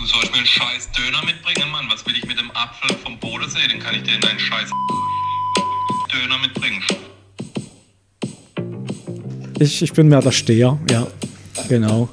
Du 0.00 0.06
sollst 0.06 0.32
mir 0.32 0.38
einen 0.38 0.46
scheiß 0.46 0.88
Döner 0.92 1.22
mitbringen, 1.26 1.70
Mann. 1.70 1.84
Was 1.90 2.06
will 2.06 2.14
ich 2.16 2.26
mit 2.26 2.38
dem 2.38 2.50
Apfel 2.52 2.96
vom 3.04 3.18
Bodensee? 3.18 3.68
Den 3.68 3.80
kann 3.80 3.94
ich 3.94 4.02
dir 4.02 4.14
in 4.14 4.20
deinen 4.22 4.38
scheiß 4.38 4.70
Döner 6.10 6.38
mitbringen. 6.38 6.82
Ich, 9.58 9.82
ich 9.82 9.92
bin 9.92 10.08
mehr 10.08 10.22
der 10.22 10.32
Steher, 10.32 10.78
ja. 10.90 11.06
Genau. 11.68 12.08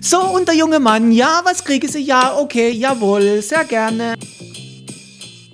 So, 0.00 0.20
und 0.20 0.48
der 0.48 0.56
junge 0.56 0.80
Mann, 0.80 1.12
ja, 1.12 1.42
was 1.44 1.62
kriege 1.62 1.88
sie? 1.88 2.02
Ja, 2.02 2.36
okay, 2.36 2.70
jawohl, 2.70 3.42
sehr 3.42 3.64
gerne. 3.64 4.14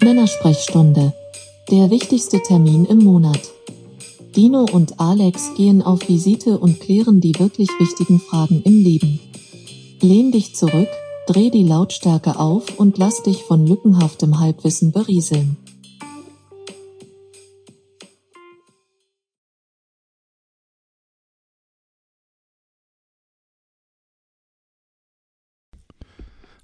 Männersprechstunde. 0.01 1.13
Der 1.71 1.91
wichtigste 1.91 2.43
Termin 2.43 2.87
im 2.87 2.99
Monat. 2.99 3.41
Dino 4.35 4.65
und 4.73 4.99
Alex 4.99 5.55
gehen 5.57 5.83
auf 5.83 6.09
Visite 6.09 6.59
und 6.59 6.81
klären 6.81 7.21
die 7.21 7.39
wirklich 7.39 7.69
wichtigen 7.79 8.19
Fragen 8.19 8.63
im 8.63 8.83
Leben. 8.83 9.21
Lehn 10.01 10.33
dich 10.33 10.55
zurück, 10.55 10.89
dreh 11.27 11.51
die 11.51 11.65
Lautstärke 11.65 12.39
auf 12.39 12.79
und 12.79 12.97
lass 12.97 13.23
dich 13.23 13.43
von 13.43 13.67
lückenhaftem 13.67 14.41
Halbwissen 14.41 14.91
berieseln. 14.91 15.59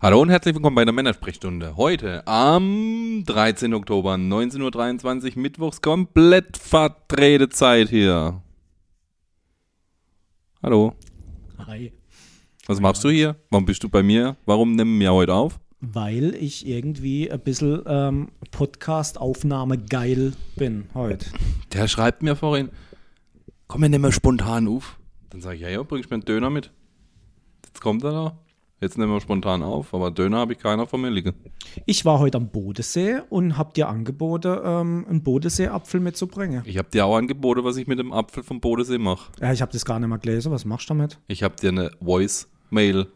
Hallo 0.01 0.23
und 0.23 0.29
herzlich 0.30 0.55
willkommen 0.55 0.77
bei 0.77 0.84
der 0.84 0.95
Männersprechstunde. 0.95 1.77
Heute 1.77 2.25
am 2.27 3.25
13. 3.27 3.75
Oktober 3.75 4.15
19.23 4.15 5.34
Uhr, 5.34 5.43
Mittwochs, 5.43 5.83
komplett 5.83 6.56
verdrehte 6.56 7.48
Zeit 7.48 7.89
hier. 7.89 8.41
Hallo, 10.62 10.95
Hi. 11.66 11.92
was 12.69 12.79
machst 12.80 13.03
du 13.03 13.11
hier? 13.11 13.34
Warum 13.51 13.65
bist 13.65 13.83
du 13.83 13.89
bei 13.89 14.05
mir? 14.05 14.37
Warum 14.47 14.77
nehmen 14.77 15.01
wir 15.01 15.12
heute 15.12 15.34
auf? 15.34 15.58
Weil 15.81 16.33
ich 16.36 16.67
irgendwie 16.67 17.30
ein 17.30 17.41
bisschen 17.41 17.83
ähm, 17.86 18.28
Podcast-Aufnahme 18.53 19.78
geil 19.78 20.33
bin 20.55 20.89
heute. 20.95 21.27
Der 21.73 21.89
schreibt 21.89 22.23
mir 22.23 22.36
vorhin, 22.36 22.70
komm, 23.67 23.83
wir 23.83 23.89
nehmen 23.89 24.12
spontan 24.12 24.69
auf. 24.69 24.97
Dann 25.30 25.41
sage 25.41 25.56
ich, 25.56 25.62
ja, 25.62 25.69
ja, 25.69 25.83
bringst 25.83 26.08
mir 26.08 26.14
einen 26.14 26.25
Döner 26.25 26.51
mit. 26.51 26.70
Jetzt 27.67 27.80
kommt 27.80 28.05
er 28.05 28.12
da. 28.12 28.39
Jetzt 28.81 28.97
nehmen 28.97 29.12
wir 29.12 29.21
spontan 29.21 29.65
auf, 29.65 29.93
aber 29.93 30.12
Döner 30.12 30.39
habe 30.39 30.53
ich 30.53 30.61
keiner 30.61 30.87
von 30.87 31.01
mir 31.01 31.11
liegen. 31.11 31.34
Ich 31.84 32.05
war 32.05 32.21
heute 32.21 32.39
am 32.39 32.48
Bodensee 32.48 33.20
und 33.29 33.59
hab 33.59 33.75
dir 33.75 33.89
angeboten, 33.89 34.57
ähm, 34.65 35.05
einen 35.09 35.23
Bodensee-Apfel 35.25 35.98
mitzubringen. 35.98 36.62
Ich 36.65 36.79
habe 36.79 36.89
dir 36.89 37.05
auch 37.05 37.17
angeboten, 37.17 37.65
was 37.65 37.77
ich 37.77 37.89
mit 37.89 37.98
dem 37.98 38.12
Apfel 38.12 38.45
vom 38.45 38.61
Bodensee 38.61 38.98
mache. 38.98 39.33
Ja, 39.41 39.53
ich 39.53 39.62
habe 39.62 39.73
das 39.73 39.85
gar 39.85 39.98
nicht 39.98 40.09
mal 40.09 40.19
gelesen. 40.19 40.53
Was 40.53 40.65
machst 40.65 40.89
du 40.89 40.95
damit? 40.95 41.19
Ich 41.27 41.43
habe 41.43 41.57
dir 41.57 41.70
eine 41.70 41.91
Voice-Mail, 42.01 43.09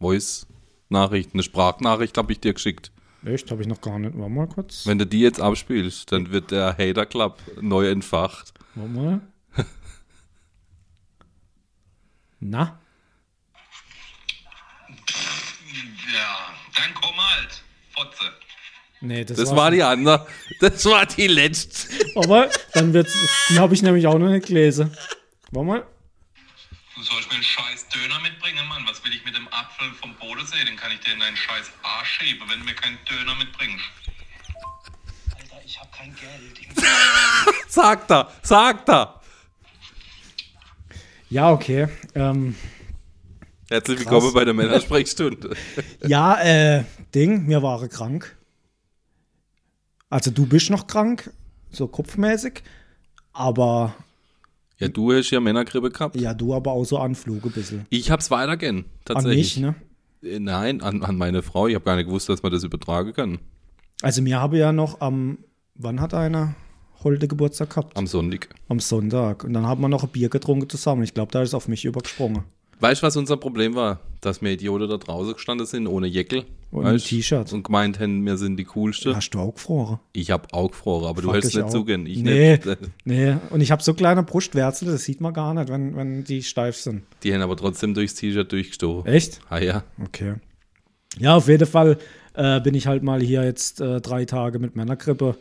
Voice-Nachricht, 0.00 1.32
eine 1.32 1.44
Sprachnachricht 1.44 2.18
habe 2.18 2.32
ich 2.32 2.40
dir 2.40 2.54
geschickt. 2.54 2.90
Echt? 3.24 3.50
Habe 3.52 3.62
ich 3.62 3.68
noch 3.68 3.80
gar 3.80 4.00
nicht. 4.00 4.18
Warte 4.18 4.32
mal 4.32 4.48
kurz. 4.48 4.84
Wenn 4.84 4.98
du 4.98 5.06
die 5.06 5.20
jetzt 5.20 5.40
abspielst, 5.40 6.10
dann 6.10 6.32
wird 6.32 6.50
der 6.50 6.76
Hater 6.76 7.06
Club 7.06 7.38
neu 7.60 7.88
entfacht. 7.88 8.52
Warte 8.74 8.90
mal. 8.90 9.20
Na? 12.40 12.80
Ja, 16.12 16.54
dann 16.78 16.94
komm 16.94 17.16
halt, 17.20 17.62
Fotze. 17.94 18.32
Nee, 19.00 19.24
das, 19.24 19.36
Das 19.36 19.50
war 19.50 19.56
war 19.56 19.70
die 19.70 19.82
andere. 19.82 20.26
Das 20.60 20.84
war 20.84 21.06
die 21.06 21.28
letzte. 21.28 21.88
Aber 22.16 22.50
dann 22.74 22.92
wird's. 22.92 23.14
Die 23.48 23.58
habe 23.58 23.72
ich 23.74 23.82
nämlich 23.82 24.06
auch 24.06 24.18
noch 24.18 24.28
nicht 24.28 24.46
gelesen. 24.46 24.96
Warte 25.52 25.66
mal. 25.66 25.86
Du 26.96 27.02
sollst 27.04 27.28
mir 27.28 27.36
einen 27.36 27.44
scheiß 27.44 27.86
Döner 27.88 28.18
mitbringen, 28.20 28.66
Mann. 28.66 28.84
Was 28.88 29.04
will 29.04 29.14
ich 29.14 29.24
mit 29.24 29.36
dem 29.36 29.46
Apfel 29.48 29.92
vom 30.00 30.14
Bodensee? 30.16 30.64
Den 30.64 30.76
kann 30.76 30.90
ich 30.90 30.98
dir 31.00 31.12
in 31.12 31.20
deinen 31.20 31.36
scheiß 31.36 31.70
Arsch 31.84 32.18
schieben, 32.18 32.48
wenn 32.50 32.58
du 32.58 32.64
mir 32.64 32.74
keinen 32.74 32.98
Döner 33.04 33.36
mitbringst. 33.36 33.84
Alter, 35.38 35.62
ich 35.64 35.78
hab 35.78 35.92
kein 35.92 36.12
Geld. 36.16 36.84
Sagt 37.68 38.10
er, 38.10 38.32
sagt 38.42 38.88
er. 38.88 39.20
Ja, 41.30 41.50
okay. 41.52 41.86
Ähm, 42.16 42.56
Herzlich 43.70 43.98
Krass. 43.98 44.06
willkommen 44.12 44.32
bei 44.32 44.44
der 44.46 44.54
Männersprechstunde. 44.54 45.50
ja, 46.06 46.40
äh, 46.40 46.84
Ding, 47.14 47.44
mir 47.46 47.62
war 47.62 47.86
krank. 47.88 48.34
Also 50.08 50.30
du 50.30 50.46
bist 50.46 50.70
noch 50.70 50.86
krank, 50.86 51.30
so 51.70 51.86
kopfmäßig. 51.86 52.62
Aber 53.34 53.94
Ja, 54.78 54.88
du 54.88 55.12
hast 55.12 55.30
ja 55.30 55.40
Männergrippe 55.40 55.90
gehabt. 55.90 56.16
ja, 56.16 56.32
du 56.32 56.54
aber 56.54 56.72
auch 56.72 56.84
so 56.84 56.98
Anflug 56.98 57.44
ein 57.44 57.52
bisschen. 57.52 57.86
Ich 57.90 58.10
hab's 58.10 58.30
weitergehen, 58.30 58.78
An 58.78 58.84
tatsächlich. 59.04 59.56
mich, 59.56 59.64
ne? 59.64 59.74
Äh, 60.22 60.38
Nein, 60.38 60.80
an, 60.80 61.02
an 61.02 61.16
meine 61.18 61.42
Frau. 61.42 61.66
Ich 61.66 61.74
habe 61.74 61.84
gar 61.84 61.96
nicht 61.96 62.06
gewusst, 62.06 62.30
dass 62.30 62.42
man 62.42 62.50
das 62.50 62.64
übertragen 62.64 63.12
kann. 63.12 63.38
Also 64.00 64.22
mir 64.22 64.40
habe 64.40 64.56
ja 64.56 64.72
noch 64.72 65.02
am, 65.02 65.38
wann 65.74 66.00
hat 66.00 66.14
einer 66.14 66.54
heute 67.04 67.28
Geburtstag 67.28 67.68
gehabt? 67.70 67.98
Am 67.98 68.06
Sonntag. 68.06 68.48
Am 68.68 68.80
Sonntag. 68.80 69.44
Und 69.44 69.52
dann 69.52 69.66
haben 69.66 69.82
wir 69.82 69.88
noch 69.88 70.04
ein 70.04 70.08
Bier 70.08 70.30
getrunken 70.30 70.70
zusammen. 70.70 71.02
Ich 71.02 71.12
glaube, 71.12 71.32
da 71.32 71.42
ist 71.42 71.48
es 71.50 71.54
auf 71.54 71.68
mich 71.68 71.84
übergesprungen. 71.84 72.44
Weißt 72.80 73.02
du, 73.02 73.06
was 73.06 73.16
unser 73.16 73.36
Problem 73.36 73.74
war? 73.74 74.00
Dass 74.20 74.42
wir 74.42 74.50
Idioten 74.50 74.88
da 74.88 74.96
draußen 74.96 75.34
gestanden 75.34 75.66
sind, 75.66 75.86
ohne 75.86 76.06
Jäckel. 76.06 76.44
Und 76.70 77.04
T-Shirt. 77.04 77.52
Und 77.52 77.62
gemeint 77.62 77.98
haben, 77.98 78.24
wir 78.24 78.36
sind 78.36 78.56
die 78.56 78.64
coolste. 78.64 79.16
Hast 79.16 79.30
du 79.30 79.40
auch 79.40 79.54
gefroren? 79.54 80.00
Ich 80.12 80.30
hab 80.30 80.52
auch 80.52 80.70
gefroren, 80.70 81.06
aber 81.06 81.22
du 81.22 81.32
hast 81.32 81.44
es 81.44 81.50
ich 81.50 81.56
nicht 81.56 81.70
zugehen. 81.70 82.06
Ich 82.06 82.18
nee, 82.18 82.52
nicht. 82.52 82.66
nee. 83.04 83.36
Und 83.50 83.60
ich 83.60 83.70
habe 83.70 83.82
so 83.82 83.94
kleine 83.94 84.22
Brustwärzel, 84.22 84.88
das 84.88 85.04
sieht 85.04 85.20
man 85.20 85.32
gar 85.32 85.54
nicht, 85.54 85.70
wenn, 85.70 85.96
wenn 85.96 86.24
die 86.24 86.42
steif 86.42 86.76
sind. 86.76 87.02
Die 87.22 87.32
haben 87.32 87.42
aber 87.42 87.56
trotzdem 87.56 87.94
durchs 87.94 88.14
T-Shirt 88.14 88.50
durchgestochen. 88.50 89.06
Echt? 89.06 89.40
Ah 89.48 89.58
ja. 89.58 89.84
Okay. 90.04 90.34
Ja, 91.18 91.36
auf 91.36 91.48
jeden 91.48 91.66
Fall 91.66 91.98
äh, 92.34 92.60
bin 92.60 92.74
ich 92.74 92.86
halt 92.86 93.02
mal 93.02 93.20
hier 93.20 93.44
jetzt 93.44 93.80
äh, 93.80 94.00
drei 94.00 94.24
Tage 94.24 94.58
mit 94.58 94.76
meiner 94.76 94.96
Grippe 94.96 95.36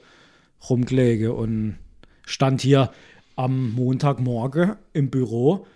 rumgelegen 0.70 1.32
und 1.32 1.78
stand 2.26 2.62
hier 2.62 2.92
am 3.36 3.72
Montagmorgen 3.72 4.76
im 4.94 5.10
Büro 5.10 5.68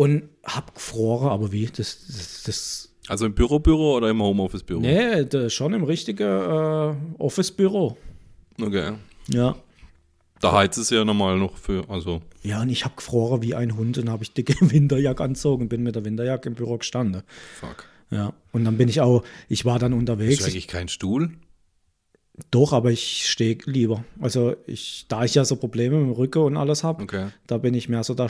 und 0.00 0.30
hab 0.44 0.74
gefroren, 0.74 1.28
aber 1.28 1.52
wie? 1.52 1.66
Das, 1.66 2.06
das, 2.06 2.42
das 2.46 2.94
Also 3.08 3.26
im 3.26 3.34
Büro-Büro 3.34 3.96
oder 3.96 4.08
im 4.08 4.22
Homeoffice-Büro? 4.22 4.80
nee, 4.80 5.26
das 5.26 5.52
schon 5.52 5.74
im 5.74 5.84
richtigen 5.84 6.22
äh, 6.26 6.94
Office-Büro. 7.18 7.98
Okay. 8.58 8.92
Ja. 9.28 9.56
Da 10.40 10.52
heizt 10.52 10.78
es 10.78 10.88
ja 10.88 11.04
normal 11.04 11.36
noch 11.36 11.58
für, 11.58 11.84
also. 11.90 12.22
Ja, 12.42 12.62
und 12.62 12.70
ich 12.70 12.86
hab 12.86 12.96
gefroren 12.96 13.42
wie 13.42 13.54
ein 13.54 13.76
Hund 13.76 13.98
und 13.98 14.08
habe 14.08 14.22
ich 14.22 14.32
dicke 14.32 14.54
Winterjacke 14.70 15.22
anzogen, 15.22 15.68
bin 15.68 15.82
mit 15.82 15.96
der 15.96 16.04
Winterjacke 16.06 16.48
im 16.48 16.54
Büro 16.54 16.78
gestanden. 16.78 17.22
Fuck. 17.60 17.84
Ja, 18.10 18.32
und 18.52 18.64
dann 18.64 18.78
bin 18.78 18.88
ich 18.88 19.02
auch, 19.02 19.22
ich 19.50 19.66
war 19.66 19.78
dann 19.78 19.92
Ist 19.92 19.98
unterwegs. 19.98 20.44
eigentlich 20.44 20.66
kein 20.66 20.88
Stuhl? 20.88 21.30
Doch, 22.50 22.72
aber 22.72 22.90
ich 22.90 23.26
stehe 23.28 23.58
lieber. 23.64 24.04
Also 24.20 24.54
ich, 24.66 25.06
da 25.08 25.24
ich 25.24 25.34
ja 25.34 25.44
so 25.44 25.56
Probleme 25.56 25.96
mit 25.98 26.06
dem 26.06 26.12
Rücken 26.12 26.40
und 26.40 26.56
alles 26.56 26.82
habe, 26.84 27.02
Okay. 27.02 27.28
da 27.46 27.58
bin 27.58 27.74
ich 27.74 27.88
mehr 27.88 28.02
so 28.04 28.14
der, 28.14 28.28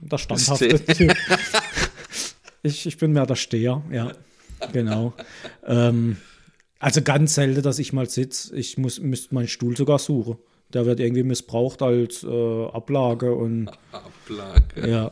der 0.00 0.18
standhafte 0.18 0.84
Typ. 0.84 1.14
ich, 2.62 2.86
ich 2.86 2.96
bin 2.98 3.12
mehr 3.12 3.26
der 3.26 3.36
Steher, 3.36 3.82
ja. 3.90 4.12
Genau. 4.72 5.12
ähm, 5.66 6.16
also 6.80 7.02
ganz 7.02 7.34
selten, 7.34 7.62
dass 7.62 7.78
ich 7.78 7.92
mal 7.92 8.08
sitze. 8.08 8.56
Ich 8.56 8.76
muss 8.78 9.00
müsste 9.00 9.34
meinen 9.34 9.48
Stuhl 9.48 9.76
sogar 9.76 9.98
suchen. 9.98 10.36
Der 10.72 10.84
wird 10.84 11.00
irgendwie 11.00 11.22
missbraucht 11.22 11.80
als 11.82 12.22
äh, 12.24 12.66
Ablage 12.66 13.34
und 13.34 13.70
Ablage. 13.92 14.88
ja, 14.90 15.10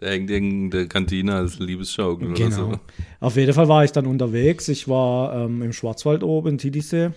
Der 0.00 0.10
hängt 0.10 0.30
in 0.30 0.70
der 0.70 0.86
Kantine 0.86 1.34
als 1.34 1.58
Liebesschaukel 1.58 2.28
oder 2.28 2.36
genau. 2.36 2.56
so. 2.72 2.80
Auf 3.20 3.36
jeden 3.36 3.52
Fall 3.52 3.68
war 3.68 3.84
ich 3.84 3.92
dann 3.92 4.06
unterwegs. 4.06 4.68
Ich 4.68 4.86
war 4.88 5.34
ähm, 5.44 5.62
im 5.62 5.72
Schwarzwald 5.72 6.22
oben 6.22 6.50
in 6.50 6.58
Titisee 6.58 7.10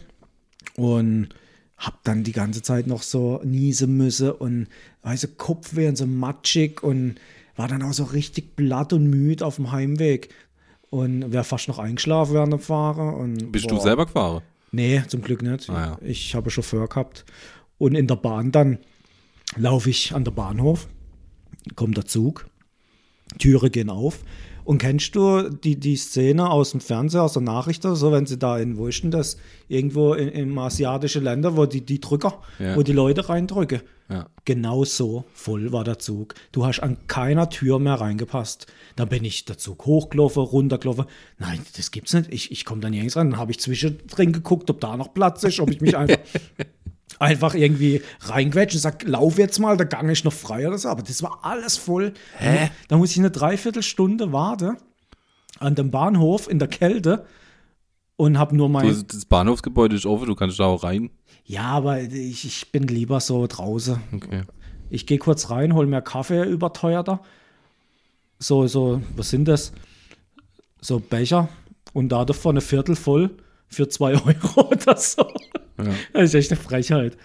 und 0.78 1.30
hab 1.78 2.04
dann 2.04 2.24
die 2.24 2.32
ganze 2.32 2.62
Zeit 2.62 2.88
noch 2.88 3.04
so 3.04 3.42
niesen 3.44 3.98
müssen 3.98 4.32
und 4.32 4.68
weißt 5.02 5.24
du, 5.24 5.28
Kopfweh 5.30 5.88
und 5.88 5.98
so 5.98 6.06
matschig 6.06 6.82
und 6.84 7.16
war 7.56 7.68
dann 7.68 7.84
auch 7.84 7.94
so 7.94 8.06
richtig 8.06 8.56
blatt 8.56 8.94
und 8.94 9.10
müde 9.10 9.46
auf 9.46 9.58
dem 9.58 9.72
Heimweg 9.72 10.30
und 10.90 11.32
wäre 11.32 11.44
fast 11.44 11.68
noch 11.68 11.80
eingeschlafen 11.80 12.34
während 12.36 12.54
dem 12.54 12.60
Fahren. 12.60 13.14
Und, 13.16 13.52
Bist 13.52 13.68
boah. 13.68 13.76
du 13.76 13.82
selber 13.82 14.06
gefahren? 14.06 14.44
Nee, 14.72 15.04
zum 15.08 15.22
Glück 15.22 15.42
nicht. 15.42 15.70
Ah, 15.70 15.98
ja. 16.02 16.08
Ich 16.08 16.36
habe 16.36 16.50
Chauffeur 16.50 16.88
gehabt. 16.88 17.26
Und 17.78 17.96
in 17.96 18.08
der 18.08 18.16
Bahn 18.16 18.52
dann 18.52 18.80
laufe 19.56 19.90
ich 19.90 20.16
an 20.16 20.24
der 20.24 20.32
Bahnhof, 20.32 20.88
kommt 21.76 21.98
der 21.98 22.06
Zug, 22.06 22.48
Türe 23.40 23.70
gehen 23.70 23.90
auf. 23.90 24.20
Und 24.66 24.78
kennst 24.78 25.14
du 25.16 25.50
die, 25.50 25.78
die 25.80 25.98
Szene 25.98 26.50
aus 26.50 26.72
dem 26.72 26.80
Fernsehen, 26.80 27.20
aus 27.22 27.34
der 27.34 27.42
Nachricht 27.42 27.86
oder 27.86 27.96
so, 27.96 28.12
wenn 28.12 28.26
sie 28.26 28.38
da 28.38 28.58
in, 28.58 28.78
wo 28.78 28.88
ist 28.88 29.04
denn 29.04 29.12
das? 29.12 29.38
Irgendwo 29.68 30.14
in, 30.14 30.30
in 30.30 30.58
asiatische 30.58 31.20
Länder, 31.20 31.58
wo 31.58 31.66
die, 31.66 31.86
die 31.86 32.00
Drücker, 32.00 32.42
Ja. 32.60 32.76
wo 32.76 32.82
die 32.84 32.94
Leute 32.94 33.28
reindrücken. 33.28 33.82
Ja. 34.10 34.28
Genau 34.46 34.84
so 34.84 35.24
voll 35.34 35.72
war 35.72 35.84
der 35.84 35.98
Zug. 36.00 36.36
Du 36.52 36.66
hast 36.66 36.82
an 36.82 36.98
keiner 37.08 37.50
Tür 37.50 37.80
mehr 37.80 37.96
reingepasst. 37.96 38.68
Dann 38.96 39.10
bin 39.10 39.24
ich 39.24 39.46
der 39.46 39.58
Zug 39.58 39.86
hochgelaufen, 39.86 40.44
runtergelaufen. 40.44 41.06
Nein, 41.40 41.60
das 41.76 41.92
gibt's 41.92 42.14
nicht. 42.14 42.32
Ich, 42.32 42.52
ich 42.52 42.64
komme 42.66 42.82
da 42.82 42.90
nirgends 42.90 43.16
rein. 43.18 43.32
Dann 43.32 43.40
habe 43.40 43.52
ich 43.52 43.60
zwischendrin 43.60 44.34
geguckt, 44.34 44.70
ob 44.70 44.80
da 44.82 44.96
noch 44.98 45.14
Platz 45.14 45.44
ist, 45.44 45.60
ob 45.60 45.70
ich 45.72 45.82
mich 45.82 45.96
einfach. 45.98 46.18
Einfach 47.24 47.56
irgendwie 47.56 48.02
reinquetscht 48.22 48.76
und 48.76 48.82
sag, 48.82 49.04
lauf 49.04 49.38
jetzt 49.38 49.60
mal, 49.60 49.78
der 49.78 49.86
Gang 49.86 50.10
ist 50.10 50.26
noch 50.26 50.34
frei 50.34 50.68
oder 50.68 50.78
so. 50.78 50.90
Aber 50.90 51.02
das 51.02 51.24
war 51.24 51.40
alles 51.44 51.78
voll. 51.78 52.14
Hä? 52.38 52.70
Da 52.88 52.98
muss 52.98 53.12
ich 53.12 53.20
eine 53.20 53.32
Dreiviertelstunde 53.32 54.32
warten 54.32 54.78
an 55.60 55.76
dem 55.76 55.92
Bahnhof 55.92 56.50
in 56.50 56.60
der 56.60 56.68
Kälte 56.68 57.26
und 58.16 58.38
habe 58.38 58.56
nur 58.56 58.70
mein. 58.70 58.88
Du, 58.88 59.04
das 59.04 59.26
Bahnhofsgebäude 59.26 59.96
ist 59.96 60.06
offen, 60.06 60.28
du 60.28 60.36
kannst 60.36 60.60
da 60.60 60.66
auch 60.66 60.84
rein. 60.84 61.10
Ja, 61.46 61.64
aber 61.64 62.02
ich, 62.02 62.46
ich 62.46 62.72
bin 62.72 62.84
lieber 62.84 63.20
so 63.20 63.46
draußen. 63.48 64.00
Okay. 64.14 64.44
Ich 64.90 65.08
gehe 65.08 65.18
kurz 65.18 65.50
rein, 65.50 65.74
hol 65.74 65.88
mir 65.88 66.02
Kaffee 66.02 66.44
überteuerter. 66.44 67.22
So, 68.40 68.68
so, 68.68 69.02
was 69.16 69.30
sind 69.30 69.48
das? 69.48 69.72
So 70.82 71.00
Becher 71.00 71.50
und 71.94 72.10
da 72.10 72.26
davon 72.26 72.54
eine 72.54 72.62
Viertel 72.62 72.96
voll 72.96 73.38
für 73.68 73.88
zwei 73.88 74.14
Euro 74.26 74.70
oder 74.70 74.98
so. 74.98 75.26
Das 76.14 76.24
ist 76.24 76.34
echt 76.36 76.52
eine 76.52 76.60
Frechheit. 76.62 77.18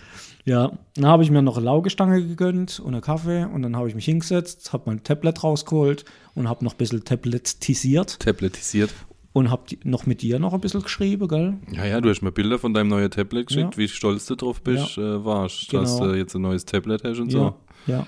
Ja, 0.45 0.73
dann 0.95 1.07
habe 1.07 1.23
ich 1.23 1.31
mir 1.31 1.43
noch 1.43 1.57
eine 1.59 1.67
Laugestange 1.67 2.27
gegönnt 2.27 2.81
und 2.81 2.95
einen 2.95 3.03
Kaffee 3.03 3.45
und 3.45 3.61
dann 3.63 3.77
habe 3.77 3.89
ich 3.89 3.95
mich 3.95 4.07
hingesetzt, 4.07 4.73
habe 4.73 4.85
mein 4.87 5.03
Tablet 5.03 5.45
rausgeholt 5.45 6.05
und 6.35 6.49
habe 6.49 6.65
noch 6.65 6.73
ein 6.75 6.79
bisschen 6.79 7.05
tabletisiert 7.05 8.19
Tabletisiert. 8.19 8.91
und 9.35 9.51
habe 9.51 9.65
noch 9.85 10.07
mit 10.07 10.23
dir 10.23 10.39
noch 10.39 10.55
ein 10.55 10.61
bisschen 10.61 10.81
geschrieben, 10.83 11.29
gell? 11.29 11.55
Ja, 11.73 11.85
ja, 11.85 12.01
du 12.01 12.09
hast 12.09 12.23
mir 12.23 12.33
Bilder 12.33 12.59
von 12.59 12.73
deinem 12.73 12.89
neuen 12.89 13.11
Tablet 13.11 13.49
geschickt, 13.49 13.75
Ja. 13.75 13.79
wie 13.79 13.89
stolz 13.89 14.25
du 14.25 14.37
drauf 14.37 14.63
bist, 14.63 14.97
äh, 14.97 15.23
warst, 15.23 15.71
dass 15.75 15.97
Genau. 15.99 16.13
du 16.13 16.19
jetzt 16.19 16.35
ein 16.35 16.41
neues 16.43 16.65
Tablet 16.65 17.05
hast 17.05 17.19
und 17.19 17.31
Ja, 17.31 17.39
so. 17.39 17.55
ja. 17.87 18.07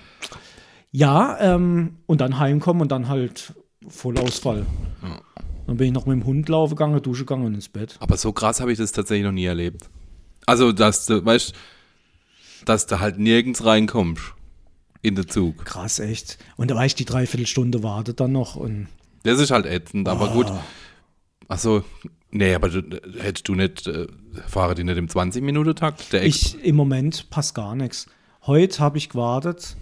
Ja, 0.93 1.37
ähm, 1.41 1.99
und 2.07 2.21
dann 2.21 2.39
heimkommen 2.39 2.83
und 2.83 2.91
dann 2.91 3.09
halt 3.09 3.53
Vollausfall. 3.87 4.67
Dann 5.67 5.77
bin 5.77 5.89
ich 5.89 5.93
noch 5.93 6.07
mit 6.07 6.15
dem 6.21 6.25
Hund 6.27 6.49
laufen 6.49 6.75
gegangen, 6.75 7.01
duschen 7.03 7.27
gegangen 7.27 7.45
und 7.47 7.55
ins 7.55 7.69
Bett. 7.69 7.97
Aber 8.01 8.17
so 8.17 8.33
krass 8.33 8.61
habe 8.61 8.73
ich 8.73 8.79
das 8.79 8.91
tatsächlich 8.93 9.25
noch 9.25 9.33
nie 9.33 9.45
erlebt. 9.45 9.89
Also, 10.51 10.73
dass 10.73 11.07
du, 11.07 11.25
weißt 11.25 11.55
dass 12.65 12.87
du 12.87 12.99
halt 12.99 13.21
nirgends 13.21 13.65
reinkommst 13.65 14.35
in 15.01 15.15
den 15.15 15.29
Zug. 15.29 15.65
Krass, 15.65 16.01
echt. 16.01 16.39
Und 16.57 16.73
da 16.73 16.75
war 16.75 16.85
ich 16.85 16.97
die 16.97 17.05
Dreiviertelstunde 17.05 17.85
wartet 17.85 18.19
dann 18.19 18.33
noch 18.33 18.57
und 18.57 18.89
Das 19.23 19.39
ist 19.39 19.53
halt 19.53 19.65
ätzend, 19.65 20.09
aber 20.09 20.31
gut. 20.31 20.47
Ah. 20.47 20.61
Achso, 21.47 21.85
nee, 22.33 22.53
aber 22.53 22.69
du, 22.69 22.83
hättest 23.21 23.47
du 23.47 23.55
nicht, 23.55 23.87
äh, 23.87 24.09
fahre 24.49 24.75
die 24.75 24.83
nicht 24.83 24.97
im 24.97 25.07
20-Minuten-Takt? 25.07 26.13
Der 26.13 26.25
Ex 26.25 26.55
ich 26.55 26.65
im 26.65 26.75
Moment 26.75 27.31
passt 27.31 27.55
gar 27.55 27.77
nichts. 27.77 28.07
Heute 28.45 28.81
habe 28.81 28.99
ich 28.99 29.09
gewartet, 29.09 29.77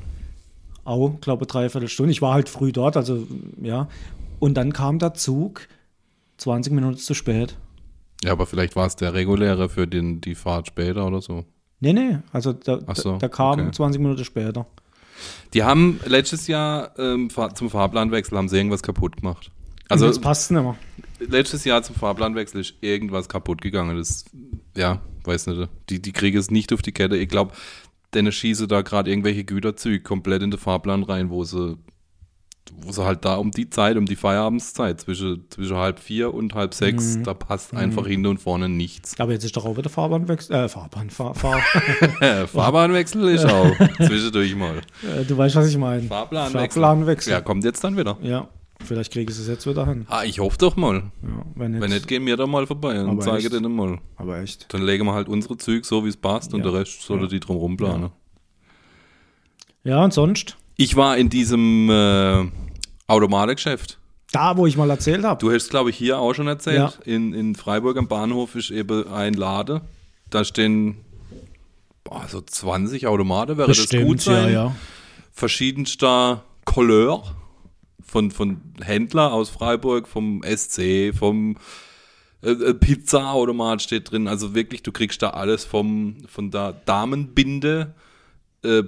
auch, 0.84 1.18
glaube 1.22 1.46
dreiviertel 1.46 1.88
Stunde. 1.88 2.12
Ich 2.12 2.20
war 2.20 2.34
halt 2.34 2.50
früh 2.50 2.72
dort, 2.72 2.98
also 2.98 3.26
ja. 3.62 3.88
Und 4.38 4.52
dann 4.52 4.74
kam 4.74 4.98
der 4.98 5.14
Zug 5.14 5.66
20 6.36 6.74
Minuten 6.74 6.98
zu 6.98 7.14
spät. 7.14 7.56
Ja, 8.24 8.32
aber 8.32 8.46
vielleicht 8.46 8.76
war 8.76 8.86
es 8.86 8.96
der 8.96 9.14
reguläre 9.14 9.68
für 9.68 9.86
den, 9.86 10.20
die 10.20 10.34
Fahrt 10.34 10.66
später 10.66 11.06
oder 11.06 11.20
so. 11.20 11.44
Nee, 11.80 11.92
nee, 11.92 12.18
also 12.32 12.52
da, 12.52 12.80
Ach 12.86 12.96
so, 12.96 13.12
da, 13.12 13.18
da 13.18 13.28
kam 13.28 13.60
okay. 13.60 13.70
20 13.70 14.00
Minuten 14.00 14.24
später. 14.24 14.66
Die 15.54 15.62
haben 15.62 16.00
letztes 16.04 16.46
Jahr 16.46 16.98
ähm, 16.98 17.30
zum 17.54 17.70
Fahrplanwechsel 17.70 18.36
haben 18.36 18.48
sie 18.48 18.56
irgendwas 18.56 18.82
kaputt 18.82 19.18
gemacht. 19.18 19.50
Also 19.88 20.06
jetzt 20.06 20.20
passt 20.20 20.50
nicht 20.50 20.62
mehr. 20.62 20.76
letztes 21.18 21.64
Jahr 21.64 21.82
zum 21.82 21.96
Fahrplanwechsel 21.96 22.60
ist 22.60 22.74
irgendwas 22.80 23.28
kaputt 23.28 23.62
gegangen. 23.62 23.96
Das, 23.96 24.24
ja, 24.76 25.00
weiß 25.24 25.46
nicht. 25.46 25.68
Die, 25.88 26.02
die 26.02 26.12
kriegen 26.12 26.36
es 26.36 26.50
nicht 26.50 26.72
auf 26.72 26.82
die 26.82 26.92
Kette. 26.92 27.16
Ich 27.16 27.28
glaube, 27.28 27.52
denen 28.14 28.32
schießen 28.32 28.68
da 28.68 28.82
gerade 28.82 29.10
irgendwelche 29.10 29.44
Güterzüge 29.44 30.00
komplett 30.00 30.42
in 30.42 30.50
den 30.50 30.60
Fahrplan 30.60 31.02
rein, 31.04 31.30
wo 31.30 31.44
sie, 31.44 31.78
wo 32.82 32.92
sie 32.92 33.04
halt 33.04 33.24
da 33.24 33.36
um 33.36 33.50
die 33.50 33.68
Zeit, 33.70 33.96
um 33.96 34.06
die 34.06 34.16
Feierabendszeit, 34.16 35.00
zwischen, 35.00 35.44
zwischen 35.50 35.76
halb 35.76 35.98
vier 35.98 36.32
und 36.34 36.54
halb 36.54 36.74
sechs, 36.74 37.18
da 37.22 37.34
passt 37.34 37.74
einfach 37.74 38.06
hinten 38.06 38.26
und 38.26 38.38
vorne 38.38 38.68
nichts. 38.68 39.18
Aber 39.20 39.32
jetzt 39.32 39.44
ist 39.44 39.56
doch 39.56 39.64
auch 39.66 39.76
wieder 39.76 39.90
Fahrbahnwechsel. 39.90 40.54
Äh, 40.54 40.68
Fahrbahn, 40.68 41.10
Fahr, 41.10 41.34
Fahr. 41.34 41.60
Fahrbahnwechsel 42.46 43.28
ist 43.28 43.44
auch 43.44 43.70
zwischendurch 43.96 44.54
mal. 44.56 44.78
äh, 45.02 45.24
du 45.24 45.36
weißt, 45.36 45.56
was 45.56 45.68
ich 45.68 45.76
meine. 45.78 46.02
Fahrplanwechsel. 46.02 46.80
Fahrplanwechsel. 46.82 47.32
Ja, 47.32 47.40
kommt 47.40 47.64
jetzt 47.64 47.82
dann 47.84 47.96
wieder. 47.96 48.16
Ja, 48.22 48.48
vielleicht 48.84 49.12
kriege 49.12 49.30
ich 49.32 49.38
es 49.38 49.48
jetzt 49.48 49.66
wieder 49.66 49.86
hin. 49.86 50.06
Ah, 50.08 50.24
ich 50.24 50.38
hoffe 50.40 50.58
doch 50.58 50.76
mal. 50.76 50.96
Ja, 51.22 51.42
wenn 51.54 51.72
nicht. 51.72 51.80
Wenn 51.82 51.90
nicht, 51.90 52.06
gehen 52.08 52.24
wir 52.26 52.36
da 52.36 52.46
mal 52.46 52.66
vorbei 52.66 53.02
und 53.02 53.22
zeige 53.22 53.50
denen 53.50 53.72
mal. 53.74 53.98
aber 54.16 54.38
echt. 54.40 54.72
Dann 54.72 54.82
legen 54.82 55.04
wir 55.06 55.14
halt 55.14 55.28
unsere 55.28 55.56
Züge 55.56 55.86
so, 55.86 56.04
wie 56.04 56.08
es 56.08 56.16
passt 56.16 56.54
und 56.54 56.64
Ja. 56.64 56.70
der 56.70 56.80
Rest 56.80 57.02
sollte 57.02 57.28
die 57.28 57.40
drum 57.40 57.56
rumplanen. 57.56 58.10
Ja, 59.84 60.04
und 60.04 60.12
sonst? 60.12 60.56
Ich 60.80 60.94
war 60.94 61.18
in 61.18 61.28
diesem 61.28 61.90
äh, 61.90 62.46
Automatikgeschäft. 63.08 63.98
Da, 64.30 64.56
wo 64.56 64.66
ich 64.66 64.76
mal 64.76 64.88
erzählt 64.88 65.24
habe. 65.24 65.40
Du 65.40 65.52
hast, 65.52 65.70
glaube 65.70 65.90
ich, 65.90 65.96
hier 65.96 66.18
auch 66.18 66.34
schon 66.34 66.46
erzählt. 66.46 66.76
Ja. 66.76 66.92
In, 67.04 67.34
in 67.34 67.56
Freiburg 67.56 67.96
am 67.96 68.06
Bahnhof 68.06 68.54
ist 68.54 68.70
eben 68.70 69.08
ein 69.08 69.34
Lade. 69.34 69.80
Da 70.30 70.44
stehen 70.44 70.98
boah, 72.04 72.26
so 72.28 72.40
20 72.40 73.08
Automaten, 73.08 73.58
wäre 73.58 73.68
das 73.68 73.88
gut 73.88 74.20
sein. 74.20 74.44
ja, 74.44 74.66
ja. 74.66 74.76
Verschiedenster 75.32 76.44
Couleur 76.64 77.24
von, 78.00 78.30
von 78.30 78.60
Händler 78.80 79.32
aus 79.32 79.50
Freiburg, 79.50 80.06
vom 80.06 80.42
SC, 80.44 81.12
vom 81.12 81.56
äh, 82.42 82.50
äh, 82.50 82.74
Pizza-Automat 82.74 83.82
steht 83.82 84.12
drin. 84.12 84.28
Also 84.28 84.54
wirklich, 84.54 84.84
du 84.84 84.92
kriegst 84.92 85.22
da 85.22 85.30
alles 85.30 85.64
vom, 85.64 86.18
von 86.28 86.52
der 86.52 86.72
Damenbinde, 86.84 87.94
äh, 88.62 88.84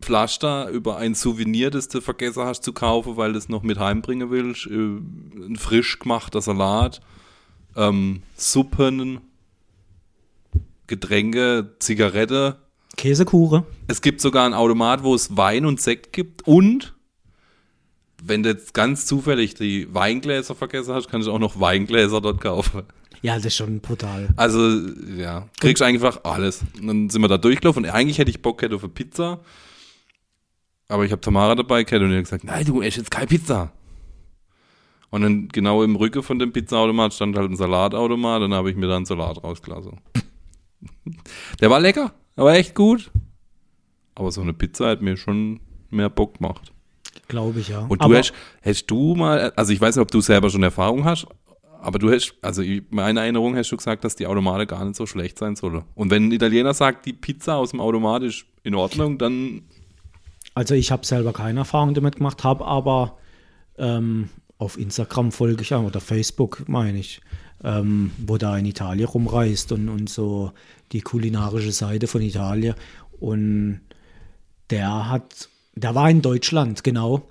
Pflaster 0.00 0.68
über 0.68 0.96
ein 0.96 1.14
Souvenir, 1.14 1.70
das 1.70 1.88
du 1.88 2.00
vergessen 2.00 2.42
hast 2.44 2.64
zu 2.64 2.72
kaufen, 2.72 3.16
weil 3.16 3.32
du 3.32 3.38
es 3.38 3.48
noch 3.48 3.62
mit 3.62 3.78
heimbringen 3.78 4.30
willst, 4.30 4.66
äh, 4.66 4.70
ein 4.70 5.56
frisch 5.56 5.98
gemachter 5.98 6.40
Salat, 6.40 7.00
ähm, 7.76 8.22
Suppen, 8.36 9.20
Getränke, 10.86 11.76
Zigarette. 11.78 12.56
Käsekuche. 12.96 13.64
Es 13.86 14.02
gibt 14.02 14.20
sogar 14.20 14.44
einen 14.44 14.54
Automat, 14.54 15.02
wo 15.02 15.14
es 15.14 15.36
Wein 15.36 15.64
und 15.64 15.80
Sekt 15.80 16.12
gibt 16.12 16.46
und 16.46 16.94
wenn 18.22 18.42
du 18.42 18.50
jetzt 18.50 18.74
ganz 18.74 19.06
zufällig 19.06 19.54
die 19.54 19.92
Weingläser 19.92 20.54
vergessen 20.54 20.94
hast, 20.94 21.08
kannst 21.08 21.28
du 21.28 21.32
auch 21.32 21.38
noch 21.38 21.58
Weingläser 21.58 22.20
dort 22.20 22.40
kaufen. 22.40 22.82
Ja, 23.22 23.36
das 23.36 23.46
ist 23.46 23.56
schon 23.56 23.80
brutal. 23.80 24.28
Also, 24.36 24.78
ja, 25.16 25.48
kriegst 25.60 25.82
einfach 25.82 26.24
alles. 26.24 26.62
Und 26.80 26.86
dann 26.86 27.10
sind 27.10 27.20
wir 27.20 27.28
da 27.28 27.36
durchgelaufen 27.38 27.84
und 27.84 27.90
eigentlich 27.90 28.18
hätte 28.18 28.30
ich 28.30 28.40
Bock 28.40 28.58
gehabt 28.58 28.74
auf 28.74 28.82
eine 28.82 28.92
Pizza. 28.92 29.40
Aber 30.90 31.04
ich 31.04 31.12
habe 31.12 31.20
Tamara 31.20 31.54
dabei 31.54 31.84
gehabt 31.84 32.02
und 32.02 32.10
die 32.10 32.16
hat 32.16 32.24
gesagt, 32.24 32.44
nein, 32.44 32.64
du 32.64 32.80
isst 32.80 32.96
jetzt 32.96 33.10
keine 33.10 33.28
Pizza. 33.28 33.72
Und 35.10 35.22
dann 35.22 35.48
genau 35.48 35.82
im 35.82 35.96
Rücken 35.96 36.22
von 36.22 36.38
dem 36.38 36.52
Pizzaautomat 36.52 37.14
stand 37.14 37.36
halt 37.36 37.50
ein 37.50 37.56
Salatautomat 37.56 38.42
und 38.42 38.50
dann 38.50 38.58
habe 38.58 38.70
ich 38.70 38.76
mir 38.76 38.88
da 38.88 38.96
einen 38.96 39.04
Salat 39.04 39.42
rausgelassen. 39.42 40.00
Der 41.60 41.70
war 41.70 41.80
lecker, 41.80 42.12
aber 42.36 42.54
echt 42.54 42.74
gut. 42.74 43.10
Aber 44.14 44.32
so 44.32 44.40
eine 44.40 44.52
Pizza 44.52 44.88
hat 44.88 45.00
mir 45.00 45.16
schon 45.16 45.60
mehr 45.90 46.10
Bock 46.10 46.38
gemacht. 46.38 46.72
Glaube 47.28 47.60
ich, 47.60 47.68
ja. 47.68 47.86
Und 47.88 48.00
du 48.00 48.04
Aber 48.04 48.18
hast, 48.18 48.32
hast 48.62 48.86
du 48.86 49.14
mal, 49.14 49.52
also 49.56 49.72
ich 49.72 49.80
weiß 49.80 49.96
nicht, 49.96 50.02
ob 50.02 50.10
du 50.10 50.20
selber 50.20 50.50
schon 50.50 50.62
Erfahrung 50.62 51.04
hast, 51.04 51.26
aber 51.80 51.98
du 51.98 52.10
hast, 52.10 52.34
also 52.42 52.62
in 52.62 52.84
meiner 52.90 53.22
Erinnerung 53.22 53.56
hast 53.56 53.70
du 53.70 53.76
gesagt, 53.76 54.04
dass 54.04 54.16
die 54.16 54.26
Automate 54.26 54.66
gar 54.66 54.84
nicht 54.84 54.96
so 54.96 55.06
schlecht 55.06 55.38
sein 55.38 55.54
sollen. 55.56 55.84
Und 55.94 56.10
wenn 56.10 56.28
ein 56.28 56.32
Italiener 56.32 56.74
sagt, 56.74 57.06
die 57.06 57.12
Pizza 57.12 57.56
aus 57.56 57.70
dem 57.70 57.80
Automat 57.80 58.24
ist 58.24 58.44
in 58.64 58.74
Ordnung, 58.74 59.18
dann 59.18 59.62
Also 60.60 60.74
ich 60.74 60.92
habe 60.92 61.06
selber 61.06 61.32
keine 61.32 61.60
Erfahrung 61.60 61.94
damit 61.94 62.16
gemacht, 62.16 62.44
habe 62.44 62.66
aber 62.66 63.16
ähm, 63.78 64.28
auf 64.58 64.78
Instagram 64.78 65.32
folge 65.32 65.62
ich 65.62 65.72
oder 65.72 66.00
Facebook 66.00 66.68
meine 66.68 66.98
ich, 66.98 67.22
ähm, 67.64 68.10
wo 68.18 68.36
da 68.36 68.58
in 68.58 68.66
Italien 68.66 69.08
rumreist 69.08 69.72
und, 69.72 69.88
und 69.88 70.10
so 70.10 70.52
die 70.92 71.00
kulinarische 71.00 71.72
Seite 71.72 72.08
von 72.08 72.20
Italien. 72.20 72.74
Und 73.20 73.80
der 74.68 75.08
hat, 75.08 75.48
der 75.76 75.94
war 75.94 76.10
in 76.10 76.20
Deutschland, 76.20 76.84
genau. 76.84 77.22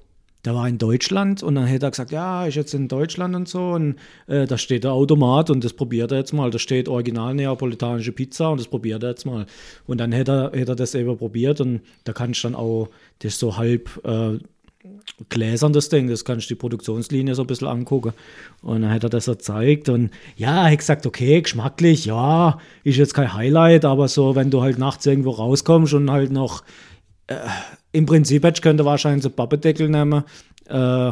Der 0.45 0.55
war 0.55 0.69
in 0.69 0.77
Deutschland 0.77 1.43
und 1.43 1.55
dann 1.55 1.65
hätte 1.65 1.86
er 1.88 1.91
gesagt, 1.91 2.12
ja, 2.12 2.48
ich 2.48 2.55
jetzt 2.55 2.74
in 2.74 2.88
Deutschland 2.88 3.36
und 3.36 3.50
so 3.50 3.71
und 3.71 3.98
äh, 4.27 4.48
da 4.48 4.57
steht 4.57 4.86
der 4.86 4.93
Automat 4.93 5.50
und 5.50 5.65
das 5.65 5.74
probiert 5.74 6.13
er 6.13 6.19
jetzt 6.19 6.31
mal. 6.31 6.50
Da 6.50 6.57
steht 6.57 6.88
original 6.88 7.36
neapolitanische 7.36 8.13
Pizza 8.13 8.50
und 8.50 8.57
das 8.57 8.67
probiert 8.67 9.03
er 9.03 9.09
jetzt 9.09 9.25
mal. 9.25 9.45
Und 9.86 10.00
dann 10.00 10.13
hätte 10.13 10.31
er, 10.31 10.57
hätte 10.57 10.71
er 10.71 10.75
das 10.75 10.95
eben 10.95 11.17
probiert 11.17 11.59
und 11.59 11.81
da 12.05 12.13
kann 12.13 12.31
ich 12.31 12.41
dann 12.41 12.55
auch 12.55 12.88
das 13.19 13.39
so 13.39 13.57
halb 13.57 13.89
äh, 14.05 14.39
gläsern, 15.29 15.73
das 15.73 15.89
Ding, 15.89 16.07
das 16.07 16.23
kann 16.23 16.39
ich 16.39 16.47
die 16.47 16.55
Produktionslinie 16.55 17.35
so 17.35 17.43
ein 17.43 17.47
bisschen 17.47 17.67
angucken. 17.67 18.13
Und 18.61 18.81
dann 18.81 18.91
hat 18.91 19.03
er 19.03 19.09
das 19.09 19.25
gezeigt 19.25 19.89
und 19.89 20.11
ja, 20.35 20.65
er 20.65 20.71
hat 20.71 20.79
gesagt, 20.79 21.05
okay, 21.05 21.41
geschmacklich, 21.41 22.05
ja, 22.05 22.59
ist 22.83 22.97
jetzt 22.97 23.13
kein 23.13 23.33
Highlight, 23.33 23.85
aber 23.85 24.07
so, 24.07 24.35
wenn 24.35 24.49
du 24.49 24.61
halt 24.61 24.77
nachts 24.77 25.05
irgendwo 25.05 25.31
rauskommst 25.31 25.93
und 25.93 26.09
halt 26.09 26.31
noch 26.31 26.63
im 27.91 28.05
Prinzip 28.05 28.43
hätte 28.43 28.57
ich 28.57 28.61
könnte 28.61 28.85
wahrscheinlich 28.85 29.23
so 29.23 29.29
Pappedeckel 29.29 29.89
nehmen. 29.89 30.23
Äh, 30.65 31.11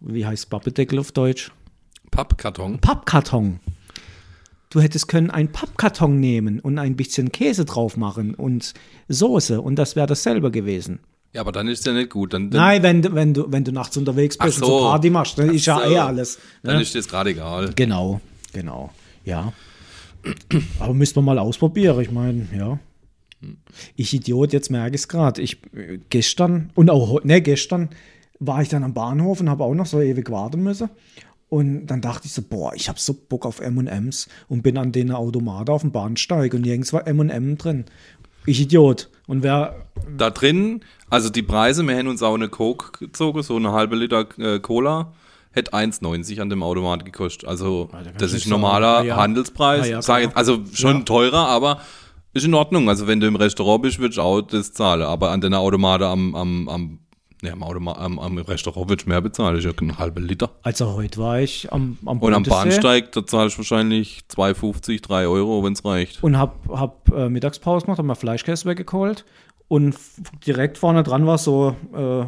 wie 0.00 0.26
heißt 0.26 0.50
Pappedeckel 0.50 0.98
auf 0.98 1.12
Deutsch? 1.12 1.50
Pappkarton. 2.10 2.78
Pappkarton. 2.78 3.60
Du 4.70 4.80
hättest 4.80 5.08
können 5.08 5.30
einen 5.30 5.52
Pappkarton 5.52 6.18
nehmen 6.18 6.60
und 6.60 6.78
ein 6.78 6.96
bisschen 6.96 7.30
Käse 7.30 7.64
drauf 7.64 7.96
machen 7.96 8.34
und 8.34 8.74
Soße 9.08 9.60
und 9.60 9.76
das 9.76 9.96
wäre 9.96 10.06
dasselbe 10.06 10.50
gewesen. 10.50 11.00
Ja, 11.34 11.40
aber 11.40 11.52
dann 11.52 11.68
ist 11.68 11.84
ja 11.84 11.92
nicht 11.92 12.10
gut. 12.10 12.32
Dann, 12.32 12.48
dann, 12.50 12.60
Nein, 12.60 12.82
wenn, 12.82 13.02
du- 13.02 13.12
wenn, 13.14 13.34
du, 13.34 13.50
wenn 13.52 13.64
du 13.64 13.72
nachts 13.72 13.96
unterwegs 13.96 14.38
bist 14.38 14.58
Ach 14.58 14.62
und 14.62 14.68
so 14.68 14.78
so. 14.78 14.84
Party 14.86 15.10
machst, 15.10 15.36
dann 15.38 15.50
ist 15.52 15.66
ja 15.66 15.76
so. 15.84 15.90
eh 15.92 15.98
alles. 15.98 16.38
dann 16.62 16.76
Ne? 16.76 16.82
ist 16.82 16.94
das 16.94 17.08
gerade 17.08 17.30
egal. 17.30 17.70
Genau, 17.74 18.20
genau. 18.52 18.90
Ja. 19.24 19.52
Aber 20.78 20.94
müssen 20.94 21.16
wir 21.16 21.22
mal 21.22 21.38
ausprobieren. 21.38 22.00
Ich 22.00 22.10
meine, 22.10 22.46
ja. 22.56 22.78
Ich 23.96 24.14
Idiot, 24.14 24.52
jetzt 24.54 24.70
merke 24.70 24.94
ich 24.94 25.02
es 25.02 25.08
gerade. 25.08 25.42
Ich 25.42 25.58
gestern 26.08 26.70
und 26.74 26.88
auch 26.88 27.22
ne, 27.24 27.42
gestern 27.42 27.90
war 28.38 28.62
ich 28.62 28.68
dann 28.68 28.84
am 28.84 28.94
Bahnhof 28.94 29.40
und 29.40 29.50
habe 29.50 29.64
auch 29.64 29.74
noch 29.74 29.86
so 29.86 30.00
ewig 30.00 30.30
warten 30.30 30.62
müssen. 30.62 30.88
Und 31.50 31.86
dann 31.86 32.00
dachte 32.00 32.26
ich 32.26 32.32
so, 32.32 32.42
boah, 32.42 32.72
ich 32.74 32.88
habe 32.88 32.98
so 32.98 33.12
Bock 33.12 33.44
auf 33.44 33.60
M&M's 33.60 34.28
und 34.48 34.62
bin 34.62 34.78
an 34.78 34.92
den 34.92 35.10
Automat 35.12 35.68
auf 35.68 35.82
dem 35.82 35.92
Bahnsteig 35.92 36.54
und 36.54 36.62
nirgends 36.62 36.92
war 36.92 37.06
M&M 37.06 37.58
drin. 37.58 37.84
Ich 38.46 38.60
Idiot. 38.60 39.10
Und 39.26 39.42
wer, 39.42 39.86
Da 40.16 40.30
drin, 40.30 40.80
also 41.08 41.30
die 41.30 41.42
Preise, 41.42 41.82
wir 41.82 41.94
hätten 41.94 42.08
uns 42.08 42.22
auch 42.22 42.34
eine 42.34 42.48
Coke 42.48 42.98
gezogen, 42.98 43.42
so 43.42 43.56
eine 43.56 43.72
halbe 43.72 43.96
Liter 43.96 44.26
äh, 44.38 44.58
Cola, 44.60 45.12
hätte 45.52 45.72
1,90 45.72 46.40
an 46.40 46.50
dem 46.50 46.62
Automat 46.62 47.04
gekostet. 47.04 47.48
Also 47.48 47.88
kannst 47.90 48.20
das 48.20 48.32
ist 48.32 48.44
sagen, 48.44 48.50
normaler 48.50 48.98
ah 48.98 49.02
ja. 49.02 49.16
Handelspreis. 49.16 49.88
Ja, 49.88 50.18
jetzt, 50.18 50.36
also 50.36 50.62
schon 50.72 51.04
teurer, 51.06 51.46
aber 51.46 51.80
ist 52.34 52.44
in 52.44 52.54
Ordnung. 52.54 52.88
Also 52.88 53.06
wenn 53.06 53.20
du 53.20 53.26
im 53.26 53.36
Restaurant 53.36 53.82
bist, 53.82 53.98
würdest 54.00 54.18
du 54.18 54.22
auch 54.22 54.42
das 54.42 54.72
zahlen. 54.72 55.02
Aber 55.02 55.30
an 55.30 55.40
den 55.40 55.54
Automaten 55.54 56.04
am, 56.04 56.34
am, 56.34 56.68
am, 56.68 56.98
ne, 57.44 57.52
am, 57.52 57.62
Automa 57.62 57.92
am, 57.92 58.18
am 58.18 58.38
Restaurant 58.38 58.90
du 58.90 59.08
mehr 59.08 59.20
bezahlen. 59.20 59.54
Das 59.54 59.64
ist 59.64 59.70
ja 59.70 59.86
ein 59.86 59.98
halber 59.98 60.20
Liter. 60.20 60.50
also 60.62 60.94
heute 60.94 61.18
war 61.20 61.40
ich 61.40 61.72
am, 61.72 61.98
am 62.04 62.18
Und 62.18 62.34
am 62.34 62.42
Bahnsteig, 62.42 63.12
da 63.12 63.24
zahlst 63.24 63.56
du 63.56 63.58
wahrscheinlich 63.58 64.22
2,50, 64.34 65.02
3 65.02 65.26
Euro, 65.26 65.62
wenn 65.64 65.74
es 65.74 65.84
reicht. 65.84 66.22
und 66.22 66.38
hab, 66.38 66.68
hab 66.68 67.10
äh, 67.14 67.28
Mittagspause 67.28 67.86
gemacht, 67.86 67.98
hab 67.98 68.06
mal 68.06 68.14
Fleischkäse 68.14 68.66
weggeholt 68.66 69.24
und 69.68 69.96
direkt 70.46 70.78
vorne 70.78 71.02
dran 71.02 71.26
war 71.26 71.38
so 71.38 71.76
äh, 71.94 72.24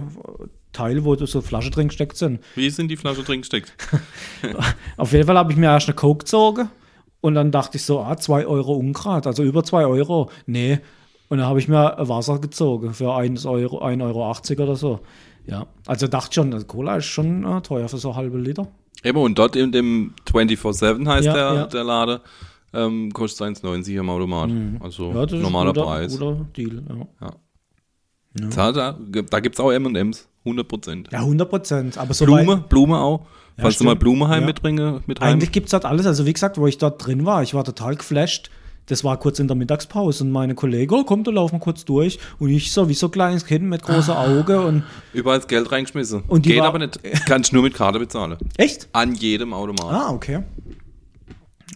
Teil, 0.73 1.05
wo 1.05 1.15
so 1.17 1.41
Flasche 1.41 1.71
drin 1.71 1.89
gesteckt 1.89 2.17
sind. 2.17 2.41
Wie 2.55 2.67
in 2.79 2.89
die 2.89 2.97
Flasche 2.97 3.23
drin 3.23 3.41
gesteckt? 3.41 3.73
Auf 4.97 5.13
jeden 5.13 5.27
Fall 5.27 5.39
habe 5.39 5.53
ich 5.53 5.59
mir 5.59 5.67
erst 5.67 5.89
eine 5.89 5.97
Coke 5.97 6.19
gezogen 6.19 6.69
und 7.23 7.35
dann 7.35 7.51
dachte 7.51 7.79
ich 7.79 7.85
so, 7.85 8.01
ah, 8.01 8.17
2 8.17 8.47
Euro 8.47 8.75
Ungrad, 8.75 9.27
also 9.27 9.43
über 9.43 9.65
2 9.65 9.87
Euro. 9.87 10.31
Nee. 10.47 10.81
Und 11.29 11.39
dann 11.39 11.47
habe 11.47 11.59
ich 11.59 11.69
mir 11.69 11.95
Wasser 11.99 12.39
gezogen 12.39 12.95
für 12.95 13.15
1 13.15 13.47
Euro, 13.47 13.83
1,80 13.83 14.03
Euro 14.03 14.63
oder 14.63 14.77
so. 14.77 15.01
Ja, 15.47 15.67
also 15.87 16.07
dachte 16.09 16.35
schon, 16.35 16.51
das 16.51 16.67
Cola 16.67 16.97
ist 16.97 17.07
schon 17.07 17.45
äh, 17.45 17.61
teuer 17.63 17.89
für 17.89 17.99
so 17.99 18.15
halbe 18.17 18.39
Liter. 18.39 18.69
Eben, 19.05 19.19
und 19.19 19.39
dort 19.39 19.57
in 19.57 19.73
dem 19.73 20.15
24-7 20.29 21.07
heißt 21.09 21.27
Ja, 21.27 21.33
der, 21.35 21.55
ja. 21.55 21.67
der 21.67 21.85
Lade, 21.85 22.21
ähm, 22.73 23.13
kostet 23.13 23.47
1,90 23.59 23.99
am 24.01 24.11
Automat. 24.11 24.51
Also 24.81 25.13
Ja, 25.13 25.27
normaler 25.41 25.71
ein 25.71 25.75
guter, 25.75 25.87
Preis. 25.87 26.19
guter 26.19 26.47
Deal. 26.57 26.83
Ja, 27.21 27.31
Da, 28.55 28.73
da, 28.73 28.99
da 29.31 29.41
gibt 29.41 29.55
es 29.57 29.61
auch 29.61 29.71
M&M's, 29.73 30.29
100%. 30.45 31.13
ja 31.13 31.21
100 31.21 31.49
Prozent. 31.49 31.99
Aber 31.99 32.15
so 32.15 32.25
Blume, 32.25 32.65
Blume 32.69 32.99
auch. 32.99 33.27
Falls 33.59 33.75
du 33.75 33.85
stimmt. 33.85 33.89
mal 33.89 33.97
Blume 33.97 34.29
heim 34.29 34.45
mitbringe, 34.45 35.03
mit 35.07 35.21
heim. 35.21 35.33
Eigentlich 35.35 35.51
gibt 35.53 35.69
es 35.69 35.73
halt 35.73 35.87
alles. 35.87 36.07
Also 36.07 36.27
wie 36.27 36.33
gesagt, 36.33 36.59
wo 36.59 36.67
ich 36.67 36.77
dort 36.77 37.05
drin 37.07 37.25
war, 37.25 37.43
ich 37.43 37.55
war 37.55 37.65
total 37.65 37.97
geflasht. 37.97 38.51
Das 38.89 39.03
war 39.03 39.17
kurz 39.19 39.39
in 39.41 39.49
der 39.49 39.57
Mittagspause 39.57 40.23
und 40.23 40.31
meine 40.31 40.55
Kollegen, 40.55 40.95
oh, 40.95 41.03
komm, 41.05 41.25
du 41.25 41.33
lauf 41.33 41.51
mal 41.53 41.59
kurz 41.59 41.85
durch. 41.85 42.19
Und 42.39 42.51
ich 42.51 42.71
so 42.73 42.89
wie 42.89 42.95
so 42.95 43.09
ein 43.09 43.11
kleines 43.11 43.45
Kind 43.45 43.65
mit 43.65 43.83
großen 43.83 44.15
Augen 44.15 44.59
und 44.59 44.83
Überall 45.13 45.39
das 45.39 45.49
Geld 45.49 45.73
reingeschmissen. 45.73 46.23
Und 46.29 46.45
die 46.47 46.51
Geht 46.51 46.61
war- 46.61 46.69
aber 46.69 46.79
nicht. 46.79 47.01
Kannst 47.27 47.53
nur 47.53 47.63
mit 47.65 47.75
Karte 47.75 47.99
bezahlen. 47.99 48.37
echt? 48.57 48.89
An 48.93 49.15
jedem 49.15 49.53
Automat. 49.53 49.93
Ah, 49.93 50.11
okay. 50.13 50.45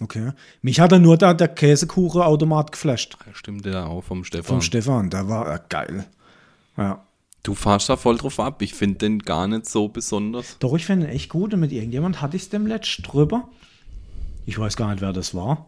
Okay. 0.00 0.30
Mich 0.62 0.80
hat 0.80 0.92
dann 0.92 1.02
nur 1.02 1.16
der, 1.18 1.34
der 1.34 1.48
Käsekuchenautomat 1.48 2.72
geflasht. 2.72 3.16
Ja, 3.26 3.34
Stimmt 3.34 3.64
der 3.64 3.86
auch 3.86 4.02
vom 4.02 4.24
Stefan. 4.24 4.44
Vom 4.46 4.62
Stefan, 4.62 5.10
der 5.10 5.28
war 5.28 5.52
äh, 5.54 5.58
geil. 5.68 6.06
Ja. 6.76 7.02
du 7.42 7.54
fahrst 7.54 7.88
da 7.88 7.96
voll 7.96 8.16
drauf 8.16 8.38
ab. 8.40 8.62
Ich 8.62 8.72
finde 8.74 8.98
den 8.98 9.18
gar 9.18 9.46
nicht 9.48 9.66
so 9.66 9.88
besonders. 9.88 10.56
Doch, 10.60 10.74
ich 10.76 10.86
finde 10.86 11.06
ihn 11.06 11.12
echt 11.12 11.28
gut. 11.28 11.52
Und 11.52 11.60
mit 11.60 11.72
irgendjemand 11.72 12.22
hatte 12.22 12.36
ich 12.36 12.44
es 12.44 12.48
dem 12.48 12.66
letzt 12.66 13.00
drüber. 13.02 13.48
Ich 14.46 14.58
weiß 14.58 14.76
gar 14.76 14.90
nicht, 14.92 15.00
wer 15.02 15.12
das 15.12 15.34
war. 15.34 15.66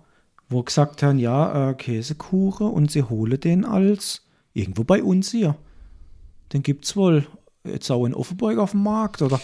Wo 0.53 0.63
gesagt 0.63 1.03
haben, 1.03 1.19
ja, 1.19 1.71
äh, 1.71 1.75
Käsekuchen 1.75 2.69
und 2.69 2.91
sie 2.91 3.03
hole 3.03 3.39
den 3.39 3.65
als 3.65 4.23
irgendwo 4.53 4.85
bei 4.85 5.03
uns 5.03 5.31
hier. 5.31 5.57
Den 6.53 6.63
gibt's 6.63 6.95
wohl 6.97 7.27
jetzt 7.65 7.91
auch 7.91 8.05
in 8.05 8.15
Offenburg 8.15 8.59
auf 8.59 8.73
dem 8.73 8.83
Markt, 8.83 9.23
oder? 9.23 9.41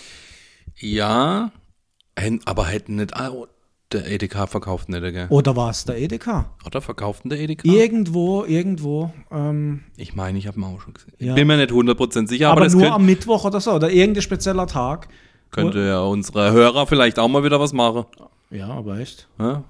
Ja, 0.76 1.50
aber 2.44 2.66
hätten 2.66 2.96
nicht 2.96 3.14
der 3.92 4.06
Edeka 4.10 4.46
verkauft 4.46 4.88
nicht, 4.90 5.00
gell? 5.00 5.26
Oder 5.30 5.56
war 5.56 5.70
es 5.70 5.84
der 5.84 5.98
Edeka? 5.98 6.50
Oder 6.66 6.82
verkauft 6.82 7.24
denn 7.24 7.30
der 7.30 7.40
Edeka? 7.40 7.66
Irgendwo, 7.66 8.44
irgendwo. 8.44 9.12
Ähm, 9.30 9.84
Ich 9.96 10.14
meine, 10.14 10.38
ich 10.38 10.46
habe 10.46 10.58
ihn 10.60 10.64
auch 10.64 10.80
schon 10.80 10.92
gesehen. 10.92 11.14
Ja. 11.18 11.30
Ich 11.30 11.34
bin 11.36 11.46
mir 11.46 11.56
nicht 11.56 11.70
100% 11.70 12.28
sicher, 12.28 12.48
aber 12.48 12.58
aber, 12.58 12.64
das 12.66 12.74
nur 12.74 12.92
am 12.92 13.06
Mittwoch 13.06 13.44
oder 13.44 13.60
so. 13.60 13.72
Oder 13.72 13.90
irgendein 13.90 14.22
spezieller 14.22 14.66
Tag. 14.66 15.08
könnte 15.50 15.86
ja 15.86 16.00
unsere 16.00 16.52
Hörer 16.52 16.86
vielleicht 16.86 17.18
auch 17.18 17.28
mal 17.28 17.44
wieder 17.44 17.60
was 17.60 17.72
machen. 17.72 18.04
Ja, 18.50 18.68
aber 18.68 18.98
echt. 18.98 19.26
Ja? 19.38 19.64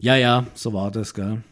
Ja, 0.00 0.16
ja, 0.16 0.46
so 0.54 0.72
war 0.72 0.90
das, 0.90 1.12
gell. 1.14 1.42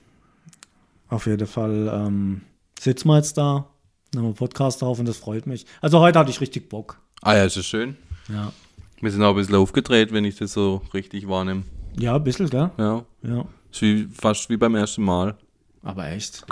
Auf 1.08 1.26
jeden 1.26 1.46
Fall 1.46 1.90
ähm, 1.92 2.42
sitzen 2.78 3.08
wir 3.08 3.16
jetzt 3.16 3.36
da, 3.38 3.66
nehmen 4.14 4.24
wir 4.24 4.28
einen 4.28 4.34
Podcast 4.34 4.82
auf 4.82 4.98
und 4.98 5.06
das 5.06 5.16
freut 5.18 5.46
mich. 5.46 5.66
Also 5.80 6.00
heute 6.00 6.18
hatte 6.18 6.30
ich 6.30 6.40
richtig 6.40 6.68
Bock. 6.68 6.98
Ah 7.22 7.34
ja, 7.34 7.44
ist 7.44 7.56
das 7.56 7.66
schön. 7.66 7.96
Ja. 8.28 8.52
Wir 9.00 9.10
sind 9.10 9.22
auch 9.22 9.30
ein 9.30 9.36
bisschen 9.36 9.54
aufgedreht, 9.54 10.12
wenn 10.12 10.24
ich 10.24 10.36
das 10.36 10.52
so 10.52 10.82
richtig 10.94 11.28
wahrnehme. 11.28 11.62
Ja, 11.98 12.16
ein 12.16 12.24
bisschen, 12.24 12.48
gell? 12.48 12.70
Ja, 12.78 13.04
Ja. 13.22 13.44
ist 13.70 13.82
wie, 13.82 14.08
fast 14.12 14.48
wie 14.50 14.56
beim 14.56 14.74
ersten 14.74 15.02
Mal. 15.02 15.36
Aber 15.82 16.08
echt. 16.08 16.44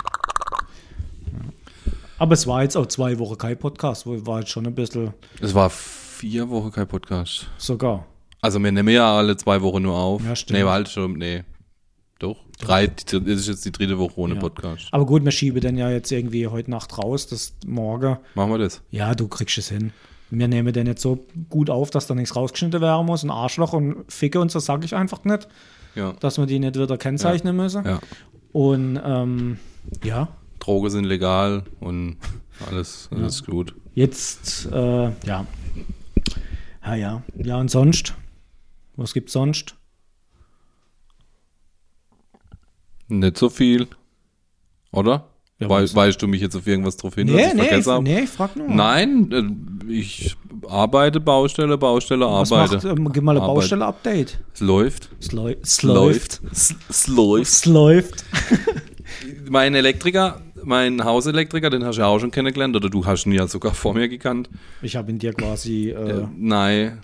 Ja. 1.25 1.39
Aber 2.19 2.33
es 2.33 2.47
war 2.47 2.63
jetzt 2.63 2.75
auch 2.75 2.85
zwei 2.87 3.17
Wochen 3.19 3.37
kein 3.37 3.57
Podcast, 3.57 4.05
wo 4.05 4.25
war 4.25 4.39
jetzt 4.39 4.49
schon 4.51 4.65
ein 4.65 4.73
bisschen 4.75 5.13
Es 5.41 5.53
war 5.53 5.69
vier 5.69 6.49
Wochen 6.49 6.71
kein 6.71 6.87
Podcast. 6.87 7.47
sogar. 7.57 8.05
Also 8.41 8.59
wir 8.59 8.71
nehmen 8.71 8.89
ja 8.89 9.17
alle 9.17 9.35
zwei 9.37 9.61
Wochen 9.61 9.81
nur 9.83 9.95
auf. 9.95 10.23
Ja, 10.23 10.35
stimmt. 10.35 10.59
Nee, 10.59 10.65
war 10.65 10.73
halt 10.73 10.89
schon, 10.89 11.13
nee. 11.13 11.43
Doch. 12.19 12.37
Drei, 12.59 12.87
das 12.87 13.13
ist 13.13 13.47
jetzt 13.47 13.65
die 13.65 13.71
dritte 13.71 13.99
Woche 13.99 14.19
ohne 14.19 14.33
Ja. 14.35 14.39
Podcast. 14.39 14.87
Aber 14.91 15.05
gut, 15.05 15.23
wir 15.23 15.31
schieben 15.31 15.61
den 15.61 15.77
ja 15.77 15.89
jetzt 15.91 16.11
irgendwie 16.11 16.47
heute 16.47 16.71
Nacht 16.71 16.97
raus, 16.97 17.27
das 17.27 17.53
morgen. 17.65 18.17
Machen 18.33 18.51
wir 18.51 18.57
das. 18.57 18.81
Ja, 18.89 19.13
du 19.13 19.27
kriegst 19.27 19.57
es 19.59 19.69
hin. 19.69 19.91
Wir 20.31 20.47
nehmen 20.47 20.73
den 20.73 20.87
jetzt 20.87 21.01
so 21.01 21.25
gut 21.49 21.69
auf, 21.69 21.89
dass 21.91 22.07
da 22.07 22.15
nichts 22.15 22.35
rausgeschnitten 22.35 22.81
werden 22.81 23.05
muss. 23.05 23.23
Ein 23.23 23.29
Arschloch 23.29 23.73
und 23.73 24.11
Ficke 24.11 24.39
und 24.41 24.51
so 24.51 24.59
sage 24.59 24.83
ich 24.85 24.95
einfach 24.95 25.23
nicht, 25.25 25.47
Ja. 25.95 26.13
dass 26.19 26.37
wir 26.37 26.45
die 26.47 26.59
nicht 26.59 26.75
wieder 26.77 26.97
kennzeichnen 26.97 27.55
müssen. 27.55 27.85
Ja. 27.85 27.99
Und 28.51 28.99
ähm, 29.05 29.57
ja, 30.03 30.27
Drogen 30.59 30.89
sind 30.89 31.05
legal 31.05 31.63
und 31.79 32.17
alles, 32.69 33.07
alles 33.15 33.45
gut. 33.45 33.75
jetzt, 33.93 34.65
äh, 34.71 35.03
ja. 35.25 35.45
Ja, 36.83 36.95
ja. 36.95 37.21
Ja, 37.37 37.57
und 37.57 37.69
sonst? 37.69 38.15
Was 38.95 39.13
gibt's 39.13 39.33
sonst? 39.33 39.75
Nicht 43.07 43.37
so 43.37 43.49
viel. 43.49 43.87
Oder? 44.91 45.27
Ja, 45.59 45.69
Wei 45.69 45.85
weißt 45.91 46.21
du 46.21 46.27
mich 46.27 46.41
jetzt 46.41 46.55
auf 46.55 46.67
irgendwas 46.67 46.97
drauf 46.97 47.15
hin, 47.15 47.27
Nee, 47.27 47.47
ich 47.47 47.53
nee, 47.55 47.61
ich, 47.63 47.67
vergessen 47.67 47.91
habe? 47.91 48.03
nee, 48.03 48.19
ich 48.21 48.29
frag 48.29 48.55
nur. 48.55 48.67
Nein, 48.69 49.31
äh, 49.89 49.91
ich 49.91 50.35
arbeite, 50.67 51.19
Baustelle, 51.19 51.77
Baustelle, 51.79 52.25
Was 52.27 52.51
arbeite. 52.51 52.75
macht, 52.75 52.97
ähm, 52.99 53.11
gib 53.11 53.23
mal 53.23 53.35
ein. 53.37 53.41
Baustelle-Update. 53.43 54.39
Es 54.53 54.59
läuft. 54.59 55.09
Es, 55.19 55.31
läu 55.31 55.55
es 55.59 55.81
läuft. 55.81 56.41
Es, 56.51 56.75
es 56.89 57.07
läuft. 57.07 57.51
Es 57.51 57.65
läuft. 57.65 58.25
Mein 59.49 59.73
Elektriker, 59.73 60.41
mein 60.63 61.03
Hauselektriker, 61.03 61.69
den 61.69 61.85
hast 61.85 61.95
du 61.95 62.01
ja 62.01 62.07
auch 62.07 62.19
schon 62.19 62.29
kennengelernt, 62.31 62.75
oder 62.75 62.89
du 62.89 63.05
hast 63.05 63.25
ihn 63.25 63.31
ja 63.31 63.47
sogar 63.47 63.73
vor 63.73 63.93
mir 63.93 64.09
gekannt. 64.09 64.49
Ich 64.81 64.95
habe 64.97 65.09
ihn 65.11 65.17
dir 65.17 65.31
quasi, 65.33 65.91
äh, 65.91 65.93
Äh, 66.23 66.27
nein, 66.37 66.99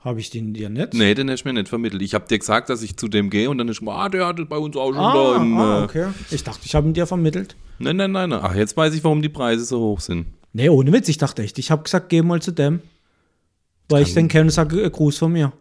habe 0.00 0.20
ich 0.20 0.30
den 0.30 0.54
dir 0.54 0.68
nicht? 0.68 0.94
nee, 0.94 1.14
den 1.14 1.30
hast 1.30 1.42
du 1.44 1.48
mir 1.48 1.54
nicht 1.54 1.68
vermittelt. 1.68 2.02
Ich 2.02 2.14
habe 2.14 2.26
dir 2.28 2.38
gesagt, 2.38 2.70
dass 2.70 2.82
ich 2.82 2.96
zu 2.96 3.08
dem 3.08 3.30
gehe 3.30 3.50
und 3.50 3.58
dann 3.58 3.68
ist 3.68 3.82
ah, 3.86 4.08
der 4.08 4.26
hat 4.26 4.38
es 4.38 4.48
bei 4.48 4.56
uns 4.56 4.76
auch 4.76 4.92
schon 4.92 4.98
Ah, 4.98 5.12
da 5.14 5.36
im. 5.36 5.56
ah, 5.58 5.80
äh, 5.80 5.84
okay. 5.84 6.06
Ich 6.30 6.44
dachte, 6.44 6.60
ich 6.64 6.74
habe 6.74 6.86
ihn 6.88 6.94
dir 6.94 7.06
vermittelt. 7.06 7.56
Nein, 7.78 7.96
nein, 7.96 8.12
nein, 8.12 8.30
nein. 8.30 8.40
Ach, 8.42 8.54
jetzt 8.54 8.76
weiß 8.76 8.94
ich, 8.94 9.04
warum 9.04 9.22
die 9.22 9.28
Preise 9.28 9.64
so 9.64 9.80
hoch 9.80 10.00
sind. 10.00 10.26
Nee, 10.52 10.68
ohne 10.68 10.92
Witz. 10.92 11.08
Ich 11.08 11.18
dachte 11.18 11.42
echt, 11.42 11.58
ich 11.58 11.70
habe 11.70 11.82
gesagt, 11.82 12.08
geh 12.08 12.22
mal 12.22 12.40
zu 12.42 12.52
dem. 12.52 12.80
Weil 13.88 14.02
ich 14.02 14.14
den 14.14 14.28
kenne 14.28 14.44
und 14.44 14.50
sage, 14.50 14.82
äh, 14.82 14.90
Gruß 14.90 15.18
von 15.18 15.32
mir. 15.32 15.52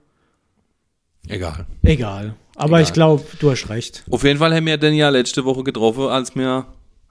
Egal. 1.27 1.65
Egal. 1.83 2.35
Aber 2.55 2.77
Egal. 2.77 2.81
ich 2.83 2.93
glaube, 2.93 3.23
du 3.39 3.51
hast 3.51 3.69
recht. 3.69 4.03
Auf 4.09 4.23
jeden 4.23 4.39
Fall 4.39 4.53
haben 4.55 4.65
wir 4.65 4.77
den 4.77 4.93
ja 4.95 5.09
letzte 5.09 5.45
Woche 5.45 5.63
getroffen, 5.63 6.03
als 6.07 6.35
wir 6.35 6.65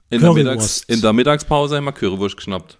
in 0.09 0.21
der. 0.21 0.33
Mittags-, 0.33 0.83
in 0.87 1.01
der 1.01 1.13
Mittagspause 1.13 1.77
haben 1.77 1.85
wir 1.85 1.91
Currywurst 1.91 2.35
geschnappt. 2.37 2.77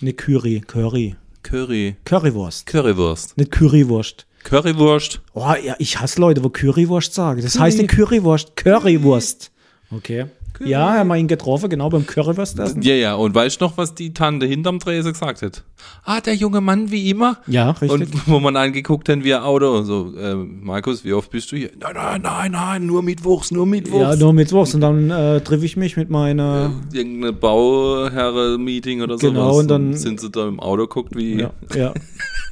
Eine 0.00 0.12
Curry, 0.14 0.60
Curry. 0.66 1.16
Curry. 1.46 1.94
Currywurst. 2.04 2.66
Currywurst. 2.66 3.36
Nicht 3.36 3.52
Currywurst. 3.52 4.26
Currywurst. 4.42 5.20
Oh, 5.32 5.54
ja, 5.62 5.76
ich 5.78 6.00
hasse 6.00 6.20
Leute, 6.20 6.42
wo 6.42 6.48
Currywurst 6.48 7.14
sagen. 7.14 7.40
Das 7.40 7.56
heißt 7.56 7.78
nicht 7.78 7.90
Currywurst, 7.90 8.56
Currywurst. 8.56 9.52
Okay. 9.92 10.26
Ja, 10.64 10.94
haben 10.94 11.08
wir 11.08 11.16
ihn 11.16 11.28
getroffen, 11.28 11.68
genau 11.68 11.88
beim 11.90 12.06
Currywurst 12.06 12.58
essen. 12.58 12.82
Ja, 12.82 12.94
ja. 12.94 13.14
Und 13.14 13.34
weißt 13.34 13.60
du 13.60 13.64
noch, 13.66 13.76
was 13.76 13.94
die 13.94 14.14
Tante 14.14 14.46
hinterm 14.46 14.78
Tresen 14.78 15.12
gesagt 15.12 15.42
hat? 15.42 15.64
Ah, 16.04 16.20
der 16.20 16.34
junge 16.34 16.60
Mann 16.60 16.90
wie 16.90 17.10
immer. 17.10 17.38
Ja, 17.46 17.70
richtig. 17.72 17.90
Und 17.90 18.26
wo 18.28 18.40
man 18.40 18.56
angeguckt 18.56 19.08
hat, 19.08 19.22
wie 19.24 19.34
ein 19.34 19.42
Auto. 19.42 19.82
So, 19.82 20.14
äh, 20.16 20.34
Markus, 20.34 21.04
wie 21.04 21.12
oft 21.12 21.30
bist 21.30 21.52
du 21.52 21.56
hier? 21.56 21.70
Nein, 21.80 21.92
nein, 21.94 22.22
nein, 22.22 22.52
nein, 22.52 22.86
nur 22.86 23.02
Mittwochs, 23.02 23.50
nur 23.50 23.66
Mittwochs. 23.66 24.00
ja, 24.00 24.16
nur 24.16 24.32
Mittwochs. 24.32 24.74
Und 24.74 24.80
dann 24.80 25.10
äh, 25.10 25.40
treffe 25.40 25.64
ich 25.64 25.76
mich 25.76 25.96
mit 25.96 26.10
meiner. 26.10 26.72
Irgendeine 26.92 27.32
Bauherre-Meeting 27.32 29.02
oder 29.02 29.18
so. 29.18 29.26
Genau, 29.28 29.58
und 29.58 29.68
dann- 29.68 29.94
sind 29.94 30.20
sie 30.20 30.30
da 30.30 30.48
im 30.48 30.60
Auto 30.60 30.86
guckt, 30.86 31.16
wie. 31.16 31.40
Ja, 31.40 31.50
ja. 31.74 31.94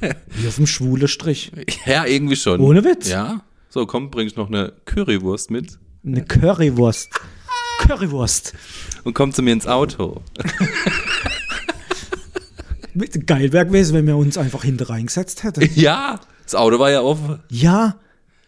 Wie 0.01 0.47
auf 0.47 0.57
dem 0.57 0.67
schwule 0.67 1.07
Strich. 1.07 1.51
Ja, 1.85 2.05
irgendwie 2.05 2.35
schon. 2.35 2.59
Ohne 2.59 2.83
Witz. 2.83 3.09
Ja. 3.09 3.41
So, 3.69 3.85
komm, 3.85 4.11
bringst 4.11 4.35
noch 4.37 4.49
eine 4.49 4.73
Currywurst 4.83 5.49
mit. 5.51 5.79
Eine 6.05 6.23
Currywurst. 6.23 7.09
Currywurst. 7.79 8.53
und 9.03 9.13
kommt 9.13 9.35
zu 9.35 9.41
mir 9.41 9.53
ins 9.53 9.67
Auto. 9.67 10.21
Geil 13.25 13.51
wäre 13.51 13.65
gewesen, 13.65 13.93
wenn 13.93 14.07
wir 14.07 14.15
uns 14.15 14.37
einfach 14.37 14.63
hinter 14.63 14.89
reingesetzt 14.89 15.43
hätten. 15.43 15.69
Ja, 15.75 16.19
das 16.43 16.55
Auto 16.55 16.79
war 16.79 16.91
ja 16.91 17.01
offen. 17.01 17.39
Ja, 17.49 17.95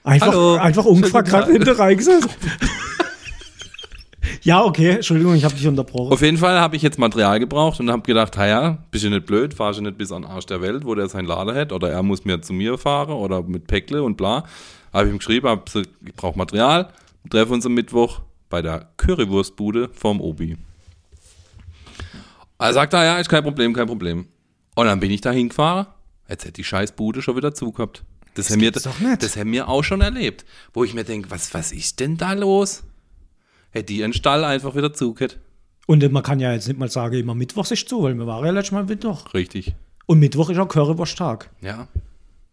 einfach, 0.03 0.27
Hallo. 0.27 0.55
einfach 0.55 0.85
ungefragt 0.85 1.29
gerade 1.29 1.51
hinter 1.51 1.77
reingesetzt. 1.77 2.29
ja, 4.43 4.63
okay, 4.63 4.91
Entschuldigung, 4.91 5.35
ich 5.35 5.43
habe 5.43 5.55
dich 5.55 5.67
unterbrochen. 5.67 6.13
Auf 6.13 6.21
jeden 6.21 6.37
Fall 6.37 6.59
habe 6.59 6.75
ich 6.77 6.81
jetzt 6.81 6.97
Material 6.97 7.39
gebraucht 7.39 7.79
und 7.79 7.91
habe 7.91 8.03
gedacht, 8.03 8.35
ja, 8.37 8.77
bist 8.91 9.03
du 9.03 9.09
nicht 9.09 9.25
blöd, 9.25 9.53
fahr 9.53 9.71
ich 9.71 9.81
nicht 9.81 9.97
bis 9.97 10.11
an 10.11 10.21
den 10.21 10.31
Arsch 10.31 10.45
der 10.45 10.61
Welt, 10.61 10.85
wo 10.85 10.95
der 10.95 11.09
sein 11.09 11.25
Lader 11.25 11.55
hat, 11.55 11.73
oder 11.73 11.89
er 11.89 12.03
muss 12.03 12.23
mir 12.23 12.41
zu 12.41 12.53
mir 12.53 12.77
fahren 12.77 13.11
oder 13.11 13.43
mit 13.43 13.67
Päckle 13.67 14.01
und 14.03 14.15
bla. 14.15 14.45
Habe 14.93 15.07
ich 15.07 15.13
ihm 15.13 15.17
geschrieben, 15.17 15.49
hab 15.49 15.65
gesagt, 15.65 15.89
ich 16.05 16.13
brauche 16.13 16.37
Material, 16.37 16.87
wir 17.23 17.31
treffen 17.31 17.53
uns 17.53 17.65
am 17.65 17.73
Mittwoch 17.73 18.21
bei 18.49 18.61
der 18.61 18.89
Currywurstbude 18.97 19.89
vom 19.93 20.21
Obi. 20.21 20.57
Er 22.59 22.73
sagt, 22.73 22.93
ah, 22.93 23.03
ja, 23.03 23.17
ist 23.17 23.29
kein 23.29 23.43
Problem, 23.43 23.73
kein 23.73 23.87
Problem. 23.87 24.27
Und 24.75 24.85
dann 24.85 24.99
bin 24.99 25.11
ich 25.11 25.21
da 25.21 25.31
hingefahren, 25.31 25.87
jetzt 26.27 26.43
hätte 26.43 26.53
die 26.53 26.63
Scheißbude 26.63 27.21
schon 27.21 27.35
wieder 27.35 27.53
zugehabt. 27.53 28.03
Das, 28.33 28.51
haben 28.51 28.61
wir, 28.61 28.71
nicht. 28.71 29.23
das 29.23 29.35
haben 29.35 29.51
wir 29.51 29.67
auch 29.67 29.83
schon 29.83 30.01
erlebt, 30.01 30.45
wo 30.73 30.83
ich 30.83 30.93
mir 30.93 31.03
denke, 31.03 31.31
was, 31.31 31.53
was 31.53 31.71
ist 31.71 31.99
denn 31.99 32.17
da 32.17 32.33
los? 32.33 32.83
Hätte 33.71 33.85
die 33.93 34.03
einen 34.03 34.13
Stall 34.13 34.43
einfach 34.43 34.75
wieder 34.75 34.93
zugehört. 34.93 35.39
Und 35.87 36.11
man 36.11 36.21
kann 36.21 36.39
ja 36.39 36.53
jetzt 36.53 36.67
nicht 36.67 36.79
mal 36.79 36.89
sagen, 36.89 37.15
immer 37.15 37.33
Mittwoch 37.33 37.69
ist 37.71 37.89
zu, 37.89 38.03
weil 38.03 38.13
wir 38.13 38.27
waren 38.27 38.45
ja 38.45 38.51
letztes 38.51 38.73
Mal 38.73 38.83
Mittwoch. 38.83 39.33
Richtig. 39.33 39.73
Und 40.05 40.19
Mittwoch 40.19 40.49
ist 40.49 40.59
auch 40.59 40.67
Currywursttag. 40.67 41.49
Ja. 41.61 41.87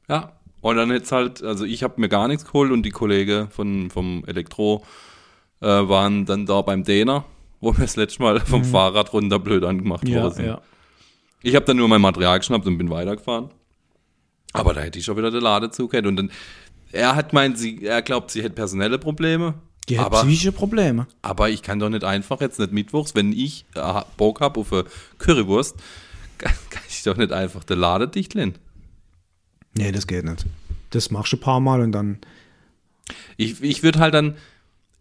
Ja. 0.08 0.32
Und 0.60 0.76
dann 0.76 0.90
jetzt 0.90 1.12
halt, 1.12 1.42
also 1.42 1.64
ich 1.64 1.82
habe 1.82 2.00
mir 2.00 2.08
gar 2.08 2.28
nichts 2.28 2.46
geholt 2.46 2.72
und 2.72 2.84
die 2.84 2.90
Kollegen 2.90 3.50
von, 3.50 3.90
vom 3.90 4.24
Elektro 4.26 4.82
äh, 5.64 5.88
waren 5.88 6.26
dann 6.26 6.46
da 6.46 6.60
beim 6.62 6.84
Däner, 6.84 7.24
wo 7.60 7.72
wir 7.72 7.80
das 7.82 7.96
letzte 7.96 8.22
Mal 8.22 8.40
vom 8.40 8.64
Fahrrad 8.64 9.12
runter 9.12 9.38
blöd 9.38 9.64
angemacht 9.64 10.06
Ja, 10.08 10.22
worden 10.22 10.34
sind. 10.34 10.46
ja. 10.46 10.60
Ich 11.42 11.54
habe 11.54 11.64
dann 11.66 11.76
nur 11.76 11.88
mein 11.88 12.00
Material 12.00 12.38
geschnappt 12.38 12.66
und 12.66 12.78
bin 12.78 12.90
weitergefahren. 12.90 13.50
Aber 14.52 14.72
da 14.72 14.80
hätte 14.82 14.98
ich 14.98 15.04
schon 15.04 15.16
wieder 15.16 15.30
den 15.30 15.42
Ladezug 15.42 15.92
hätte. 15.92 16.08
Und 16.08 16.16
dann, 16.16 16.30
er 16.92 17.16
hat 17.16 17.32
meint, 17.32 17.58
sie, 17.58 17.84
er 17.84 18.02
glaubt, 18.02 18.30
sie 18.30 18.42
hätte 18.42 18.54
personelle 18.54 18.98
Probleme. 18.98 19.54
Die 19.88 19.98
hat 19.98 20.06
aber, 20.06 20.22
psychische 20.22 20.52
Probleme. 20.52 21.06
aber 21.20 21.50
ich 21.50 21.60
kann 21.60 21.78
doch 21.78 21.90
nicht 21.90 22.04
einfach 22.04 22.40
jetzt 22.40 22.58
nicht 22.58 22.72
mittwochs, 22.72 23.14
wenn 23.14 23.32
ich 23.32 23.66
äh, 23.74 24.00
Bock 24.16 24.40
habe 24.40 24.60
auf 24.60 24.72
eine 24.72 24.84
Currywurst, 25.18 25.76
kann, 26.38 26.52
kann 26.70 26.82
ich 26.88 27.02
doch 27.02 27.16
nicht 27.18 27.32
einfach 27.32 27.64
den 27.64 27.78
Laden 27.80 28.10
dicht 28.10 28.32
lassen. 28.34 28.54
Nee, 29.74 29.92
das 29.92 30.06
geht 30.06 30.24
nicht. 30.24 30.46
Das 30.90 31.10
machst 31.10 31.32
du 31.32 31.36
ein 31.36 31.40
paar 31.40 31.60
Mal 31.60 31.80
und 31.82 31.92
dann. 31.92 32.18
Ich, 33.36 33.60
ich 33.62 33.82
würde 33.82 33.98
halt 33.98 34.14
dann, 34.14 34.36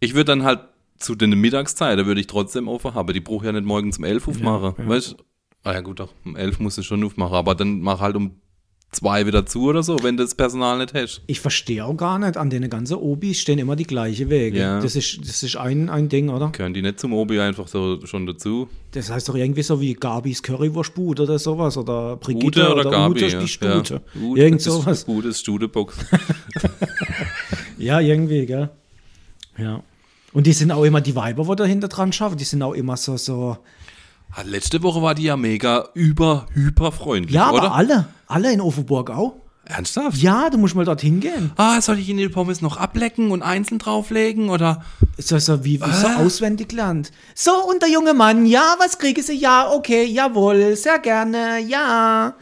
ich 0.04 0.14
würde 0.14 0.26
dann 0.26 0.44
halt 0.44 0.60
zu 0.98 1.14
den 1.14 1.30
Mittagszeiten 1.30 2.06
würde 2.06 2.20
ich 2.20 2.26
trotzdem 2.26 2.68
offen 2.68 2.94
haben. 2.94 3.12
Die 3.12 3.20
brauche 3.20 3.46
ja 3.46 3.52
nicht 3.52 3.64
morgens 3.64 3.98
um 3.98 4.04
11 4.04 4.28
aufmachen. 4.28 4.74
ja. 4.78 4.88
Weißt 4.88 5.12
du? 5.12 5.16
Ah 5.64 5.72
ja 5.72 5.80
gut, 5.80 5.98
doch, 5.98 6.12
um 6.24 6.36
11 6.36 6.60
musst 6.60 6.78
du 6.78 6.82
schon 6.82 7.02
aufmachen, 7.02 7.34
aber 7.34 7.54
dann 7.54 7.80
mach 7.80 8.00
halt 8.00 8.16
um 8.16 8.32
zwei 8.92 9.26
wieder 9.26 9.44
zu 9.46 9.64
oder 9.64 9.82
so, 9.82 9.96
wenn 10.02 10.16
du 10.16 10.22
das 10.22 10.34
Personal 10.34 10.78
nicht 10.78 10.94
hast. 10.94 11.22
Ich 11.26 11.40
verstehe 11.40 11.84
auch 11.84 11.96
gar 11.96 12.18
nicht, 12.18 12.36
an 12.36 12.50
den 12.50 12.68
ganzen 12.70 12.96
Obis 12.96 13.40
stehen 13.40 13.58
immer 13.58 13.74
die 13.74 13.84
gleichen 13.84 14.30
Wege. 14.30 14.58
Ja. 14.58 14.80
Das 14.80 14.94
ist, 14.94 15.18
das 15.26 15.42
ist 15.42 15.56
ein, 15.56 15.88
ein 15.88 16.08
Ding, 16.08 16.28
oder? 16.28 16.50
Können 16.50 16.74
die 16.74 16.82
nicht 16.82 17.00
zum 17.00 17.12
Obi 17.12 17.40
einfach 17.40 17.66
so 17.66 18.04
schon 18.04 18.26
dazu? 18.26 18.68
Das 18.92 19.10
heißt 19.10 19.28
doch 19.28 19.34
irgendwie 19.34 19.62
so 19.62 19.80
wie 19.80 19.94
Gabis 19.94 20.42
Currywurstbude 20.42 21.22
oder 21.24 21.38
sowas. 21.38 21.76
Oder 21.76 22.16
Brigitte 22.16 22.46
Ute 22.46 22.72
oder, 22.72 22.80
oder, 22.82 22.90
Gabi? 22.90 23.24
Ute 23.24 23.26
ja. 23.26 23.40
die 23.40 23.48
Stute. 23.48 23.94
Ja. 24.14 24.20
Ute 24.20 24.40
Irgend 24.40 24.62
sowas. 24.62 25.04
Gutes 25.06 25.40
Studebox. 25.40 25.96
Ja, 27.76 28.00
irgendwie, 28.00 28.46
gell? 28.46 28.70
Ja. 29.58 29.82
Und 30.34 30.46
die 30.46 30.52
sind 30.52 30.70
auch 30.72 30.84
immer, 30.84 31.00
die 31.00 31.16
Weiber, 31.16 31.46
wo 31.46 31.54
dahinter 31.54 31.88
dran 31.88 32.12
schaffen, 32.12 32.36
die 32.36 32.44
sind 32.44 32.62
auch 32.62 32.72
immer 32.74 32.96
so, 32.98 33.16
so. 33.16 33.56
Ah, 34.32 34.42
Letzte 34.44 34.82
Woche 34.82 35.00
war 35.00 35.14
die 35.14 35.22
ja 35.22 35.36
mega 35.36 35.88
über, 35.94 36.46
hyper 36.52 36.92
freundlich, 36.92 37.34
Ja, 37.34 37.50
oder? 37.52 37.62
aber 37.62 37.74
alle, 37.74 38.06
alle 38.26 38.52
in 38.52 38.60
Offenburg 38.60 39.10
auch. 39.10 39.36
Ernsthaft? 39.66 40.18
Ja, 40.18 40.50
du 40.50 40.58
musst 40.58 40.74
mal 40.74 40.84
dorthin 40.84 41.20
gehen. 41.20 41.52
Ah, 41.56 41.80
soll 41.80 41.98
ich 41.98 42.08
Ihnen 42.10 42.18
die 42.18 42.28
Pommes 42.28 42.60
noch 42.60 42.76
ablecken 42.76 43.30
und 43.30 43.40
einzeln 43.42 43.78
drauflegen 43.78 44.50
oder? 44.50 44.82
So, 45.16 45.38
so 45.38 45.64
wie, 45.64 45.80
wie 45.80 45.92
so 45.92 46.06
Ah. 46.06 46.16
auswendig 46.16 46.70
lernt. 46.72 47.12
So, 47.34 47.52
und 47.66 47.80
der 47.80 47.88
junge 47.88 48.12
Mann, 48.12 48.44
ja, 48.44 48.74
was 48.78 48.98
kriege 48.98 49.22
sie? 49.22 49.38
Ja, 49.38 49.70
okay, 49.72 50.04
jawohl, 50.04 50.76
sehr 50.76 50.98
gerne, 50.98 51.60
ja. 51.60 52.34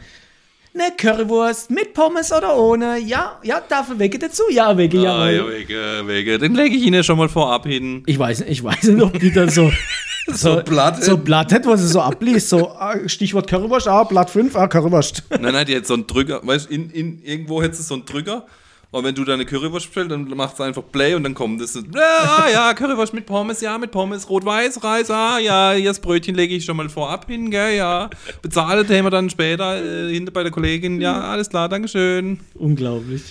Ne 0.75 0.85
Currywurst 0.97 1.69
mit 1.69 1.93
Pommes 1.93 2.31
oder 2.31 2.55
ohne? 2.57 2.97
Ja, 2.99 3.39
ja, 3.43 3.61
dafür 3.67 3.99
wege 3.99 4.17
dazu, 4.17 4.41
ja, 4.49 4.75
wege, 4.75 4.97
ja, 4.99 5.29
jawohl. 5.29 5.51
wege, 5.53 6.01
wege. 6.07 6.39
Den 6.39 6.55
lege 6.55 6.75
ich 6.75 6.83
Ihnen 6.83 7.03
schon 7.03 7.17
mal 7.19 7.29
vorab 7.29 7.67
hin. 7.67 8.01
Ich 8.07 8.17
weiß, 8.17 8.39
nicht- 8.39 8.49
ich 8.49 8.63
weiß 8.63 8.83
nicht, 8.85 9.01
ob 9.03 9.19
die 9.19 9.31
da 9.31 9.47
so, 9.47 9.71
so, 10.33 10.61
Blatt- 10.63 11.03
so 11.03 11.15
Blatt 11.17 11.53
hat, 11.53 11.67
was 11.67 11.81
sie 11.81 11.87
so 11.89 12.01
abliest. 12.01 12.49
So, 12.49 12.69
ah, 12.71 12.95
Stichwort 13.07 13.47
Currywurst, 13.47 13.87
ah, 13.87 14.03
Blatt 14.03 14.31
5, 14.31 14.55
ah, 14.55 14.67
Currywurst. 14.67 15.21
Nein, 15.29 15.53
nein, 15.53 15.65
die 15.67 15.75
hat 15.75 15.85
so 15.85 15.93
einen 15.93 16.07
Drücker, 16.07 16.39
weißt 16.43 16.69
du, 16.69 16.73
in, 16.73 16.89
in, 16.89 17.23
irgendwo 17.23 17.61
hättest 17.61 17.81
du 17.81 17.83
so 17.85 17.93
einen 17.93 18.05
Drücker. 18.05 18.45
Und 18.93 19.03
wenn 19.03 19.15
du 19.15 19.25
deine 19.25 19.43
Currywurst 19.43 19.87
bestellst, 19.87 20.11
dann 20.11 20.27
macht 20.29 20.53
es 20.53 20.61
einfach 20.61 20.83
Play 20.91 21.15
und 21.15 21.23
dann 21.23 21.33
kommt 21.33 21.59
das. 21.59 21.73
Ja, 21.73 21.81
ah, 21.95 22.45
ja, 22.51 22.73
Currywurst 22.75 23.11
mit 23.15 23.25
Pommes, 23.25 23.59
ja, 23.59 23.75
mit 23.79 23.89
Pommes, 23.89 24.29
Rot-Weiß, 24.29 24.83
Reis, 24.83 25.09
ah, 25.09 25.39
ja, 25.39 25.77
das 25.79 25.99
Brötchen 25.99 26.35
lege 26.35 26.53
ich 26.55 26.63
schon 26.63 26.77
mal 26.77 26.87
vorab 26.89 27.25
hin, 27.27 27.49
gell, 27.49 27.75
ja. 27.75 28.09
Bezahle 28.43 28.85
Thema 28.85 29.09
dann 29.09 29.31
später 29.31 29.83
äh, 29.83 30.13
hinter 30.13 30.31
bei 30.31 30.43
der 30.43 30.51
Kollegin, 30.51 31.01
ja, 31.01 31.19
alles 31.21 31.49
klar, 31.49 31.69
Dankeschön. 31.69 32.39
Unglaublich. 32.53 33.23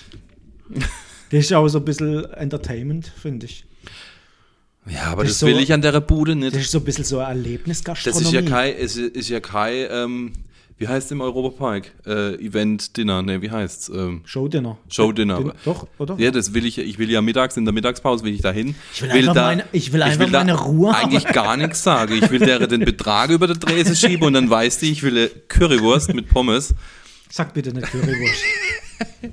Das 1.30 1.44
ist 1.44 1.52
auch 1.52 1.68
so 1.68 1.78
ein 1.78 1.84
bisschen 1.84 2.24
Entertainment, 2.32 3.06
finde 3.22 3.46
ich. 3.46 3.64
Ja, 4.90 5.04
aber 5.12 5.22
Das 5.22 5.30
das, 5.30 5.32
ist 5.34 5.38
so- 5.38 5.46
will 5.46 5.60
ich 5.60 5.72
an 5.72 5.80
der 5.80 6.00
Bude 6.00 6.34
nicht. 6.34 6.56
Das 6.56 6.62
ist 6.62 6.72
so 6.72 6.78
ein 6.78 6.84
bisschen 6.84 7.04
so 7.04 7.18
Das 7.18 7.28
Erlebnisgastronomie. 7.28 8.26
ist 8.26 8.32
ja 8.32 8.42
kein, 8.42 8.74
es 8.76 8.96
ist 8.96 9.28
ja 9.28 9.38
kein, 9.38 9.86
ähm, 9.90 10.32
wie 10.82 10.88
heißt 10.88 11.06
es 11.06 11.12
im 11.12 11.20
Europapark? 11.20 11.92
Äh, 12.06 12.34
Event-Dinner, 12.44 13.22
ne, 13.22 13.40
wie 13.40 13.50
heißt's? 13.52 13.88
Ähm, 13.88 14.22
Showdinner. 14.24 14.78
Showdinner. 14.88 15.38
Din- 15.38 15.52
Doch, 15.64 15.86
oder? 15.98 16.16
Ja, 16.18 16.32
das 16.32 16.54
will 16.54 16.66
ich, 16.66 16.78
ich 16.78 16.98
will 16.98 17.08
ja 17.08 17.22
mittags, 17.22 17.56
in 17.56 17.64
der 17.64 17.72
Mittagspause 17.72 18.24
will 18.24 18.34
ich 18.34 18.40
da 18.42 18.50
hin. 18.50 18.74
Ich 18.92 19.00
will 19.02 19.10
einfach 19.12 19.34
meine- 19.34 19.64
ich 19.70 19.92
will 19.92 20.02
einfach 20.02 20.28
meine 20.28 20.54
Ruhe 20.54 20.92
eigentlich 20.94 21.24
gar 21.26 21.56
nichts 21.56 21.84
sagen. 21.84 22.14
Ich 22.20 22.30
will 22.32 22.40
der 22.40 22.66
den 22.66 22.80
Betrag 22.84 23.30
über 23.30 23.46
die 23.46 23.60
Trese 23.60 23.94
schieben 23.94 24.26
und 24.26 24.32
dann 24.34 24.50
weiß 24.50 24.78
die, 24.78 24.90
ich 24.90 25.02
will 25.04 25.16
eine 25.16 25.28
Currywurst 25.28 26.12
mit 26.14 26.28
Pommes. 26.28 26.74
Sag 27.30 27.54
bitte 27.54 27.72
nicht 27.72 27.86
Currywurst. 27.86 28.42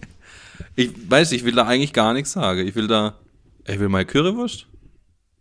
Ich 0.76 0.92
weiß, 1.10 1.34
ich 1.34 1.44
will 1.44 1.54
da 1.56 1.66
eigentlich 1.66 1.92
gar 1.94 2.14
nichts 2.14 2.32
sagen. 2.32 2.66
Ich 2.66 2.74
will 2.76 2.88
da, 2.88 3.16
ich 3.68 3.80
will 3.80 3.90
meine 3.90 4.06
Currywurst. 4.06 4.66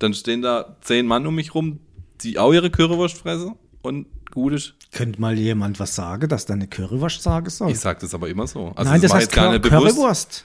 Dann 0.01 0.13
stehen 0.15 0.43
da 0.43 0.77
zehn 0.81 1.07
Mann 1.07 1.27
um 1.29 1.35
mich 1.37 1.55
rum, 1.55 1.79
die 2.23 2.39
auch 2.39 2.53
ihre 2.53 2.71
Currywurst 2.71 3.17
fressen 3.19 3.55
und 3.83 4.07
gut 4.31 4.53
ist. 4.53 4.75
Könnte 4.93 5.21
mal 5.21 5.39
jemand 5.39 5.79
was 5.81 5.95
sagen, 5.95 6.29
dass 6.29 6.47
da 6.47 6.55
eine 6.55 6.67
Currywurst 6.67 7.23
sagen 7.23 7.51
soll? 7.51 7.71
Ich 7.71 7.81
sag 7.81 7.99
das 8.01 8.15
aber 8.15 8.29
immer 8.29 8.47
so. 8.47 8.73
Also 8.75 8.91
Nein, 8.91 9.01
das, 9.01 9.11
war 9.11 9.19
heißt 9.19 9.33
gar 9.33 9.53
nicht 9.53 9.63
bewusst. 9.63 9.85
Currywurst. 9.97 10.45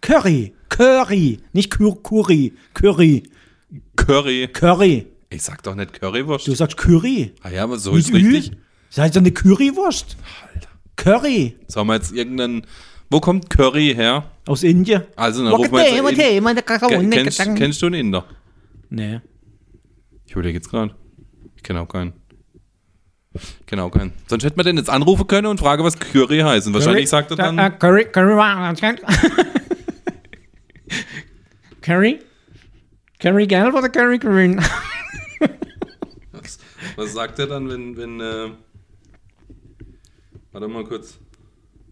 Curry. 0.00 0.54
Curry. 0.68 1.40
Nicht 1.52 1.70
Cur 1.70 2.02
Curry. 2.02 2.52
Curry. 2.74 3.22
Curry. 3.96 4.48
Curry. 4.48 5.06
Ich 5.30 5.42
sag 5.42 5.62
doch 5.62 5.74
nicht 5.74 5.98
Currywurst. 6.00 6.46
Du 6.46 6.54
sagst 6.54 6.76
Curry. 6.76 7.32
ah 7.42 7.50
ja, 7.50 7.64
aber 7.64 7.78
so 7.78 7.92
Mit 7.92 8.00
ist 8.00 8.12
richtig. 8.12 8.52
Ü? 8.52 8.56
Das 8.88 8.98
heißt 8.98 9.16
doch 9.16 9.20
eine 9.20 9.32
Currywurst. 9.32 10.16
Curry. 10.96 11.56
Sollen 11.68 11.86
wir 11.86 11.94
jetzt 11.94 12.12
irgendeinen. 12.12 12.66
Wo 13.10 13.20
kommt 13.20 13.50
Curry 13.50 13.94
her? 13.94 14.24
Aus 14.46 14.62
Indien. 14.62 15.02
Also, 15.16 15.44
dann 15.44 15.52
rufen 15.54 15.72
wir 15.72 15.82
jetzt. 15.82 15.94
Kennst, 17.38 17.56
kennst 17.56 17.82
du 17.82 17.86
einen 17.86 17.94
Inder? 17.94 18.24
Nee. 18.90 19.20
Ich 20.26 20.32
überlege 20.32 20.58
jetzt 20.58 20.70
gerade. 20.70 20.94
Ich 21.56 21.62
kenne 21.62 21.80
auch 21.80 21.88
keinen. 21.88 22.12
Auch 23.78 23.90
keinen. 23.90 24.12
Sonst 24.28 24.44
hätten 24.44 24.58
wir 24.58 24.64
den 24.64 24.76
jetzt 24.76 24.90
anrufen 24.90 25.26
können 25.26 25.46
und 25.46 25.58
fragen, 25.58 25.82
was 25.82 25.98
Curry 25.98 26.40
heißt. 26.40 26.66
Und 26.66 26.74
wahrscheinlich 26.74 27.08
sagt 27.08 27.30
er 27.30 27.36
dann. 27.36 27.58
Äh, 27.58 27.70
Curry. 27.70 28.04
Curry. 28.04 28.96
Curry. 31.80 32.18
Curry 33.18 33.46
gelb 33.46 33.74
oder 33.74 33.88
Curry 33.88 34.18
grün? 34.18 34.60
Was, 36.32 36.58
was 36.96 37.12
sagt 37.12 37.38
er 37.38 37.46
dann, 37.46 37.68
wenn. 37.68 37.96
wenn 37.96 38.20
äh, 38.20 38.50
warte 40.50 40.68
mal 40.68 40.84
kurz. 40.84 41.18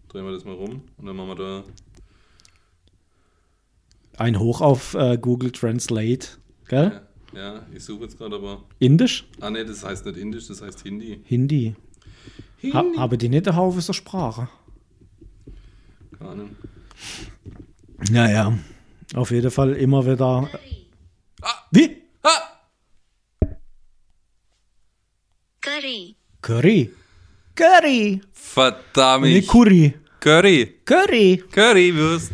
Drehen 0.09 0.25
wir 0.25 0.33
das 0.33 0.43
mal 0.43 0.55
rum 0.55 0.83
und 0.97 1.05
dann 1.05 1.15
machen 1.15 1.29
wir 1.29 1.35
da. 1.35 1.63
Ein 4.17 4.37
Hoch 4.39 4.59
auf 4.59 4.93
äh, 4.93 5.17
Google 5.17 5.51
Translate. 5.51 6.27
Gell? 6.67 6.91
Ja, 6.93 7.01
ja 7.33 7.65
ich 7.73 7.83
suche 7.83 8.03
jetzt 8.03 8.17
gerade, 8.17 8.35
aber. 8.35 8.63
Indisch? 8.79 9.25
Ah, 9.39 9.49
nee, 9.49 9.63
das 9.63 9.83
heißt 9.83 10.05
nicht 10.05 10.17
Indisch, 10.17 10.47
das 10.47 10.61
heißt 10.61 10.81
Hindi. 10.81 11.21
Hindi. 11.25 11.75
Ha, 12.73 12.85
aber 12.97 13.17
die 13.17 13.29
nicht 13.29 13.45
der 13.45 13.55
Haufe 13.55 13.81
so 13.81 13.93
Sprache. 13.93 14.47
Keine 16.17 16.31
Ahnung. 16.31 16.55
Naja, 18.11 18.57
auf 19.15 19.31
jeden 19.31 19.51
Fall 19.51 19.73
immer 19.73 20.05
wieder. 20.05 20.49
Wie? 21.71 21.97
Ah! 22.23 22.51
Curry. 25.61 26.15
Curry. 26.41 26.91
Curry. 27.55 28.21
Verdammt. 28.33 29.25
Nee, 29.25 29.41
Curry. 29.41 29.93
Curry. 30.19 30.75
Curry. 30.85 31.43
Currywurst. 31.51 32.31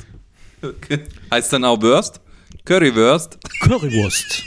heißt 1.31 1.53
dann 1.53 1.63
auch 1.65 1.81
Wurst? 1.81 2.19
Currywurst. 2.65 3.37
Currywurst. 3.61 4.43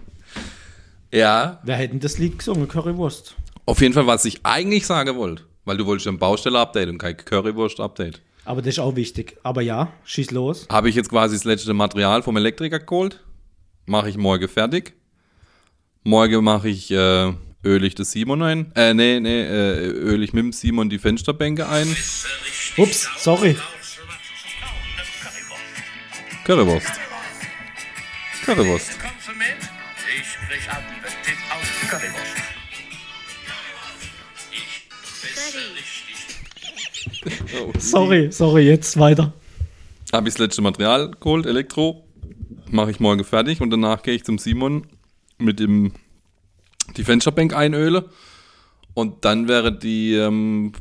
Ja, 1.12 1.58
Wer 1.64 1.74
hätte 1.76 1.90
denn 1.90 2.00
das 2.00 2.18
Lied 2.18 2.38
gesungen? 2.38 2.68
Currywurst. 2.68 3.34
auf 3.66 3.80
jeden 3.80 3.94
Fall, 3.94 4.06
was 4.06 4.24
ich 4.24 4.40
eigentlich 4.44 4.86
sagen 4.86 5.16
wollte, 5.16 5.42
weil 5.64 5.76
du 5.76 5.84
wolltest 5.84 6.06
ein 6.06 6.18
Baustelle-Update 6.18 6.88
und 6.88 6.98
kein 6.98 7.16
Currywurst-Update. 7.16 8.20
Aber 8.44 8.62
das 8.62 8.74
ist 8.74 8.78
auch 8.78 8.94
wichtig. 8.94 9.36
Aber 9.42 9.60
ja, 9.60 9.92
schieß 10.04 10.30
los. 10.30 10.66
Habe 10.70 10.88
ich 10.88 10.94
jetzt 10.94 11.10
quasi 11.10 11.34
das 11.34 11.42
letzte 11.44 11.74
Material 11.74 12.22
vom 12.22 12.36
Elektriker 12.36 12.78
geholt. 12.78 13.24
Mache 13.86 14.08
ich 14.08 14.16
morgen 14.16 14.48
fertig. 14.48 14.94
Morgen 16.04 16.44
mache 16.44 16.68
ich 16.68 16.90
äh, 16.92 17.32
ölig 17.64 17.96
das 17.96 18.12
Simon 18.12 18.42
ein. 18.42 18.72
Äh, 18.76 18.94
nee, 18.94 19.18
nee, 19.18 19.42
äh, 19.42 19.88
ölig 19.88 20.32
mit 20.32 20.44
dem 20.44 20.52
Simon 20.52 20.88
die 20.90 20.98
Fensterbänke 20.98 21.68
ein. 21.68 21.88
Ups, 22.76 23.08
sorry. 23.18 23.56
Currywurst. 26.44 26.92
Currywurst. 28.44 28.98
Kommst 30.60 30.78
du 30.78 30.96
mit? 31.02 31.10
Ich 31.10 31.22
krieg 31.22 31.38
Appetit 31.50 31.50
auf 31.50 31.90
Currywurst. 31.90 32.36
Sorry, 37.78 38.30
sorry, 38.30 38.66
jetzt 38.66 38.98
weiter. 38.98 39.32
Habe 40.12 40.28
ich 40.28 40.34
das 40.34 40.40
letzte 40.40 40.62
Material 40.62 41.12
geholt, 41.18 41.46
Elektro. 41.46 42.04
Mache 42.70 42.90
ich 42.90 43.00
morgen 43.00 43.24
fertig 43.24 43.60
und 43.60 43.70
danach 43.70 44.02
gehe 44.02 44.14
ich 44.14 44.24
zum 44.24 44.38
Simon 44.38 44.86
mit 45.38 45.60
dem 45.60 45.92
die 46.96 47.04
Fensterbank 47.04 47.54
einöle. 47.54 48.10
Und 48.94 49.24
dann 49.24 49.48
wäre 49.48 49.72
die, 49.76 50.14
ähm, 50.14 50.72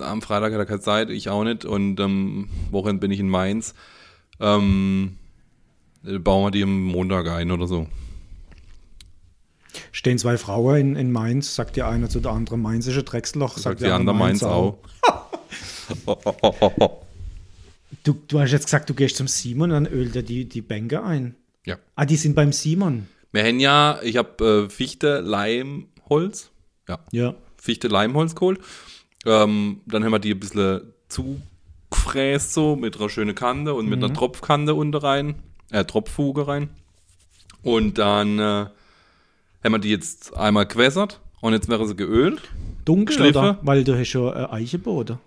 am 0.00 0.22
Freitag 0.22 0.52
hat 0.52 0.58
er 0.58 0.66
keine 0.66 0.80
Zeit, 0.80 1.10
ich 1.10 1.28
auch 1.28 1.44
nicht. 1.44 1.64
Und 1.64 2.00
am 2.00 2.48
Wochenende 2.70 3.00
bin 3.00 3.10
ich 3.10 3.20
in 3.20 3.28
Mainz. 3.28 3.74
Ähm, 4.40 5.16
äh, 6.04 6.18
bauen 6.18 6.44
wir 6.44 6.50
die 6.50 6.64
am 6.64 6.84
Montag 6.84 7.28
ein 7.28 7.50
oder 7.50 7.66
so. 7.66 7.86
Stehen 9.92 10.18
zwei 10.18 10.38
Frauen 10.38 10.76
in, 10.76 10.96
in 10.96 11.12
Mainz, 11.12 11.54
sagt 11.54 11.76
die 11.76 11.82
eine 11.82 12.08
zu 12.08 12.20
der 12.20 12.32
anderen 12.32 12.62
Mainzische 12.62 13.02
Drecksloch, 13.02 13.58
Sagt 13.58 13.80
die 13.80 13.86
andere 13.86 14.16
Mainz 14.16 14.42
auch. 14.42 14.78
Du, 18.02 18.14
du 18.26 18.40
hast 18.40 18.52
jetzt 18.52 18.64
gesagt, 18.64 18.90
du 18.90 18.94
gehst 18.94 19.16
zum 19.16 19.28
Simon 19.28 19.70
und 19.70 19.84
dann 19.84 19.92
ölt 19.92 20.16
er 20.16 20.22
die, 20.22 20.46
die 20.48 20.62
Bänke 20.62 21.02
ein. 21.04 21.36
ja. 21.64 21.76
Ah, 21.94 22.04
die 22.04 22.16
sind 22.16 22.34
beim 22.34 22.52
Simon. 22.52 23.06
Wir 23.32 23.44
haben 23.44 23.60
ja, 23.60 24.00
ich 24.02 24.16
habe 24.16 24.66
äh, 24.66 24.70
Fichte, 24.70 25.20
Leimholz. 25.20 26.50
Ja. 26.88 26.98
Ja. 27.12 27.34
Fichte 27.56 27.88
Leimholz 27.88 28.34
geholt. 28.34 28.60
Ähm, 29.26 29.80
dann 29.86 30.04
haben 30.04 30.12
wir 30.12 30.18
die 30.18 30.32
ein 30.32 30.40
bisschen 30.40 30.92
zugefräst 31.08 32.52
so 32.52 32.76
mit 32.76 32.96
einer 32.98 33.08
schönen 33.08 33.34
Kante 33.34 33.74
und 33.74 33.88
mit 33.88 34.02
einer 34.02 34.12
Tropfkante 34.12 34.74
unter 34.74 35.02
rein, 35.02 35.36
äh, 35.70 35.84
Tropffuge 35.84 36.46
rein. 36.46 36.70
Und 37.62 37.98
dann 37.98 38.38
äh, 38.38 38.66
haben 39.64 39.72
wir 39.72 39.78
die 39.78 39.90
jetzt 39.90 40.36
einmal 40.36 40.66
gewässert 40.66 41.20
und 41.40 41.52
jetzt 41.54 41.68
wäre 41.68 41.86
sie 41.86 41.96
geölt. 41.96 42.40
Dunkel, 42.84 43.16
Schliffe? 43.16 43.38
oder? 43.38 43.58
Weil 43.62 43.82
du 43.84 43.98
hast 43.98 44.12
ja 44.12 44.44
äh, 44.52 44.52
Eicheboden. 44.62 45.18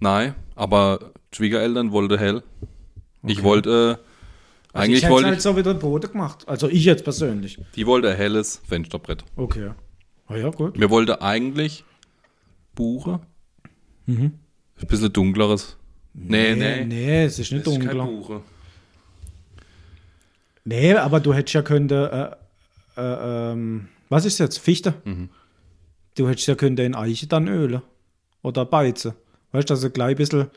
Nein, 0.00 0.34
aber 0.56 1.12
Schwiegereltern 1.32 1.92
wollten 1.92 2.18
hell. 2.18 2.42
Ich 3.24 3.42
wollte, 3.42 3.70
äh, 3.70 3.74
Also 4.72 4.84
eigentlich 4.84 4.98
ich 4.98 5.02
hätte 5.04 5.12
wollte 5.12 5.26
halt 5.28 5.36
ich, 5.36 5.42
so 5.42 5.56
wieder 5.56 5.74
Boden 5.74 6.10
gemacht. 6.10 6.48
Also 6.48 6.68
ich 6.68 6.84
jetzt 6.84 7.04
persönlich. 7.04 7.58
die 7.76 7.86
wollte 7.86 8.10
ein 8.10 8.16
helles 8.16 8.60
Fensterbrett. 8.66 9.24
Okay. 9.36 9.70
Ah 10.26 10.36
ja, 10.36 10.48
gut. 10.50 10.76
Mir 10.78 10.90
wollte 10.90 11.20
eigentlich 11.22 11.84
Buche. 12.74 13.20
Ein 14.06 14.40
bisschen 14.88 15.12
dunkleres. 15.12 15.76
Nee, 16.14 16.54
nee. 16.56 16.84
Nee, 16.84 17.24
es 17.24 17.38
ist 17.38 17.52
nicht 17.52 17.66
Das 17.66 17.74
ist 17.74 17.80
kein 17.80 17.96
dunkler. 17.98 18.04
Buche. 18.06 18.40
Nee, 20.64 20.94
aber 20.94 21.20
du 21.20 21.34
hättest 21.34 21.54
ja 21.54 21.62
können, 21.62 21.88
äh, 22.96 23.00
äh, 23.00 23.52
ähm, 23.52 23.88
was 24.08 24.24
ist 24.24 24.38
jetzt? 24.38 24.58
Fichte? 24.58 24.94
Mhm. 25.04 25.28
Du 26.16 26.28
hättest 26.28 26.46
ja 26.48 26.54
können 26.54 26.76
in 26.78 26.94
Eiche 26.94 27.26
dann 27.26 27.48
ölen. 27.48 27.82
Oder 28.42 28.64
beizen. 28.64 29.12
Weißt 29.52 29.70
du, 29.70 29.74
dass 29.74 29.84
er 29.84 29.90
gleich 29.90 30.10
ein 30.10 30.16
bisschen, 30.16 30.40
ein 30.42 30.50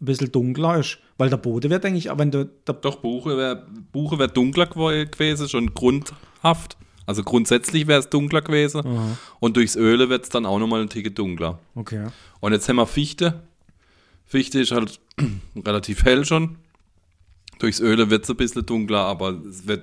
bisschen 0.00 0.32
dunkler 0.32 0.78
ist. 0.80 0.98
Weil 1.16 1.30
der 1.30 1.36
Boden 1.38 1.70
wird 1.70 1.84
eigentlich, 1.84 2.08
wenn 2.16 2.30
du, 2.30 2.46
Doch, 2.64 2.96
Buche 2.96 3.36
wäre 3.36 3.66
Buche 3.92 4.18
wär 4.18 4.28
dunkler 4.28 4.64
gew- 4.64 5.06
gewesen, 5.06 5.48
schon 5.48 5.72
grundhaft. 5.74 6.76
Also 7.06 7.22
grundsätzlich 7.22 7.86
wäre 7.86 8.00
es 8.00 8.08
dunkler 8.10 8.42
gewesen. 8.42 8.82
Und 9.40 9.56
durchs 9.56 9.76
Öle 9.76 10.08
wird 10.08 10.24
es 10.24 10.28
dann 10.28 10.46
auch 10.46 10.58
nochmal 10.58 10.80
ein 10.82 10.88
Ticket 10.88 11.18
dunkler. 11.18 11.58
okay. 11.74 12.06
Und 12.40 12.52
jetzt 12.52 12.68
haben 12.68 12.76
wir 12.76 12.86
Fichte. 12.86 13.42
Fichte 14.26 14.60
ist 14.60 14.72
halt 14.72 15.00
relativ 15.66 16.04
hell 16.04 16.24
schon. 16.24 16.56
Durchs 17.58 17.80
Öle 17.80 18.10
wird 18.10 18.24
es 18.24 18.30
ein 18.30 18.36
bisschen 18.36 18.64
dunkler, 18.64 19.00
aber 19.00 19.30
es 19.48 19.66
wird, 19.66 19.82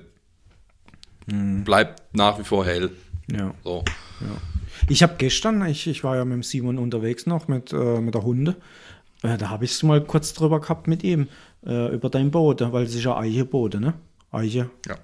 bleibt 1.28 2.02
nach 2.14 2.38
wie 2.38 2.44
vor 2.44 2.64
hell. 2.64 2.90
Ja. 3.30 3.54
So. 3.62 3.84
Ich 4.88 5.02
habe 5.02 5.14
gestern, 5.18 5.64
ich, 5.66 5.86
ich 5.86 6.04
war 6.04 6.16
ja 6.16 6.24
mit 6.24 6.34
dem 6.34 6.42
Simon 6.42 6.78
unterwegs 6.78 7.26
noch 7.26 7.48
mit, 7.48 7.72
äh, 7.72 8.00
mit 8.00 8.14
der 8.14 8.22
Hunde. 8.22 8.56
Äh, 9.22 9.36
da 9.36 9.50
habe 9.50 9.64
ich 9.64 9.72
es 9.72 9.82
mal 9.82 10.02
kurz 10.02 10.32
drüber 10.32 10.60
gehabt 10.60 10.86
mit 10.86 11.02
ihm, 11.02 11.28
äh, 11.66 11.94
über 11.94 12.08
dein 12.08 12.30
Boden, 12.30 12.72
weil 12.72 12.84
es 12.84 12.94
ist 12.94 13.04
ja 13.04 13.16
Eicheboden, 13.16 13.80
ne? 13.80 13.94
Eiche. 14.30 14.70
Ja. 14.86 14.96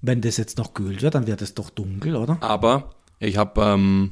Wenn 0.00 0.20
das 0.20 0.36
jetzt 0.36 0.58
noch 0.58 0.74
kühlt 0.74 1.02
wird, 1.02 1.14
dann 1.14 1.26
wird 1.26 1.42
es 1.42 1.54
doch 1.54 1.70
dunkel, 1.70 2.16
oder? 2.16 2.38
Aber 2.40 2.94
ich 3.20 3.36
habe 3.36 3.60
ähm, 3.60 4.10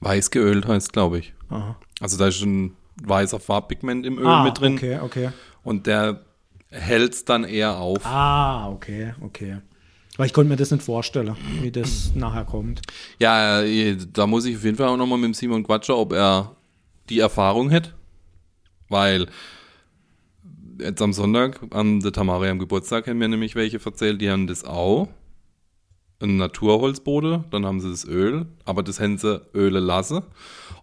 weiß 0.00 0.30
geölt 0.30 0.66
heißt, 0.66 0.92
glaube 0.92 1.18
ich. 1.18 1.34
Aha. 1.50 1.76
Also 2.00 2.16
da 2.16 2.28
ist 2.28 2.42
ein 2.42 2.76
weißer 3.02 3.40
Farbpigment 3.40 4.06
im 4.06 4.18
Öl 4.18 4.26
ah, 4.26 4.44
mit 4.44 4.58
drin. 4.58 4.74
Okay, 4.74 5.00
okay. 5.00 5.30
Und 5.62 5.86
der 5.86 6.24
hält 6.72 7.12
es 7.12 7.24
dann 7.24 7.44
eher 7.44 7.78
auf. 7.78 8.04
Ah, 8.04 8.68
okay, 8.70 9.14
okay. 9.20 9.58
Weil 10.16 10.26
ich 10.26 10.32
konnte 10.32 10.50
mir 10.50 10.56
das 10.56 10.70
nicht 10.70 10.82
vorstellen, 10.82 11.36
wie 11.60 11.70
das 11.70 12.12
nachher 12.14 12.44
kommt. 12.44 12.82
Ja, 13.18 13.62
äh, 13.62 13.96
da 14.12 14.26
muss 14.26 14.44
ich 14.44 14.56
auf 14.56 14.64
jeden 14.64 14.76
Fall 14.76 14.88
auch 14.88 14.96
nochmal 14.96 15.18
mit 15.18 15.36
Simon 15.36 15.62
quatschen, 15.62 15.94
ob 15.94 16.12
er 16.12 16.56
die 17.08 17.20
Erfahrung 17.20 17.70
hat. 17.70 17.94
Weil 18.88 19.26
jetzt 20.78 21.00
am 21.00 21.12
Sonntag, 21.12 21.60
an 21.70 22.00
der 22.00 22.12
Tamara 22.12 22.48
am 22.48 22.58
Geburtstag, 22.58 23.06
haben 23.06 23.18
mir 23.18 23.28
nämlich 23.28 23.54
welche 23.54 23.80
erzählt, 23.82 24.20
die 24.20 24.30
haben 24.30 24.46
das 24.46 24.64
auch. 24.64 25.08
Ein 26.20 26.36
Naturholzboden, 26.36 27.44
dann 27.50 27.66
haben 27.66 27.80
sie 27.80 27.90
das 27.90 28.04
Öl, 28.04 28.46
aber 28.64 28.82
das 28.82 29.00
haben 29.00 29.18
sie 29.18 29.40
Öle 29.54 29.80
lassen. 29.80 30.22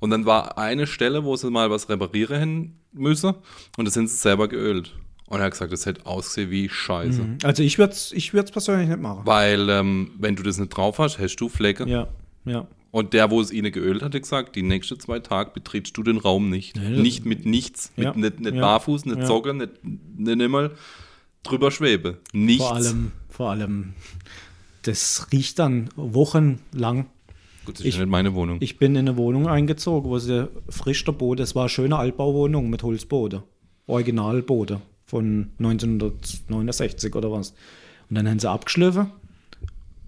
Und 0.01 0.09
dann 0.09 0.25
war 0.25 0.57
eine 0.57 0.85
Stelle, 0.85 1.23
wo 1.23 1.35
sie 1.35 1.49
mal 1.49 1.69
was 1.69 1.87
reparieren 1.87 2.79
müssen 2.91 3.35
und 3.77 3.85
das 3.85 3.93
sind 3.93 4.09
sie 4.09 4.17
selber 4.17 4.47
geölt. 4.47 4.97
Und 5.29 5.39
er 5.39 5.45
hat 5.45 5.51
gesagt, 5.51 5.71
das 5.71 5.85
hätte 5.85 6.05
ausgesehen 6.07 6.49
wie 6.49 6.67
Scheiße. 6.69 7.21
Also 7.43 7.61
ich 7.61 7.77
würde 7.77 7.93
es 7.93 8.11
ich 8.11 8.33
würd's 8.33 8.51
persönlich 8.51 8.89
nicht 8.89 8.99
machen. 8.99 9.21
Weil, 9.25 9.69
ähm, 9.69 10.11
wenn 10.17 10.35
du 10.35 10.41
das 10.41 10.57
nicht 10.57 10.69
drauf 10.75 10.97
hast, 10.97 11.19
hast 11.19 11.35
du 11.37 11.49
Flecke. 11.49 11.87
Ja, 11.87 12.07
ja. 12.45 12.67
Und 12.91 13.13
der, 13.13 13.29
wo 13.29 13.39
es 13.39 13.51
ihnen 13.51 13.71
geölt 13.71 14.01
hat, 14.01 14.15
hat 14.15 14.21
gesagt, 14.23 14.55
die 14.55 14.63
nächsten 14.63 14.99
zwei 14.99 15.19
Tage 15.19 15.51
betrittst 15.53 15.95
du 15.95 16.01
den 16.01 16.17
Raum 16.17 16.49
nicht. 16.49 16.75
Ja, 16.77 16.89
nicht 16.89 17.25
mit 17.25 17.45
nichts. 17.45 17.91
Ja, 17.95 18.13
Mit, 18.13 18.17
nicht 18.17 18.39
nicht 18.39 18.55
ja, 18.55 18.61
barfuß, 18.61 19.05
nicht 19.05 19.19
ja. 19.19 19.25
Socken, 19.27 19.57
nicht, 19.57 19.73
nicht 20.17 20.41
einmal 20.41 20.71
drüber 21.43 21.69
schwebe. 21.69 22.17
Nichts. 22.33 22.65
Vor 22.65 22.75
allem, 22.75 23.11
vor 23.29 23.49
allem, 23.51 23.93
das 24.81 25.27
riecht 25.31 25.59
dann 25.59 25.91
wochenlang. 25.95 27.05
Gut, 27.65 27.75
das 27.75 27.81
ist 27.81 27.85
ich- 27.93 27.99
nicht 27.99 28.09
meine 28.09 28.33
Wohnung. 28.33 28.57
Ich 28.61 28.79
bin 28.79 28.93
in 28.95 29.07
eine 29.07 29.15
Wohnung 29.17 29.47
eingezogen, 29.47 30.09
wo 30.09 30.17
sie 30.17 30.47
frisch 30.69 31.05
der 31.05 31.11
Boden, 31.11 31.43
es 31.43 31.53
war 31.53 31.63
eine 31.63 31.69
schöne 31.69 31.97
Altbauwohnung 31.97 32.71
mit 32.71 32.81
Holzboden. 32.81 33.43
Originalboden 33.85 34.81
von 35.09 35.49
1969 35.57 37.15
oder 37.15 37.31
was. 37.31 37.53
Und 38.09 38.15
dann 38.15 38.29
haben 38.29 38.39
sie 38.39 38.49
abgeschliffen. 38.49 39.11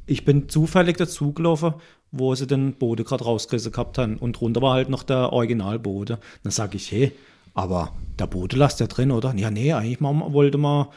Ich 0.05 0.25
bin 0.25 0.47
zufällig 0.47 0.97
dazugelaufen, 0.97 1.73
wo 2.11 2.35
sie 2.35 2.45
den 2.45 2.73
Boden 2.73 3.05
gerade 3.05 3.23
rausgerissen 3.23 3.71
gehabt 3.71 3.97
haben. 3.97 4.17
Und 4.17 4.39
drunter 4.39 4.61
war 4.61 4.75
halt 4.75 4.89
noch 4.89 5.03
der 5.03 5.33
Originalboden. 5.33 6.17
Dann 6.43 6.51
sage 6.51 6.77
ich, 6.77 6.91
hey, 6.91 7.11
aber 7.53 7.93
der 8.19 8.27
Boden 8.27 8.59
lasst 8.59 8.79
ja 8.79 8.87
drin, 8.87 9.11
oder? 9.11 9.33
Ja, 9.35 9.49
nee, 9.49 9.73
eigentlich 9.73 9.99
mal, 9.99 10.31
wollte 10.33 10.57
man, 10.57 10.87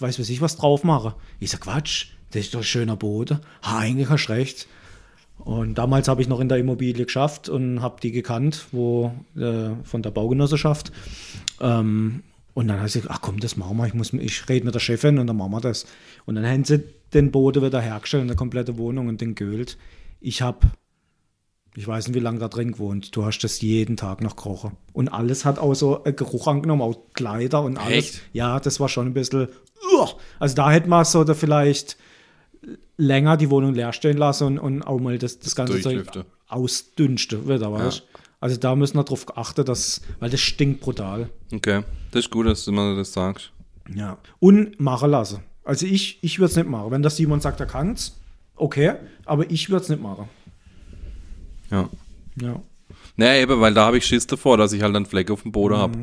weiß 0.00 0.18
was 0.18 0.28
ich, 0.28 0.40
was 0.40 0.56
drauf 0.56 0.82
machen. 0.82 1.14
Ich 1.38 1.50
sag, 1.50 1.60
Quatsch, 1.60 2.08
das 2.32 2.42
ist 2.42 2.54
doch 2.54 2.60
ein 2.60 2.64
schöner 2.64 2.96
Boden. 2.96 3.40
Ha, 3.62 3.78
eigentlich 3.78 4.08
hast 4.08 4.26
du 4.26 4.32
recht. 4.32 4.66
Und 5.38 5.76
damals 5.76 6.08
habe 6.08 6.20
ich 6.20 6.28
noch 6.28 6.40
in 6.40 6.48
der 6.48 6.58
Immobilie 6.58 7.06
geschafft 7.06 7.48
und 7.48 7.80
habe 7.80 8.00
die 8.00 8.10
gekannt, 8.10 8.66
wo 8.72 9.12
äh, 9.36 9.70
von 9.84 10.02
der 10.02 10.10
Baugenossenschaft. 10.10 10.92
Ähm, 11.60 12.22
und 12.54 12.68
dann 12.68 12.78
habe 12.78 12.88
ich 12.88 12.94
gesagt, 12.94 13.10
ach 13.10 13.20
komm, 13.20 13.40
das 13.40 13.56
machen 13.56 13.76
wir. 13.76 13.86
Ich, 13.86 13.94
muss, 13.94 14.12
ich 14.12 14.48
rede 14.48 14.64
mit 14.64 14.74
der 14.74 14.80
Chefin 14.80 15.18
und 15.18 15.26
dann 15.26 15.36
machen 15.36 15.52
wir 15.52 15.60
das. 15.60 15.86
Und 16.26 16.34
dann 16.34 16.46
haben 16.46 16.64
sie 16.64 16.82
den 17.14 17.30
Boden 17.30 17.62
wieder 17.62 17.80
hergestellt, 17.80 18.22
eine 18.22 18.34
komplette 18.34 18.76
Wohnung 18.78 19.08
und 19.08 19.20
den 19.20 19.34
geölt. 19.34 19.78
Ich 20.20 20.42
habe, 20.42 20.66
ich 21.74 21.86
weiß 21.86 22.08
nicht, 22.08 22.16
wie 22.16 22.20
lange 22.20 22.40
da 22.40 22.48
drin 22.48 22.72
gewohnt. 22.72 23.14
Du 23.14 23.24
hast 23.24 23.38
das 23.40 23.60
jeden 23.60 23.96
Tag 23.96 24.20
noch 24.20 24.36
gerochen. 24.36 24.76
Und 24.92 25.08
alles 25.08 25.44
hat 25.44 25.58
auch 25.58 25.74
so 25.74 26.02
einen 26.02 26.16
Geruch 26.16 26.48
angenommen, 26.48 26.82
auch 26.82 26.96
Kleider 27.14 27.62
und 27.62 27.78
alles. 27.78 27.96
Echt? 27.96 28.20
Ja, 28.32 28.58
das 28.58 28.80
war 28.80 28.88
schon 28.88 29.06
ein 29.06 29.14
bisschen. 29.14 29.48
Also 30.38 30.54
da 30.54 30.70
hätte 30.70 30.88
man 30.88 31.04
so 31.04 31.24
da 31.24 31.34
vielleicht 31.34 31.96
länger 32.96 33.36
die 33.36 33.50
Wohnung 33.50 33.74
leer 33.74 33.92
stehen 33.92 34.16
lassen 34.16 34.46
und, 34.46 34.58
und 34.58 34.82
auch 34.82 34.98
mal 34.98 35.18
das, 35.18 35.38
das 35.38 35.54
ganze 35.54 35.80
Zeug 35.80 36.06
ausdünsten 36.48 37.48
wieder, 37.48 37.72
weißt 37.72 38.02
Also 38.40 38.56
da 38.56 38.74
müssen 38.74 38.96
wir 38.96 39.04
drauf 39.04 39.26
achten, 39.36 39.64
dass, 39.64 40.00
weil 40.18 40.30
das 40.30 40.40
stinkt 40.40 40.80
brutal. 40.80 41.28
Okay, 41.52 41.82
das 42.10 42.24
ist 42.24 42.30
gut, 42.30 42.46
dass 42.46 42.64
du 42.64 42.72
mir 42.72 42.96
das 42.96 43.12
sagst. 43.12 43.52
Ja. 43.94 44.16
Und 44.38 44.80
machen 44.80 45.10
lassen. 45.10 45.40
Also 45.64 45.84
ich, 45.86 46.18
ich 46.22 46.38
würde 46.38 46.50
es 46.50 46.56
nicht 46.56 46.68
machen. 46.68 46.90
Wenn 46.90 47.02
das 47.02 47.16
Simon 47.16 47.40
sagt, 47.40 47.60
er 47.60 47.66
kann's, 47.66 48.18
okay, 48.56 48.94
aber 49.26 49.50
ich 49.50 49.68
würde 49.68 49.82
es 49.82 49.88
nicht 49.90 50.02
machen. 50.02 50.28
Ja. 51.70 51.88
Ja. 52.40 52.60
Naja, 53.16 53.42
eben, 53.42 53.60
weil 53.60 53.74
da 53.74 53.86
habe 53.86 53.98
ich 53.98 54.06
Schiss 54.06 54.26
davor, 54.26 54.56
dass 54.56 54.72
ich 54.72 54.82
halt 54.82 54.96
einen 54.96 55.06
Fleck 55.06 55.30
auf 55.30 55.42
dem 55.42 55.52
Boden 55.52 55.74
Mhm. 55.76 55.78
hab. 55.80 55.96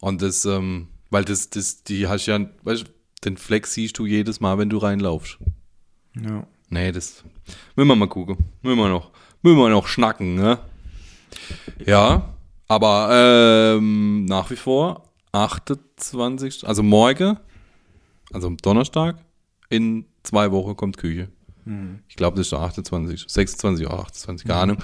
Und 0.00 0.22
das, 0.22 0.44
ähm, 0.46 0.88
weil 1.10 1.24
das, 1.24 1.50
das, 1.50 1.82
die 1.84 2.08
hast 2.08 2.26
ja, 2.26 2.40
weißt 2.62 2.82
du, 2.84 2.86
den 3.24 3.36
Fleck 3.36 3.66
siehst 3.66 3.98
du 3.98 4.06
jedes 4.06 4.40
Mal, 4.40 4.58
wenn 4.58 4.70
du 4.70 4.78
reinlaufst. 4.78 5.38
Ja. 6.20 6.46
Nee, 6.70 6.92
das 6.92 7.22
müssen 7.76 7.88
wir 7.88 7.96
mal 7.96 8.08
gucken. 8.08 8.38
Müssen 8.62 8.78
wir 8.78 8.88
noch, 8.88 9.10
müssen 9.42 9.58
wir 9.58 9.68
noch 9.68 9.86
schnacken, 9.86 10.34
ne? 10.34 10.58
Ja, 11.84 12.34
aber 12.68 13.76
ähm, 13.76 14.24
nach 14.24 14.50
wie 14.50 14.56
vor 14.56 15.10
28, 15.32 16.66
also 16.66 16.82
morgen, 16.82 17.38
also 18.32 18.46
am 18.46 18.56
Donnerstag, 18.58 19.16
in 19.68 20.06
zwei 20.22 20.50
Wochen 20.52 20.76
kommt 20.76 20.96
Küche. 20.96 21.28
Ich 22.08 22.16
glaube, 22.16 22.36
das 22.36 22.46
ist 22.46 22.52
der 22.52 22.60
28, 22.60 23.24
26 23.26 23.86
oder 23.86 24.00
28, 24.00 24.46
keine 24.46 24.60
Ahnung. 24.60 24.76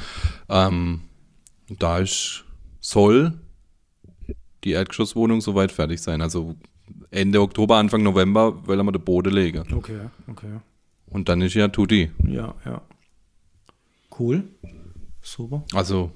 Ähm, 0.48 1.00
da 1.68 1.98
ist, 1.98 2.44
soll 2.80 3.38
die 4.64 4.70
Erdgeschosswohnung 4.70 5.42
soweit 5.42 5.72
fertig 5.72 6.00
sein. 6.00 6.22
Also 6.22 6.56
Ende 7.10 7.42
Oktober, 7.42 7.76
Anfang 7.76 8.02
November 8.02 8.66
wollen 8.66 8.86
wir 8.86 8.92
den 8.92 9.04
Boden 9.04 9.32
legen. 9.32 9.64
Okay, 9.74 10.00
okay. 10.26 10.60
Und 11.06 11.28
dann 11.28 11.42
ist 11.42 11.54
ja 11.54 11.68
Tutti. 11.68 12.10
Ja, 12.26 12.54
ja. 12.64 12.80
Cool. 14.18 14.44
Super. 15.20 15.64
Also 15.74 16.12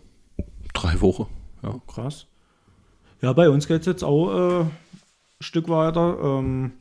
drei 0.75 1.01
Wochen. 1.01 1.27
Ja. 1.63 1.81
Krass. 1.87 2.27
Ja, 3.23 3.33
bei 3.33 3.49
uns 3.49 3.67
geht 3.67 3.81
es 3.81 3.87
jetzt 3.87 4.05
auch 4.05 4.31
äh, 4.31 4.61
ein 4.61 4.71
Stück 5.41 5.71
weiter. 5.71 6.19
Ähm, 6.23 6.73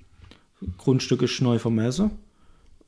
Grundstück 0.77 1.21
ist 1.21 1.41
neu 1.41 1.57
vermessen. 1.59 2.11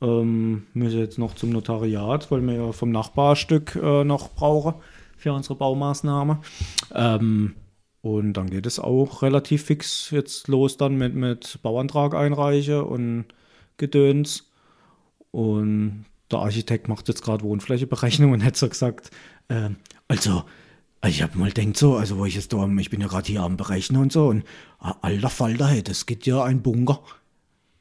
Ähm, 0.02 0.66
müssen 0.74 0.98
jetzt 0.98 1.18
noch 1.18 1.34
zum 1.34 1.50
Notariat, 1.50 2.30
weil 2.30 2.42
wir 2.42 2.54
ja 2.54 2.72
vom 2.72 2.90
Nachbarstück 2.90 3.76
äh, 3.76 4.04
noch 4.04 4.34
brauchen 4.34 4.74
für 5.16 5.32
unsere 5.32 5.54
Baumaßnahme. 5.54 6.40
Ähm, 6.94 7.54
und 8.02 8.34
dann 8.34 8.50
geht 8.50 8.66
es 8.66 8.78
auch 8.78 9.22
relativ 9.22 9.64
fix 9.64 10.10
jetzt 10.10 10.48
los 10.48 10.76
dann 10.76 10.96
mit, 10.96 11.14
mit 11.14 11.58
Bauantrag 11.62 12.14
einreichen 12.14 12.82
und 12.82 13.24
Gedöns. 13.78 14.50
Und 15.30 16.04
der 16.30 16.40
Architekt 16.40 16.88
macht 16.88 17.08
jetzt 17.08 17.22
gerade 17.22 17.42
Wohnflächeberechnung 17.42 18.32
und 18.32 18.44
hat 18.44 18.56
so 18.56 18.68
gesagt, 18.68 19.10
ähm, 19.48 19.76
also, 20.08 20.44
ich 21.08 21.22
habe 21.22 21.38
mal 21.38 21.50
denkt 21.52 21.76
so, 21.76 21.96
also 21.96 22.18
wo 22.18 22.24
ich 22.26 22.34
jetzt 22.34 22.52
da, 22.52 22.66
ich 22.78 22.90
bin 22.90 23.00
ja 23.00 23.06
gerade 23.08 23.26
hier 23.26 23.42
am 23.42 23.56
Berechnen 23.56 24.00
und 24.02 24.12
so 24.12 24.28
und 24.28 24.44
alter 24.78 25.30
Falter, 25.30 25.66
hey, 25.68 25.82
das 25.82 26.06
geht 26.06 26.26
ja 26.26 26.42
ein 26.44 26.62
Bunker. 26.62 27.00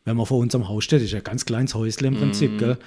Wenn 0.04 0.18
man 0.18 0.26
vor 0.26 0.38
unserem 0.40 0.68
Haus 0.68 0.84
steht, 0.84 1.02
ist 1.02 1.12
ja 1.12 1.18
ein 1.20 1.24
ganz 1.24 1.46
kleines 1.46 1.74
Häusle 1.76 2.08
im 2.08 2.16
Prinzip, 2.16 2.58
gell? 2.60 2.78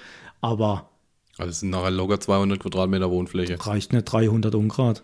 Aber 0.40 0.90
Also 1.36 1.50
es 1.50 1.60
sind 1.60 1.70
nachher 1.70 1.90
locker 1.90 2.20
200 2.20 2.60
Quadratmeter 2.60 3.10
Wohnfläche. 3.10 3.56
reicht 3.66 3.92
nicht 3.92 4.04
300 4.04 4.54
Ungrad. 4.54 5.02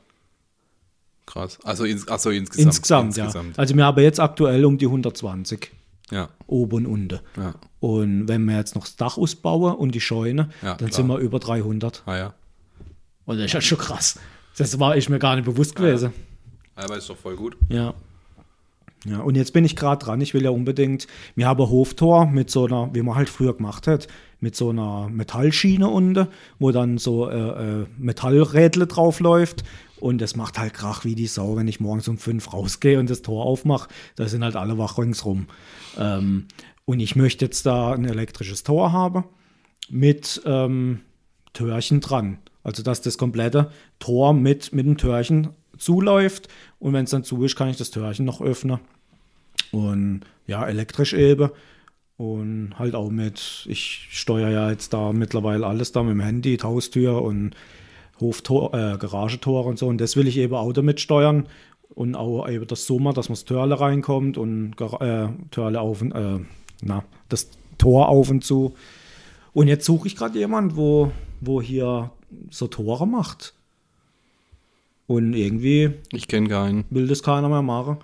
Krass. 1.27 1.59
Also, 1.65 1.85
ins, 1.85 2.07
achso, 2.09 2.31
insgesamt. 2.31 2.67
Insgesamt, 2.67 3.17
ja. 3.17 3.33
Also 3.57 3.75
wir 3.75 3.85
haben 3.85 4.03
jetzt 4.03 4.21
aktuell 4.21 4.65
um 4.65 4.77
die 4.79 4.87
120, 4.87 5.73
Ja. 6.11 6.29
oben 6.47 6.85
und 6.85 6.87
unten. 6.87 7.21
Ja. 7.37 7.55
Und 7.81 8.29
wenn 8.29 8.45
wir 8.45 8.57
jetzt 8.59 8.75
noch 8.75 8.85
das 8.85 8.97
Dach 8.97 9.17
ausbauen 9.17 9.75
und 9.75 9.95
die 9.95 10.01
Scheune, 10.03 10.51
Ja, 10.63 10.75
dann 10.75 10.89
klar. 10.89 10.93
sind 10.93 11.07
wir 11.07 11.19
über 11.19 11.39
300. 11.39 12.03
Ah 12.07 12.17
ja. 12.17 12.35
Und 13.25 13.39
das 13.39 13.47
ist 13.47 13.53
ja 13.55 13.61
schon 13.63 13.79
krass. 13.79 14.19
Das 14.57 14.79
war 14.79 14.97
ich 14.97 15.09
mir 15.09 15.19
gar 15.19 15.37
nicht 15.37 15.45
bewusst 15.45 15.77
gewesen. 15.77 16.13
Aber 16.77 16.97
ist 16.97 17.09
doch 17.09 17.17
voll 17.17 17.37
gut. 17.37 17.57
Ja. 17.69 17.95
Ja, 19.07 19.21
und 19.21 19.35
jetzt 19.35 19.53
bin 19.53 19.67
ich 19.67 19.77
gerade 19.77 20.03
dran. 20.03 20.21
Ich 20.23 20.33
will 20.33 20.45
ja 20.45 20.51
unbedingt, 20.51 21.07
wir 21.35 21.47
haben 21.47 21.63
ein 21.63 21.69
Hoftor 21.69 22.27
mit 22.27 22.51
so 22.51 22.65
einer, 22.65 22.95
wie 22.95 23.03
man 23.03 23.17
halt 23.17 23.29
früher 23.29 23.55
gemacht 23.55 23.87
hat, 23.87 24.09
mit 24.41 24.57
so 24.57 24.71
einer 24.71 25.09
Metallschiene 25.11 25.89
unten, 25.89 26.29
wo 26.59 26.71
dann 26.71 26.97
so 26.97 27.29
äh, 27.29 27.81
äh, 27.83 27.87
Metallrädle 27.99 28.87
drauf 28.87 29.21
läuft. 29.21 29.63
Und 30.01 30.21
das 30.21 30.37
macht 30.37 30.59
halt 30.59 30.75
Krach 30.75 31.05
wie 31.05 31.15
die 31.15 31.27
Sau, 31.27 31.57
wenn 31.57 31.69
ich 31.69 31.81
morgens 31.81 32.09
um 32.09 32.19
fünf 32.19 32.53
rausgehe 32.53 32.99
und 32.99 33.11
das 33.11 33.23
Tor 33.23 33.45
aufmache. 33.45 33.89
Da 34.17 34.27
sind 34.27 34.43
halt 34.43 34.57
alle 34.57 34.79
wach 34.79 34.99
ringsrum. 34.99 35.49
Ähm, 35.99 36.47
und 36.87 37.01
ich 37.01 37.17
möchte 37.17 37.45
jetzt 37.45 37.67
da 37.67 37.93
ein 37.93 38.05
elektrisches 38.05 38.63
Tor 38.63 38.93
haben 38.93 39.25
mit 39.91 40.43
ähm, 40.45 41.01
Türchen 41.53 42.01
dran. 42.01 42.39
Also 42.65 42.83
dass 42.83 43.03
das 43.03 43.19
komplette 43.19 43.71
Tor 44.01 44.33
mit, 44.33 44.73
mit 44.73 44.87
dem 44.87 44.97
Türchen 44.97 45.51
zuläuft 45.79 46.49
und 46.79 46.93
wenn 46.93 47.05
es 47.05 47.11
dann 47.11 47.25
zu 47.25 47.45
ist, 47.45 47.57
kann 47.57 47.69
ich 47.69 47.77
das 47.77 47.91
Türchen 47.91 48.25
noch 48.25 48.41
öffnen. 48.41 48.81
Und 49.71 50.23
ja, 50.47 50.67
elektrisch 50.67 51.13
eben. 51.13 51.51
Und 52.17 52.75
halt 52.79 52.95
auch 52.95 53.11
mit, 53.11 53.67
ich 53.69 54.09
steuere 54.11 54.51
ja 54.51 54.71
jetzt 54.71 54.93
da 54.93 55.13
mittlerweile 55.13 55.67
alles 55.67 55.93
da 55.93 56.03
mit 56.03 56.13
dem 56.13 56.21
Handy, 56.21 56.57
Haustür 56.57 57.23
und 57.23 57.55
Hoftor, 58.21 58.73
äh, 58.73 58.97
Garagentor 58.99 59.67
und 59.67 59.79
so. 59.79 59.89
Und 59.89 60.01
das 60.01 60.17
will 60.17 60.29
ich 60.29 60.39
eben 60.39 60.55
auch 60.55 60.73
damit 60.73 61.01
steuern. 61.01 61.47
Und 61.89 62.15
auch 62.15 62.49
eben 62.49 62.67
das 62.67 62.87
Sommer, 62.87 63.13
dass 63.13 63.29
man 63.29 63.35
das 63.35 63.45
Törle 63.45 63.79
reinkommt 63.79 64.37
und 64.39 64.75
äh, 65.01 65.29
Törle 65.51 65.81
auf 65.81 66.03
und, 66.03 66.13
äh, 66.13 66.41
na, 66.83 67.05
das 67.29 67.51
Tor 67.79 68.09
auf 68.09 68.31
und 68.31 68.45
zu. 68.45 68.75
Und 69.53 69.69
jetzt 69.69 69.85
suche 69.85 70.09
ich 70.09 70.17
gerade 70.17 70.39
jemand, 70.39 70.77
wo, 70.77 71.13
wo 71.41 71.63
hier 71.63 72.11
so 72.51 72.67
Tore 72.69 73.07
macht. 73.07 73.55
Und 75.07 75.35
irgendwie 75.35 75.93
Ich 76.13 76.29
kenne 76.29 76.49
keinen. 76.49 76.85
will 76.91 77.07
das 77.07 77.23
keiner 77.23 77.49
mehr 77.49 77.63
machen. 77.63 77.99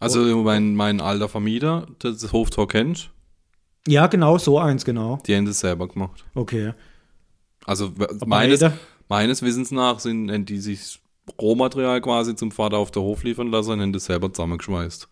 Also 0.00 0.20
mein, 0.42 0.74
mein 0.74 1.00
alter 1.00 1.28
Vermieter, 1.28 1.86
der 2.02 2.12
das 2.12 2.32
Hoftor 2.32 2.66
kennt, 2.66 3.10
Ja, 3.86 4.06
genau, 4.06 4.38
so 4.38 4.58
eins, 4.58 4.84
genau. 4.84 5.20
die 5.26 5.36
haben 5.36 5.44
das 5.46 5.60
selber 5.60 5.86
gemacht. 5.88 6.24
Okay. 6.34 6.72
Also 7.66 7.96
w- 7.98 8.06
meines, 8.26 8.64
meines 9.08 9.42
Wissens 9.42 9.70
nach 9.70 10.00
sind 10.00 10.30
haben 10.32 10.46
die 10.46 10.58
sich 10.58 10.98
Rohmaterial 11.40 12.00
quasi 12.00 12.34
zum 12.34 12.50
Vater 12.50 12.78
auf 12.78 12.90
der 12.90 13.02
Hof 13.02 13.22
liefern 13.22 13.48
lassen 13.50 13.72
und 13.72 13.80
haben 13.82 13.92
das 13.92 14.06
selber 14.06 14.32
zusammengeschweißt. 14.32 15.06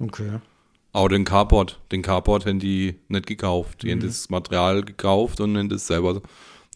Okay. 0.00 0.40
Auch 0.92 1.08
den 1.08 1.24
Carport. 1.24 1.80
Den 1.92 2.02
Carport 2.02 2.46
haben 2.46 2.58
die 2.58 2.96
nicht 3.08 3.26
gekauft. 3.26 3.82
Die 3.82 3.90
haben 3.92 3.98
Mhm. 3.98 4.06
das 4.06 4.30
Material 4.30 4.82
gekauft 4.82 5.40
und 5.40 5.56
haben 5.56 5.68
das 5.68 5.86
selber 5.86 6.22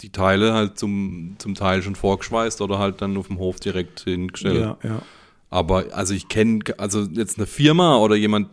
die 0.02 0.10
Teile 0.10 0.52
halt 0.54 0.78
zum, 0.78 1.36
zum 1.38 1.54
Teil 1.54 1.82
schon 1.82 1.94
vorgeschweißt 1.96 2.60
oder 2.60 2.78
halt 2.78 3.02
dann 3.02 3.16
auf 3.16 3.26
dem 3.28 3.38
Hof 3.38 3.58
direkt 3.60 4.00
hingestellt. 4.00 4.60
Ja, 4.60 4.78
ja. 4.82 5.02
Aber 5.50 5.86
also 5.92 6.14
ich 6.14 6.28
kenne, 6.28 6.60
also 6.78 7.02
jetzt 7.02 7.38
eine 7.38 7.46
Firma 7.46 7.96
oder 7.98 8.14
jemand, 8.16 8.48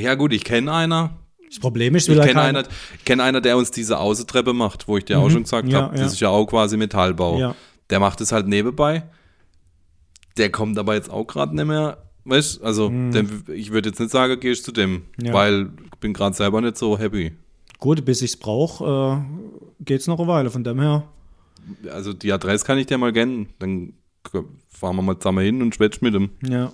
ja 0.00 0.14
gut, 0.14 0.32
ich 0.32 0.44
kenne 0.44 0.72
einer. 0.72 1.16
Das 1.48 1.58
Problem 1.58 1.94
ist, 1.94 2.08
Ich 2.08 2.20
kenne 2.20 2.40
einer, 2.40 2.64
ich 2.98 3.04
kenn 3.04 3.20
einer, 3.20 3.40
der 3.40 3.56
uns 3.56 3.70
diese 3.70 3.98
Außentreppe 3.98 4.52
macht, 4.52 4.88
wo 4.88 4.96
ich 4.98 5.04
dir 5.04 5.18
auch 5.18 5.30
schon 5.30 5.44
gesagt 5.44 5.66
Mhm. 5.66 5.72
Ja, 5.72 5.82
habe, 5.82 5.96
ja. 5.96 6.02
das 6.02 6.12
ist 6.14 6.20
ja 6.20 6.28
auch 6.28 6.46
quasi 6.46 6.76
Metallbau. 6.76 7.38
Ja. 7.38 7.54
Der 7.90 8.00
macht 8.00 8.20
es 8.20 8.32
halt 8.32 8.46
nebenbei. 8.48 9.04
Der 10.36 10.50
kommt 10.50 10.78
aber 10.78 10.94
jetzt 10.94 11.10
auch 11.10 11.24
gerade 11.26 11.54
nicht 11.54 11.66
mehr, 11.66 11.98
weißt 12.24 12.62
also 12.62 12.88
dem, 12.88 13.44
ich 13.52 13.70
würde 13.70 13.88
jetzt 13.90 14.00
nicht 14.00 14.10
sagen, 14.10 14.38
gehst 14.40 14.64
zu 14.64 14.72
dem, 14.72 15.04
Mhm. 15.16 15.26
Ja. 15.26 15.32
weil 15.32 15.70
ich 15.92 15.98
bin 16.00 16.12
gerade 16.12 16.34
selber 16.34 16.60
nicht 16.60 16.76
so 16.76 16.98
happy. 16.98 17.32
Gut, 17.84 18.02
bis 18.06 18.22
ich 18.22 18.30
es 18.30 18.36
brauche, 18.38 19.20
äh, 19.20 19.84
geht 19.84 20.00
es 20.00 20.06
noch 20.06 20.18
eine 20.18 20.26
Weile. 20.26 20.50
Von 20.50 20.64
dem 20.64 20.80
her, 20.80 21.02
Also 21.92 22.14
die 22.14 22.32
Adresse 22.32 22.64
kann 22.64 22.78
ich 22.78 22.86
dir 22.86 22.96
mal 22.96 23.12
kennen, 23.12 23.50
dann 23.58 23.92
fahren 24.70 24.96
wir 24.96 25.02
mal 25.02 25.18
zusammen 25.18 25.44
hin 25.44 25.60
und 25.60 25.74
schwätsch 25.74 26.00
mit 26.00 26.14
ihm. 26.14 26.30
ja. 26.42 26.72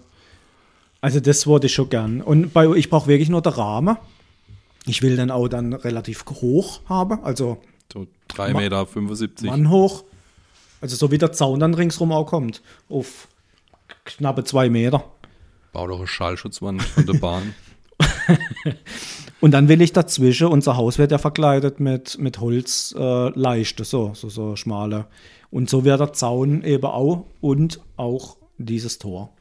Also 1.00 1.18
das 1.18 1.46
wollte 1.48 1.66
ich 1.66 1.72
schon 1.74 1.88
gern. 1.88 2.20
Und 2.20 2.52
bei, 2.52 2.66
ich 2.76 2.90
brauche 2.90 3.08
wirklich 3.08 3.28
nur 3.30 3.42
den 3.42 3.54
Rahmen. 3.54 3.96
Ich 4.86 5.00
will 5.02 5.16
den 5.16 5.30
auch 5.32 5.48
dann 5.48 5.72
relativ 5.72 6.24
hoch 6.26 6.80
haben, 6.88 7.24
also 7.24 7.56
So 7.92 8.06
3,75 8.28 8.52
Ma- 8.52 8.60
Meter. 8.60 8.86
75. 8.86 9.46
Mann 9.50 9.68
hoch. 9.70 10.04
Also 10.80 10.94
so 10.96 11.10
wie 11.10 11.18
der 11.18 11.32
Zaun 11.32 11.58
dann 11.58 11.74
ringsrum 11.74 12.12
auch 12.12 12.26
kommt. 12.26 12.62
Auf 12.88 13.26
knappe 14.04 14.44
zwei 14.44 14.68
Meter. 14.70 15.02
Bau 15.72 15.86
doch 15.88 15.98
eine 15.98 16.06
Schallschutzwand 16.06 16.82
von 16.82 17.06
der 17.06 17.14
Bahn. 17.14 17.54
Und 19.40 19.52
dann 19.52 19.68
will 19.68 19.80
ich 19.80 19.92
dazwischen, 19.92 20.48
unser 20.48 20.76
Haus 20.76 20.98
wird 20.98 21.12
ja 21.12 21.18
verkleidet 21.18 21.80
mit, 21.80 22.18
mit 22.18 22.40
Holz 22.40 22.94
äh, 22.96 23.28
leichte, 23.30 23.84
so, 23.84 24.12
so, 24.14 24.28
so 24.28 24.56
schmale. 24.56 25.06
Und 25.50 25.70
so 25.70 25.84
wird 25.84 26.00
der 26.00 26.12
Zaun 26.12 26.62
eben 26.62 26.84
auch 26.84 27.24
und 27.40 27.80
auch 27.96 28.36
dieses 28.58 28.98
Tor. 28.98 29.32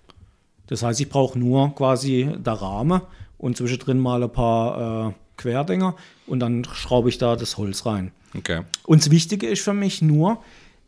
Das 0.68 0.84
heißt, 0.84 1.02
ich 1.02 1.10
brauche 1.10 1.38
nur 1.38 1.76
quasi 1.76 2.32
der 2.38 2.54
Rahmen 2.54 3.02
und 3.38 3.58
zwischendrin 3.58 4.00
mal 4.00 4.24
ein 4.24 4.32
paar 4.32 5.10
äh, 5.10 5.14
Querdinger 5.38 5.96
und 6.28 6.40
dann 6.40 6.64
schraube 6.66 7.10
ich 7.10 7.18
da 7.18 7.36
das 7.36 7.58
Holz 7.58 7.86
rein. 7.86 8.12
Okay. 8.38 8.62
Und 8.86 9.02
das 9.02 9.12
Wichtige 9.12 9.48
ist 9.48 9.62
für 9.62 9.74
mich 9.74 10.02
nur, 10.02 10.40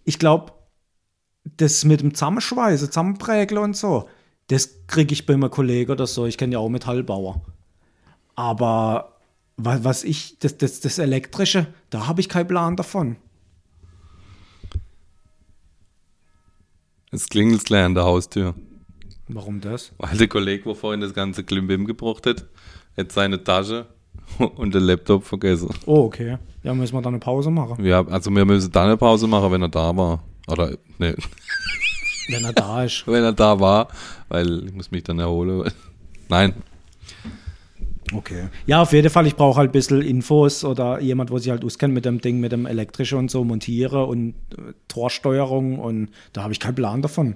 ich 0.05 0.19
glaube, 0.19 0.53
das 1.43 1.83
mit 1.85 2.01
dem 2.01 2.13
Zusammenschweißen, 2.13 2.87
Zusammenprägeln 2.87 3.63
und 3.63 3.77
so, 3.77 4.07
das 4.47 4.85
kriege 4.87 5.13
ich 5.13 5.25
bei 5.25 5.35
meinem 5.35 5.49
Kollegen 5.49 5.91
oder 5.91 6.07
so. 6.07 6.25
Ich 6.25 6.37
kenne 6.37 6.53
ja 6.53 6.59
auch 6.59 6.69
Metallbauer. 6.69 7.41
Aber 8.41 9.19
wa- 9.57 9.79
was 9.83 10.03
ich, 10.03 10.39
das, 10.39 10.57
das, 10.57 10.79
das 10.79 10.97
Elektrische, 10.97 11.67
da 11.91 12.07
habe 12.07 12.21
ich 12.21 12.27
keinen 12.27 12.47
Plan 12.47 12.75
davon. 12.75 13.17
Es 17.11 17.27
klingelt 17.29 17.63
gleich 17.65 17.83
an 17.85 17.93
der 17.93 18.03
Haustür. 18.05 18.55
Warum 19.27 19.61
das? 19.61 19.91
Weil 19.99 20.17
der 20.17 20.27
Kollege, 20.27 20.65
wo 20.65 20.73
vorhin 20.73 21.01
das 21.01 21.13
ganze 21.13 21.43
Klimbim 21.43 21.85
gebracht 21.85 22.25
hat, 22.25 22.45
hat 22.97 23.11
seine 23.11 23.43
Tasche 23.43 23.85
und 24.39 24.73
den 24.73 24.83
Laptop 24.83 25.23
vergessen. 25.23 25.69
Oh, 25.85 26.05
okay. 26.05 26.39
Ja, 26.63 26.73
müssen 26.73 26.95
wir 26.95 27.01
dann 27.03 27.13
eine 27.13 27.19
Pause 27.19 27.51
machen. 27.51 27.85
Ja, 27.85 28.03
also 28.07 28.31
wir 28.31 28.45
müssen 28.45 28.71
dann 28.71 28.85
eine 28.87 28.97
Pause 28.97 29.27
machen, 29.27 29.51
wenn 29.51 29.61
er 29.61 29.69
da 29.69 29.95
war. 29.95 30.23
Oder, 30.47 30.77
ne, 30.97 31.15
Wenn 32.29 32.43
er 32.43 32.53
da 32.53 32.83
ist. 32.85 33.03
wenn 33.05 33.23
er 33.23 33.33
da 33.33 33.59
war, 33.59 33.89
weil 34.29 34.65
ich 34.65 34.73
muss 34.73 34.89
mich 34.89 35.03
dann 35.03 35.19
erholen. 35.19 35.71
Nein, 36.27 36.55
Okay. 38.13 38.49
Ja, 38.65 38.81
auf 38.81 38.91
jeden 38.93 39.09
Fall, 39.09 39.25
ich 39.27 39.35
brauche 39.35 39.57
halt 39.57 39.69
ein 39.69 39.73
bisschen 39.73 40.01
Infos 40.01 40.63
oder 40.65 40.99
jemand, 40.99 41.31
wo 41.31 41.37
sich 41.37 41.49
halt 41.51 41.63
auskennt 41.63 41.93
mit 41.93 42.05
dem 42.05 42.19
Ding, 42.21 42.39
mit 42.39 42.51
dem 42.51 42.65
Elektrischen 42.65 43.17
und 43.17 43.31
so, 43.31 43.43
montiere 43.43 44.05
und 44.05 44.33
äh, 44.57 44.73
Torsteuerung 44.87 45.79
und 45.79 46.09
da 46.33 46.43
habe 46.43 46.53
ich 46.53 46.59
keinen 46.59 46.75
Plan 46.75 47.01
davon. 47.01 47.35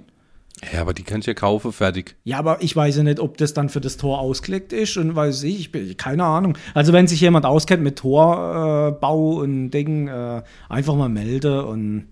ja, 0.72 0.80
aber 0.82 0.92
die 0.94 1.02
kann 1.02 1.20
ich 1.20 1.26
ja 1.26 1.34
kaufen, 1.34 1.72
fertig. 1.72 2.16
Ja, 2.24 2.38
aber 2.38 2.62
ich 2.62 2.74
weiß 2.76 2.96
ja 2.96 3.02
nicht, 3.02 3.20
ob 3.20 3.36
das 3.38 3.54
dann 3.54 3.68
für 3.68 3.80
das 3.80 3.96
Tor 3.96 4.18
ausgelegt 4.20 4.72
ist 4.72 4.96
und 4.96 5.14
weiß 5.16 5.42
ich, 5.44 5.60
ich 5.60 5.72
bin, 5.72 5.96
keine 5.96 6.24
Ahnung. 6.24 6.56
Also 6.74 6.92
wenn 6.92 7.06
sich 7.06 7.20
jemand 7.20 7.46
auskennt 7.46 7.82
mit 7.82 7.96
Torbau 7.98 9.40
äh, 9.40 9.44
und 9.44 9.70
Ding, 9.70 10.08
äh, 10.08 10.42
einfach 10.68 10.94
mal 10.94 11.08
melde 11.08 11.64
und 11.66 12.06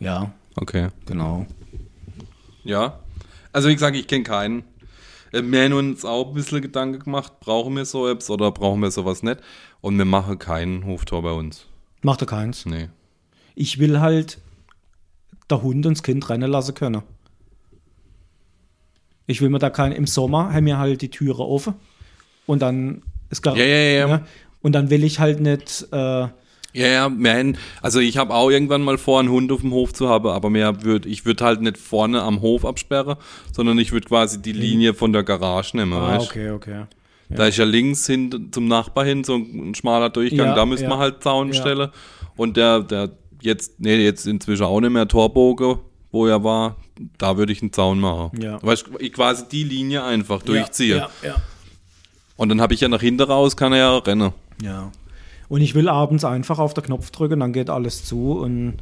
ja, 0.00 0.32
Okay. 0.56 0.88
genau. 1.06 1.46
Ja. 2.64 2.98
Also 3.52 3.68
wie 3.68 3.74
gesagt, 3.74 3.96
ich 3.96 4.06
kenne 4.06 4.24
keinen. 4.24 4.64
Äh, 5.32 5.42
Wir 5.44 5.64
haben 5.64 5.72
uns 5.74 6.04
auch 6.04 6.28
ein 6.28 6.34
bisschen 6.34 6.60
Gedanken 6.62 7.00
gemacht, 7.00 7.40
brauchen 7.40 7.76
wir 7.76 7.84
so 7.84 8.08
Apps 8.08 8.30
oder 8.30 8.50
brauchen 8.52 8.80
wir 8.80 8.90
sowas 8.90 9.22
nicht? 9.22 9.40
Und 9.80 9.96
wir 9.98 10.04
machen 10.04 10.38
keinen 10.38 10.84
Hoftor 10.86 11.22
bei 11.22 11.32
uns. 11.32 11.66
Macht 12.02 12.22
er 12.22 12.26
keins. 12.26 12.66
Nee. 12.66 12.88
Ich 13.54 13.78
will 13.78 14.00
halt 14.00 14.38
der 15.50 15.62
Hund 15.62 15.86
und 15.86 15.96
das 15.96 16.02
Kind 16.02 16.28
rennen 16.28 16.50
lassen 16.50 16.74
können. 16.74 17.02
Ich 19.26 19.40
will 19.40 19.50
mir 19.50 19.58
da 19.58 19.70
kein, 19.70 19.92
im 19.92 20.06
Sommer 20.06 20.52
haben 20.52 20.66
wir 20.66 20.78
halt 20.78 21.02
die 21.02 21.10
Türe 21.10 21.42
offen 21.42 21.74
und 22.46 22.62
dann 22.62 23.02
ist 23.30 23.42
gar, 23.42 23.56
Ja, 23.56 23.64
ja, 23.64 23.76
ja. 23.98 24.06
ne? 24.06 24.24
Und 24.62 24.72
dann 24.72 24.90
will 24.90 25.04
ich 25.04 25.18
halt 25.20 25.40
nicht, 25.40 25.86
äh, 25.92 26.28
Ja, 26.74 26.86
ja, 26.86 27.08
man, 27.08 27.56
also 27.80 27.98
ich 27.98 28.18
habe 28.18 28.34
auch 28.34 28.50
irgendwann 28.50 28.82
mal 28.82 28.98
vor, 28.98 29.20
einen 29.20 29.30
Hund 29.30 29.50
auf 29.50 29.62
dem 29.62 29.72
Hof 29.72 29.92
zu 29.94 30.08
haben, 30.08 30.28
aber 30.28 30.50
mehr 30.50 30.82
würd, 30.84 31.06
ich 31.06 31.24
würde 31.24 31.44
halt 31.44 31.62
nicht 31.62 31.78
vorne 31.78 32.22
am 32.22 32.40
Hof 32.42 32.64
absperren, 32.64 33.16
sondern 33.52 33.78
ich 33.78 33.92
würde 33.92 34.06
quasi 34.06 34.40
die 34.42 34.52
Linie 34.52 34.92
von 34.94 35.12
der 35.12 35.22
Garage 35.24 35.76
nehmen, 35.76 35.94
ah, 35.94 36.08
weißt 36.18 36.26
okay, 36.30 36.50
okay. 36.50 36.84
Da 37.30 37.46
ist 37.46 37.58
ja 37.58 37.64
links 37.64 38.06
hin 38.06 38.48
zum 38.52 38.68
Nachbar 38.68 39.04
hin 39.04 39.22
so 39.24 39.34
ein 39.36 39.74
schmaler 39.74 40.08
Durchgang, 40.10 40.48
Ja, 40.48 40.54
da 40.54 40.64
müssen 40.66 40.84
ja. 40.84 40.90
wir 40.90 40.98
halt 40.98 41.22
Zaun 41.22 41.48
Ja. 41.48 41.54
stellen. 41.54 41.90
Und 42.36 42.56
der, 42.56 42.80
der 42.80 43.10
jetzt, 43.42 43.80
nee, 43.80 43.96
jetzt 43.96 44.26
inzwischen 44.26 44.64
auch 44.64 44.80
nicht 44.80 44.90
mehr 44.90 45.06
Torbogen, 45.08 45.78
wo 46.10 46.26
er 46.26 46.42
war, 46.42 46.76
da 47.18 47.36
würde 47.36 47.52
ich 47.52 47.60
einen 47.60 47.72
Zaun 47.72 48.00
machen. 48.00 48.40
Ja. 48.40 48.58
Weißt 48.62 48.86
du, 48.86 48.98
ich 48.98 49.12
quasi 49.12 49.44
die 49.50 49.64
Linie 49.64 50.04
einfach 50.04 50.42
durchziehe. 50.42 50.96
Ja, 50.96 51.10
ja, 51.22 51.34
Und 52.36 52.48
dann 52.48 52.60
habe 52.62 52.72
ich 52.72 52.80
ja 52.80 52.88
nach 52.88 53.02
hinten 53.02 53.22
raus, 53.22 53.56
kann 53.56 53.72
er 53.72 53.78
ja 53.78 53.98
rennen. 53.98 54.32
ja. 54.62 54.90
Und 55.48 55.60
ich 55.62 55.74
will 55.74 55.88
abends 55.88 56.24
einfach 56.24 56.58
auf 56.58 56.74
den 56.74 56.84
Knopf 56.84 57.10
drücken, 57.10 57.40
dann 57.40 57.52
geht 57.52 57.70
alles 57.70 58.04
zu 58.04 58.32
und 58.38 58.76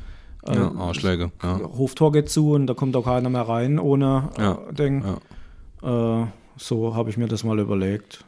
äh, 0.46 0.54
Ja, 0.56 0.72
Arschläge. 0.76 1.30
Ja. 1.42 1.60
Hoftor 1.78 2.12
geht 2.12 2.28
zu 2.28 2.52
und 2.52 2.66
da 2.66 2.74
kommt 2.74 2.96
auch 2.96 3.04
keiner 3.04 3.28
mehr 3.30 3.42
rein 3.48 3.78
ohne 3.78 4.30
Ja, 4.38 4.58
äh, 4.68 4.74
Ding. 4.74 5.04
ja. 5.82 6.22
Äh, 6.22 6.26
so 6.56 6.94
habe 6.94 7.10
ich 7.10 7.16
mir 7.16 7.28
das 7.28 7.44
mal 7.44 7.58
überlegt. 7.58 8.24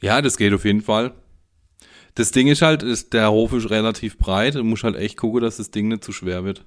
Ja, 0.00 0.20
das 0.22 0.36
geht 0.36 0.52
auf 0.52 0.64
jeden 0.64 0.82
Fall. 0.82 1.12
Das 2.14 2.32
Ding 2.32 2.48
ist 2.48 2.62
halt, 2.62 2.82
ist, 2.82 3.12
der 3.12 3.30
Hof 3.30 3.52
ist 3.52 3.70
relativ 3.70 4.18
breit. 4.18 4.56
Du 4.56 4.64
musst 4.64 4.82
halt 4.84 4.96
echt 4.96 5.16
gucken, 5.16 5.40
dass 5.40 5.56
das 5.58 5.70
Ding 5.70 5.88
nicht 5.88 6.02
zu 6.04 6.12
schwer 6.12 6.44
wird. 6.44 6.64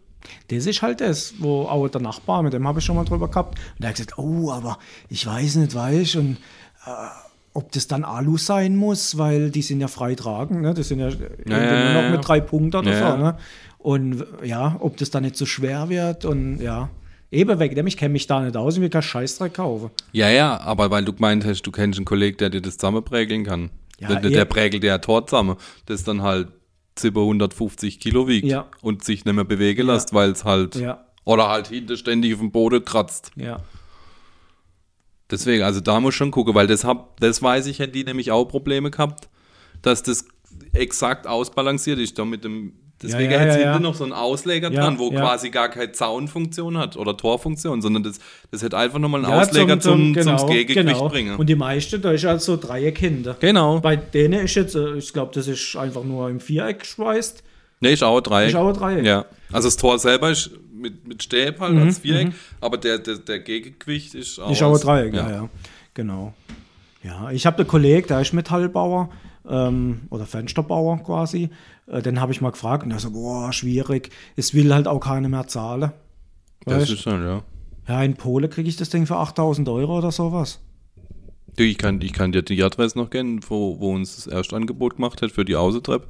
Das 0.49 0.65
ist 0.65 0.82
halt 0.82 1.01
das, 1.01 1.34
wo 1.39 1.63
auch 1.63 1.88
der 1.89 1.99
Nachbar, 2.01 2.43
mit 2.43 2.54
dem 2.54 2.67
habe 2.67 2.80
ich 2.80 2.86
schon 2.86 2.95
mal 2.95 3.04
drüber 3.06 3.27
gehabt. 3.27 3.58
Und 3.73 3.82
der 3.82 3.89
hat 3.89 3.97
gesagt, 3.97 4.17
oh, 4.17 4.51
aber 4.51 4.77
ich 5.10 5.25
weiß 5.25 5.56
nicht, 5.58 5.75
weiß 5.75 6.15
und 6.15 6.38
äh, 6.86 6.89
ob 7.54 7.72
das 7.72 7.88
dann 7.88 8.04
Alu 8.04 8.38
sein 8.38 8.76
muss, 8.76 9.18
weil 9.18 9.52
die 9.52 9.62
sind 9.62 9.82
ja 9.82 9.88
frei 9.88 10.16
tragen, 10.16 10.62
ne? 10.62 10.74
Das 10.74 10.88
sind 10.88 11.00
ja, 11.00 11.10
ja, 11.10 12.02
noch 12.02 12.10
mit 12.12 12.28
drei 12.28 12.40
Punkten 12.40 12.78
oder 12.78 12.94
so, 12.98 13.18
ne? 13.18 13.38
Und 13.78 14.26
ja, 14.44 14.78
ob 14.80 14.98
das 14.98 15.10
dann 15.10 15.24
nicht 15.24 15.36
so 15.36 15.46
schwer 15.46 15.90
wird 15.90 16.26
und 16.26 16.62
ja. 16.62 16.90
Eben 17.34 17.60
weg 17.60 17.76
dem, 17.76 17.88
ich 17.88 17.96
kenne 17.96 18.12
mich 18.12 18.28
da 18.28 18.42
nicht 18.42 18.58
aus 18.58 18.76
und 18.76 18.82
will 18.82 18.90
keinen 18.90 19.04
Scheißdreck 19.04 19.54
kaufen. 19.54 19.90
Ja, 20.12 20.30
ja, 20.30 20.60
aber 20.60 20.92
weil 20.92 21.06
du 21.06 21.14
gemeint 21.14 21.46
hast, 21.46 21.62
du 21.62 21.72
kennst 21.72 21.98
einen 21.98 22.06
Kollegen, 22.06 22.36
der 22.38 22.50
dir 22.50 22.62
das 22.62 22.78
zusammenprägeln 22.78 23.46
kann. 23.46 23.70
Ja, 24.00 24.16
der, 24.16 24.32
der 24.32 24.42
eh. 24.42 24.46
prägelt 24.46 24.84
ja 24.84 24.98
Tor 24.98 25.26
zusammen, 25.28 25.56
das 25.86 26.04
dann 26.04 26.24
halt 26.24 26.50
750 27.00 28.02
Kilo 28.02 28.28
wiegt 28.28 28.48
Ja. 28.48 28.66
und 28.82 29.06
sich 29.06 29.24
nicht 29.24 29.34
mehr 29.34 29.46
bewegen 29.46 29.88
lässt, 29.88 30.14
weil 30.14 30.32
es 30.32 30.44
halt, 30.44 30.76
oder 31.24 31.48
halt 31.48 31.68
hinter 31.68 31.96
ständig 31.96 32.34
auf 32.34 32.40
dem 32.40 32.52
Boden 32.52 32.84
kratzt. 32.84 33.32
Ja. 33.38 33.62
Deswegen, 35.32 35.63
also 35.63 35.80
da 35.80 36.00
muss 36.00 36.13
schon 36.13 36.30
gucken, 36.30 36.54
weil 36.54 36.67
das 36.67 36.84
hab, 36.84 37.20
das 37.20 37.41
weiß 37.41 37.67
ich, 37.67 37.80
hätten 37.80 37.94
die 37.94 38.04
nämlich 38.04 38.32
auch 38.32 38.46
Probleme 38.46 38.91
gehabt, 38.91 39.30
dass 39.82 40.04
das 40.04 40.26
exakt 40.74 41.26
ausbalanciert 41.26 42.00
ist, 42.00 42.20
da 42.20 42.26
mit 42.26 42.44
dem, 42.44 42.74
deswegen 43.02 43.32
ja, 43.32 43.39
hätte 43.39 43.60
ja, 43.62 43.72
ja. 43.72 43.80
noch 43.80 43.96
so 43.96 44.04
einen 44.04 44.13
Ausleger 44.13 44.72
Ja, 44.72 44.82
dran, 44.82 45.00
wo 45.00 45.12
ja. 45.12 45.22
quasi 45.22 45.50
gar 45.50 45.70
keine 45.70 45.94
Zaunfunktion 45.94 46.78
hat 46.78 46.98
oder 46.98 47.15
Torfunktion, 47.15 47.82
sondern 47.82 48.04
das, 48.04 48.20
das 48.52 48.62
hätte 48.62 48.78
einfach 48.78 49.00
nochmal 49.00 49.24
einen 49.24 49.34
Ja, 49.34 49.41
Ausleger 49.41 49.80
zum, 49.80 50.13
genau, 50.13 50.38
zum, 50.38 50.50
Gegengewicht 50.50 50.98
genau. 50.98 51.10
bringen. 51.10 51.36
Und 51.38 51.48
die 51.48 51.56
meisten, 51.56 52.02
da 52.02 52.12
ist 52.12 52.26
halt 52.26 52.41
so 52.41 52.58
Dreieckkinder. 52.58 53.38
genau. 53.39 53.80
Bei 53.80 53.96
denen 53.96 54.46
ist 54.46 54.56
jetzt, 54.56 54.76
äh, 54.76 54.96
ich 54.98 55.13
glaube, 55.13 55.32
das 55.34 55.48
ist 55.48 55.76
einfach 55.78 56.04
nur 56.04 56.30
im 56.30 56.39
Viereck 56.41 56.80
geschweißt. 56.80 57.44
Nee, 57.80 57.94
ist 57.94 58.04
auch 58.04 58.22
Dreieck. 58.22 58.50
Ist 58.50 58.56
auch 58.56 58.74
Dreieck. 58.74 59.06
Ja. 59.06 59.26
Also 59.52 59.67
das 59.67 59.78
Tor 59.78 59.98
selber 59.98 60.30
ist 60.30 60.52
mit, 60.82 61.08
mit 61.08 61.24
Stäb 61.24 61.60
halt 61.60 61.78
als 61.78 62.00
Viereck, 62.00 62.34
aber 62.60 62.78
der, 62.78 62.98
der, 63.00 63.17
der 63.20 63.39
Gegengewicht 63.39 64.15
ist 64.15 64.39
auch, 64.39 64.48
Mhm, 64.48 64.54
Ist 64.54 64.62
auch 64.63 64.67
ein 64.67 64.74
als- 64.74 64.82
Dreieck, 64.82 65.13
ja, 65.13 65.30
ja. 65.32 65.50
Genau. 65.94 66.34
Ja, 67.04 67.32
ich 67.32 67.46
habe 67.46 67.58
einen 67.60 67.67
Kollegen, 67.67 68.08
der 68.08 68.22
ist 68.22 68.34
Metallbauer 68.34 69.10
ähm, 69.50 70.02
oder 70.10 70.26
Fensterbauer 70.26 71.02
quasi. 71.04 71.50
Äh, 71.88 72.02
den 72.02 72.20
habe 72.22 72.32
ich 72.32 72.41
mal 72.41 72.52
gefragt 72.52 72.84
und 72.84 72.89
der 72.91 73.00
so, 73.00 73.12
boah, 73.12 73.52
schwierig. 73.54 74.10
Es 74.36 74.54
will 74.54 74.74
halt 74.74 74.88
auch 74.88 75.00
keiner 75.00 75.28
mehr 75.30 75.48
zahlen. 75.48 75.91
Das 76.65 76.82
Weißt? 76.82 76.91
ist 76.91 77.02
schon, 77.02 77.24
ja. 77.24 77.44
Ja, 77.88 78.04
in 78.04 78.13
Polen 78.15 78.50
kriege 78.50 78.70
ich 78.70 78.76
das 78.78 78.89
Ding 78.89 79.08
für 79.08 79.17
8000 79.17 79.67
Euro 79.70 79.98
oder 79.98 80.12
sowas. 80.12 80.60
Ich 81.58 81.78
kann, 81.78 82.00
ich 82.02 82.13
kann 82.13 82.32
dir 82.32 82.44
die 82.44 82.63
Adresse 82.63 82.98
noch 82.98 83.10
kennen, 83.10 83.41
wo, 83.50 83.80
wo 83.80 83.94
uns 83.94 84.15
das 84.15 84.28
Erstangebot 84.28 84.96
gemacht 84.96 85.22
hat 85.22 85.32
für 85.32 85.44
die 85.44 85.56
Außentreppe. 85.56 86.08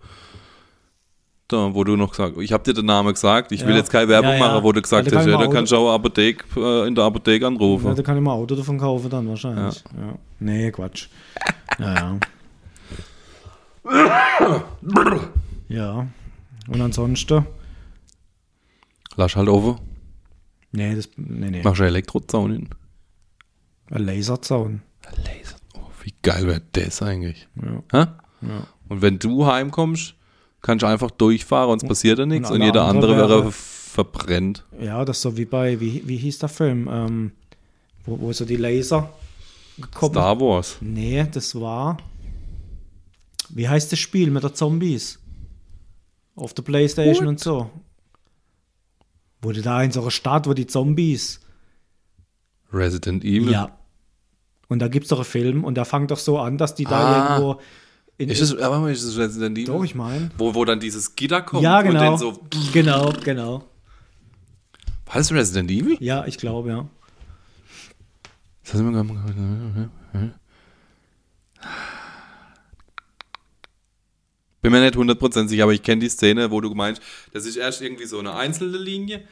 Da, 1.51 1.73
wo 1.73 1.83
du 1.83 1.97
noch 1.97 2.11
gesagt 2.11 2.37
ich 2.39 2.53
habe 2.53 2.63
dir 2.63 2.73
den 2.73 2.85
Namen 2.85 3.13
gesagt, 3.13 3.51
ich 3.51 3.61
will 3.63 3.71
Ja. 3.71 3.77
jetzt 3.77 3.91
keine 3.91 4.07
Werbung 4.07 4.29
Ja, 4.31 4.37
ja. 4.37 4.47
machen, 4.47 4.63
wo 4.63 4.71
du 4.71 4.81
gesagt 4.81 5.05
hast, 5.07 5.13
kann 5.13 5.29
ja, 5.29 5.37
da 5.37 5.47
kannst 5.47 5.71
du 5.71 5.75
auch 5.77 5.87
eine 5.87 5.95
Apotheke, 5.95 6.45
äh, 6.59 6.87
in 6.87 6.95
der 6.95 7.03
Apotheke 7.03 7.45
anrufen. 7.45 7.87
Ja, 7.87 7.93
da 7.93 8.01
kann 8.03 8.15
ich 8.17 8.23
mal 8.23 8.31
ein 8.33 8.39
Auto 8.39 8.55
davon 8.55 8.77
kaufen 8.77 9.09
dann 9.09 9.27
wahrscheinlich. 9.27 9.83
Ja. 9.97 10.13
Nee, 10.39 10.71
Quatsch. 10.71 11.07
Ja, 11.79 12.17
ja. 15.67 16.07
Und 16.67 16.81
ansonsten? 16.81 17.45
Lass 19.15 19.35
halt 19.35 19.49
offen, 19.49 19.79
Nee, 20.73 20.95
das, 20.95 21.09
nee, 21.17 21.49
nee. 21.49 21.61
machst 21.63 21.81
du 21.81 21.83
Elektrozaun 21.85 22.51
hin. 22.53 22.69
Ein 23.89 24.05
Laserzaun. 24.05 24.81
Laser. 25.17 25.57
Oh, 25.75 25.81
wie 26.03 26.13
geil 26.21 26.47
wäre 26.47 26.61
das 26.71 27.01
eigentlich? 27.01 27.49
Ja. 27.61 27.83
Hä? 27.91 28.07
Ja. 28.47 28.67
Und 28.87 29.01
wenn 29.01 29.19
du 29.19 29.45
heimkommst, 29.45 30.15
kannst 30.62 30.84
du 30.84 30.88
einfach 30.88 31.12
durchfahren 31.12 31.69
und 31.71 31.82
es 31.84 31.88
passiert 31.88 32.19
ja 32.19 32.26
nichts 32.26 32.50
und 32.50 32.58
und, 32.58 32.62
jeder 32.63 32.86
andere 32.86 33.13
andere 33.13 33.30
wäre 33.30 33.43
wäre- 33.43 33.52
verbrennt. 33.52 34.63
Ja, 34.80 35.04
das 35.06 35.17
ist 35.17 35.24
so 35.24 35.38
wie 35.38 35.45
bei, 35.45 35.80
wie, 35.80 36.04
wie 36.08 36.17
hieß 36.17 36.39
der 36.39 36.50
Film? 36.50 36.88
Ähm, 36.91 37.32
wo, 38.06 38.19
wo 38.19 38.32
so 38.34 38.45
die 38.45 38.56
Laser 38.56 39.12
gekommen 39.78 40.13
Star 40.13 40.39
Wars. 40.39 40.78
Nee, 40.82 41.26
das 41.32 41.54
war. 41.60 41.97
Wie 43.50 43.67
heißt 43.67 43.91
das 43.91 44.00
Spiel 44.00 44.32
mit 44.32 44.43
der 44.43 44.54
Zombies? 44.54 45.19
Auf 46.36 46.54
der 46.54 46.63
Playstation 46.63 47.28
und 47.28 47.39
so. 47.39 47.69
Wurde 49.41 49.62
da 49.62 49.82
in 49.84 49.91
so 49.91 50.02
einer 50.02 50.12
Stadt, 50.12 50.47
wo 50.47 50.54
die 50.54 50.67
Zombies. 50.67 51.39
Resident 52.71 53.24
Evil. 53.26 53.52
Ja. 53.52 53.78
Und 54.69 54.80
da 54.80 54.88
gibt 54.88 55.04
es 55.06 55.10
doch 55.10 55.17
einen 55.17 55.26
Film 55.26 55.63
und 55.65 55.76
der 55.76 55.84
fängt 55.86 56.12
doch 56.12 56.17
so 56.17 56.39
an, 56.39 56.58
dass 56.58 56.76
die 56.76 56.86
da 56.86 56.97
Ah. 56.97 57.36
irgendwo. 57.38 57.60
In, 58.18 58.30
Ist 58.30 58.41
es, 58.41 58.55
aber 58.55 58.91
ist 58.91 59.03
es 59.03 59.18
Resident 59.18 59.57
Evil? 59.57 59.66
Doch, 59.68 59.84
ich 59.84 59.95
meine. 59.95 60.30
Wo, 60.38 60.53
wo 60.53 60.64
dann 60.66 60.80
dieses 60.80 61.16
Gitter 61.16 61.41
kommt 61.41 61.64
Ja, 61.64 61.80
und 61.80 61.86
genau. 61.88 61.99
dann 61.99 62.18
so. 62.18 62.39
Genau, 62.72 63.12
genau. 63.24 63.64
War 65.05 65.16
das 65.16 65.32
Resident 65.32 65.72
Evil? 65.72 65.97
Ja, 65.99 66.26
ich 66.26 66.38
glaube, 66.38 66.70
ja. 66.70 66.88
Das 68.64 68.74
gerade- 68.74 69.89
Bin 74.62 74.72
mir 74.72 74.82
nicht 74.82 74.95
100% 74.95 75.47
sicher, 75.47 75.64
aber 75.64 75.74
ich 75.74 75.82
kenne 75.82 76.01
die 76.01 76.09
Szene, 76.09 76.51
wo 76.51 76.62
du 76.62 76.74
meinst, 76.76 77.01
das 77.34 77.45
ist 77.45 77.55
erst 77.55 77.82
irgendwie 77.82 78.05
so 78.05 78.20
eine 78.20 78.36
einzelne 78.36 78.78
Linie. 78.78 79.24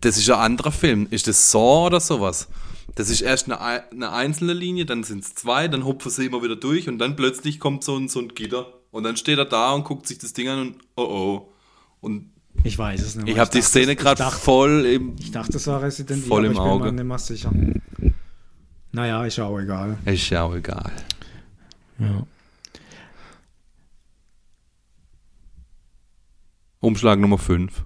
Das 0.00 0.16
ist 0.16 0.30
ein 0.30 0.38
anderer 0.38 0.72
Film. 0.72 1.06
Ist 1.10 1.28
das 1.28 1.50
Saw 1.50 1.86
oder 1.86 2.00
sowas? 2.00 2.48
Das 2.96 3.08
ist 3.08 3.20
erst 3.20 3.46
eine, 3.46 3.60
ei- 3.60 3.88
eine 3.90 4.10
einzelne 4.12 4.52
Linie, 4.52 4.84
dann 4.84 5.04
sind 5.04 5.22
es 5.24 5.34
zwei, 5.34 5.68
dann 5.68 5.84
hupfen 5.84 6.10
sie 6.10 6.26
immer 6.26 6.42
wieder 6.42 6.56
durch 6.56 6.88
und 6.88 6.98
dann 6.98 7.16
plötzlich 7.16 7.60
kommt 7.60 7.84
so 7.84 7.96
ein, 7.96 8.08
so 8.08 8.20
ein 8.20 8.28
Gitter. 8.28 8.72
Und 8.90 9.04
dann 9.04 9.16
steht 9.16 9.38
er 9.38 9.44
da 9.44 9.72
und 9.72 9.84
guckt 9.84 10.06
sich 10.08 10.18
das 10.18 10.32
Ding 10.32 10.48
an 10.48 10.58
und 10.60 10.76
oh 10.96 11.02
oh. 11.02 11.52
Und 12.00 12.30
Ich 12.64 12.76
weiß 12.76 13.00
es 13.02 13.14
nicht. 13.14 13.28
ich 13.28 13.34
mehr. 13.34 13.42
habe 13.44 13.50
die 13.52 13.62
Szene 13.62 13.92
ich 13.92 13.98
gerade 13.98 14.24
voll 14.24 14.84
im. 14.86 15.14
Ich 15.20 15.30
dachte, 15.30 15.52
das 15.52 15.66
war 15.68 15.80
Resident 15.82 16.24
Voll 16.24 16.44
Evil, 16.44 16.50
im 16.52 16.58
aber 16.58 16.66
ich 16.66 16.72
Auge. 16.72 16.84
bin 16.86 16.94
mir 16.96 17.02
nicht 17.02 17.08
mehr 17.08 17.18
sicher. 17.18 17.52
Naja, 18.92 19.24
ist 19.24 19.36
ja 19.36 19.44
auch 19.44 19.58
egal. 19.60 19.96
Ist 20.04 20.28
ja 20.30 20.42
auch 20.42 20.54
egal. 20.56 20.90
Ja. 22.00 22.26
Umschlag 26.80 27.18
Nummer 27.18 27.38
5. 27.38 27.84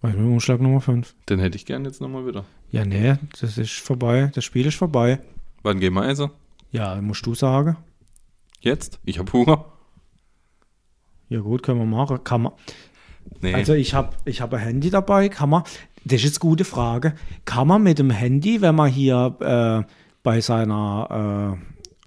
Was 0.00 0.12
mit 0.14 0.24
Umschlag 0.24 0.60
Nummer 0.60 0.80
5? 0.80 1.14
Den 1.28 1.38
hätte 1.40 1.56
ich 1.56 1.66
gern 1.66 1.84
jetzt 1.84 2.00
nochmal 2.00 2.26
wieder. 2.26 2.44
Ja, 2.70 2.84
nee, 2.84 3.16
das 3.40 3.56
ist 3.56 3.78
vorbei. 3.80 4.30
Das 4.34 4.44
Spiel 4.44 4.66
ist 4.66 4.76
vorbei. 4.76 5.20
Wann 5.62 5.80
gehen 5.80 5.94
wir 5.94 6.06
essen? 6.06 6.30
Ja, 6.70 7.00
musst 7.00 7.24
du 7.24 7.34
sagen. 7.34 7.76
Jetzt? 8.60 8.98
Ich 9.04 9.18
hab 9.18 9.32
Hunger. 9.32 9.64
Ja 11.28 11.40
gut, 11.40 11.62
können 11.62 11.78
wir 11.78 11.86
machen. 11.86 12.22
Kann 12.24 12.42
man. 12.42 12.52
Nee. 13.40 13.54
Also 13.54 13.74
ich 13.74 13.94
habe 13.94 14.16
ich 14.24 14.40
hab 14.40 14.52
ein 14.52 14.60
Handy 14.60 14.90
dabei. 14.90 15.28
Kann 15.28 15.50
man, 15.50 15.62
das 16.04 16.16
ist 16.16 16.24
jetzt 16.24 16.42
eine 16.42 16.50
gute 16.50 16.64
Frage. 16.64 17.14
Kann 17.44 17.68
man 17.68 17.82
mit 17.82 17.98
dem 17.98 18.10
Handy, 18.10 18.60
wenn 18.60 18.74
man 18.74 18.90
hier 18.90 19.36
äh, 19.40 19.92
bei 20.22 20.40
seiner 20.40 21.58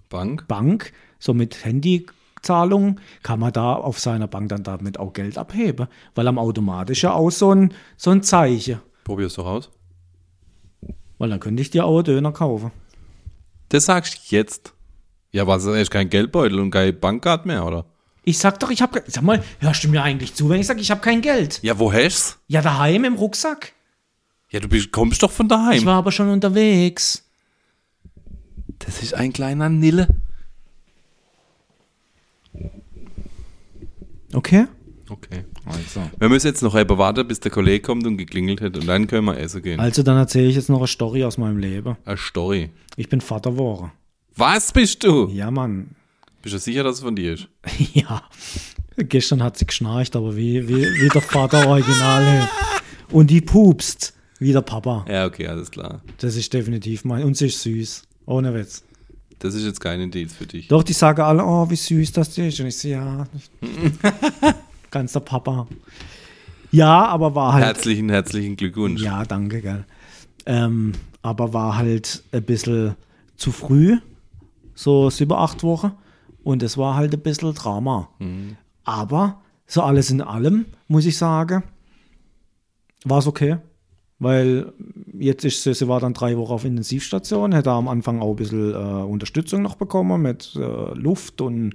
Bank? 0.09 0.41
äh, 0.41 0.45
Bank, 0.47 0.93
so 1.19 1.33
mit 1.33 1.63
Handyzahlung, 1.63 2.99
kann 3.23 3.39
man 3.39 3.53
da 3.53 3.73
auf 3.73 3.99
seiner 3.99 4.27
Bank 4.27 4.49
dann 4.49 4.63
damit 4.63 4.99
auch 4.99 5.13
Geld 5.13 5.37
abheben? 5.37 5.87
Weil 6.15 6.27
am 6.27 6.37
automatisch 6.37 7.03
ja 7.03 7.13
auch 7.13 7.31
so 7.31 7.53
ein, 7.53 7.73
so 7.97 8.11
ein 8.11 8.23
Zeichen. 8.23 8.79
Probier's 9.03 9.35
doch 9.35 9.45
aus. 9.45 9.71
Weil 11.21 11.29
dann 11.29 11.39
könnte 11.39 11.61
ich 11.61 11.69
dir 11.69 11.85
auch 11.85 12.01
Döner 12.01 12.31
kaufen. 12.31 12.71
Das 13.69 13.85
sagst 13.85 14.15
du 14.15 14.35
jetzt. 14.35 14.73
Ja, 15.31 15.45
was? 15.45 15.63
Ist 15.65 15.91
kein 15.91 16.09
Geldbeutel 16.09 16.59
und 16.59 16.71
kein 16.71 16.99
Bankkarte 16.99 17.47
mehr, 17.47 17.63
oder? 17.63 17.85
Ich 18.23 18.39
sag 18.39 18.59
doch, 18.59 18.71
ich 18.71 18.81
habe. 18.81 19.03
Sag 19.05 19.21
mal, 19.21 19.43
hörst 19.59 19.83
du 19.83 19.89
mir 19.89 20.01
eigentlich 20.01 20.33
zu, 20.33 20.49
wenn 20.49 20.59
ich 20.59 20.65
sage, 20.65 20.81
ich 20.81 20.89
habe 20.89 21.01
kein 21.01 21.21
Geld? 21.21 21.59
Ja, 21.61 21.77
wo 21.77 21.93
hast 21.93 22.39
Ja, 22.47 22.63
daheim 22.63 23.05
im 23.05 23.13
Rucksack. 23.13 23.73
Ja, 24.49 24.59
du 24.61 24.67
bist, 24.67 24.91
kommst 24.91 25.21
doch 25.21 25.29
von 25.29 25.45
Ich 25.45 25.49
daheim. 25.51 25.85
war 25.85 25.97
aber 25.99 26.11
schon 26.11 26.27
unterwegs. 26.27 27.23
Das 28.79 29.03
ist 29.03 29.13
ein 29.13 29.31
kleiner 29.31 29.69
Nille. 29.69 30.07
Okay. 34.33 34.65
Okay. 35.11 35.43
Also. 35.65 36.09
Wir 36.17 36.29
müssen 36.29 36.47
jetzt 36.47 36.63
noch 36.63 36.73
eben 36.73 36.97
warten, 36.97 37.27
bis 37.27 37.41
der 37.41 37.51
Kollege 37.51 37.81
kommt 37.81 38.07
und 38.07 38.15
geklingelt 38.15 38.61
hat 38.61 38.77
und 38.77 38.87
dann 38.87 39.07
können 39.07 39.25
wir 39.25 39.37
essen 39.37 39.61
gehen. 39.61 39.79
Also 39.79 40.03
dann 40.03 40.15
erzähle 40.15 40.47
ich 40.47 40.55
jetzt 40.55 40.69
noch 40.69 40.77
eine 40.77 40.87
Story 40.87 41.25
aus 41.25 41.37
meinem 41.37 41.57
Leben. 41.57 41.97
Eine 42.05 42.17
Story. 42.17 42.69
Ich 42.95 43.09
bin 43.09 43.19
Vater 43.19 43.51
geworden. 43.51 43.91
Was 44.37 44.71
bist 44.71 45.03
du? 45.03 45.27
Ja, 45.27 45.51
Mann. 45.51 45.95
Bist 46.41 46.55
du 46.55 46.59
sicher, 46.59 46.83
dass 46.83 46.95
es 46.95 47.01
von 47.01 47.15
dir 47.15 47.33
ist? 47.33 47.49
ja. 47.93 48.23
Gestern 48.95 49.43
hat 49.43 49.57
sie 49.57 49.65
geschnarcht, 49.65 50.15
aber 50.15 50.37
wie, 50.37 50.67
wie, 50.69 50.85
wie 50.85 51.09
der 51.09 51.21
Vater 51.21 51.67
original. 51.67 52.49
Und 53.09 53.29
die 53.29 53.41
pupst, 53.41 54.13
wie 54.39 54.53
der 54.53 54.61
Papa. 54.61 55.05
Ja, 55.09 55.25
okay, 55.25 55.47
alles 55.47 55.71
klar. 55.71 56.01
Das 56.19 56.37
ist 56.37 56.53
definitiv 56.53 57.03
mein. 57.03 57.23
Und 57.23 57.35
sie 57.35 57.47
ist 57.47 57.61
süß. 57.61 58.03
Ohne 58.25 58.53
Witz. 58.53 58.83
Das 59.39 59.55
ist 59.55 59.65
jetzt 59.65 59.81
kein 59.81 59.99
Indiz 59.99 60.33
für 60.33 60.45
dich. 60.45 60.67
Doch, 60.69 60.83
die 60.83 60.93
sagen 60.93 61.21
alle, 61.21 61.43
oh, 61.43 61.69
wie 61.69 61.75
süß 61.75 62.13
das 62.13 62.37
ist. 62.37 62.59
Und 62.61 62.67
ich 62.67 62.77
so, 62.77 62.87
ja. 62.87 63.27
Ganz 64.91 65.13
der 65.13 65.21
Papa. 65.21 65.67
Ja, 66.71 67.05
aber 67.05 67.35
war 67.35 67.53
halt. 67.53 67.65
Herzlichen, 67.65 68.09
herzlichen 68.09 68.55
Glückwunsch. 68.55 69.01
Ja, 69.01 69.23
danke, 69.23 69.61
gell. 69.61 69.85
Ähm, 70.45 70.93
aber 71.21 71.53
war 71.53 71.77
halt 71.77 72.23
ein 72.31 72.43
bisschen 72.43 72.95
zu 73.35 73.51
früh, 73.51 73.97
so 74.75 75.09
sieben, 75.09 75.33
acht 75.33 75.63
Wochen. 75.63 75.91
Und 76.43 76.63
es 76.63 76.77
war 76.77 76.95
halt 76.95 77.13
ein 77.13 77.21
bisschen 77.21 77.53
Drama. 77.53 78.09
Aber 78.83 79.41
so 79.67 79.81
alles 79.81 80.09
in 80.09 80.21
allem, 80.21 80.65
muss 80.87 81.05
ich 81.05 81.17
sagen, 81.17 81.63
war 83.05 83.19
es 83.19 83.27
okay. 83.27 83.57
Weil 84.19 84.71
jetzt 85.17 85.45
ist 85.45 85.63
sie, 85.63 85.73
sie 85.73 85.87
war 85.87 85.99
dann 85.99 86.13
drei 86.13 86.37
Wochen 86.37 86.53
auf 86.53 86.65
Intensivstation, 86.65 87.53
hätte 87.53 87.71
am 87.71 87.87
Anfang 87.87 88.21
auch 88.21 88.31
ein 88.31 88.35
bisschen 88.35 88.71
äh, 88.71 88.75
Unterstützung 88.75 89.61
noch 89.61 89.75
bekommen 89.75 90.21
mit 90.21 90.55
äh, 90.55 90.93
Luft 90.93 91.41
und 91.41 91.73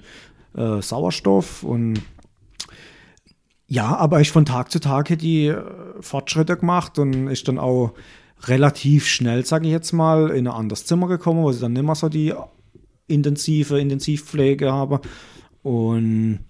äh, 0.56 0.80
Sauerstoff 0.80 1.64
und 1.64 2.00
ja, 3.68 3.96
aber 3.96 4.20
ich 4.20 4.30
von 4.30 4.44
Tag 4.44 4.70
zu 4.70 4.80
Tag 4.80 5.10
hätte 5.10 5.22
die 5.22 5.48
äh, 5.48 5.62
Fortschritte 6.00 6.56
gemacht 6.56 6.98
und 6.98 7.28
ist 7.28 7.48
dann 7.48 7.58
auch 7.58 7.94
relativ 8.44 9.06
schnell, 9.06 9.44
sage 9.44 9.66
ich 9.66 9.72
jetzt 9.72 9.92
mal, 9.92 10.30
in 10.30 10.46
ein 10.46 10.54
anderes 10.54 10.84
Zimmer 10.84 11.08
gekommen, 11.08 11.42
wo 11.42 11.52
sie 11.52 11.60
dann 11.60 11.72
nicht 11.72 11.84
mehr 11.84 11.94
so 11.94 12.08
die 12.08 12.32
intensive 13.08 13.80
Intensivpflege 13.80 14.72
habe. 14.72 15.00
Und 15.62 16.40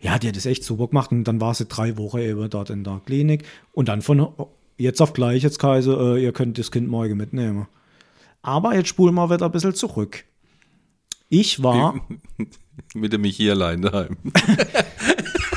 ja, 0.00 0.18
die 0.18 0.28
hat 0.28 0.36
es 0.36 0.46
echt 0.46 0.64
super 0.64 0.88
gemacht. 0.88 1.12
Und 1.12 1.24
dann 1.24 1.40
war 1.40 1.54
sie 1.54 1.66
drei 1.66 1.96
Wochen 1.96 2.18
eben 2.18 2.50
dort 2.50 2.70
in 2.70 2.84
der 2.84 3.00
Klinik. 3.04 3.44
Und 3.72 3.88
dann 3.88 4.02
von 4.02 4.28
jetzt 4.76 5.00
auf 5.00 5.12
gleich, 5.12 5.42
jetzt 5.42 5.58
Kaiser, 5.58 6.16
äh, 6.16 6.22
ihr 6.22 6.32
könnt 6.32 6.58
das 6.58 6.70
Kind 6.70 6.88
morgen 6.88 7.16
mitnehmen. 7.16 7.66
Aber 8.42 8.74
jetzt 8.74 8.88
spulen 8.88 9.14
wir 9.14 9.30
wieder 9.30 9.46
ein 9.46 9.52
bisschen 9.52 9.74
zurück. 9.74 10.24
Ich 11.28 11.62
war. 11.62 12.06
Mit 12.94 13.12
dem 13.12 13.24
allein 13.24 13.82
daheim. 13.82 14.16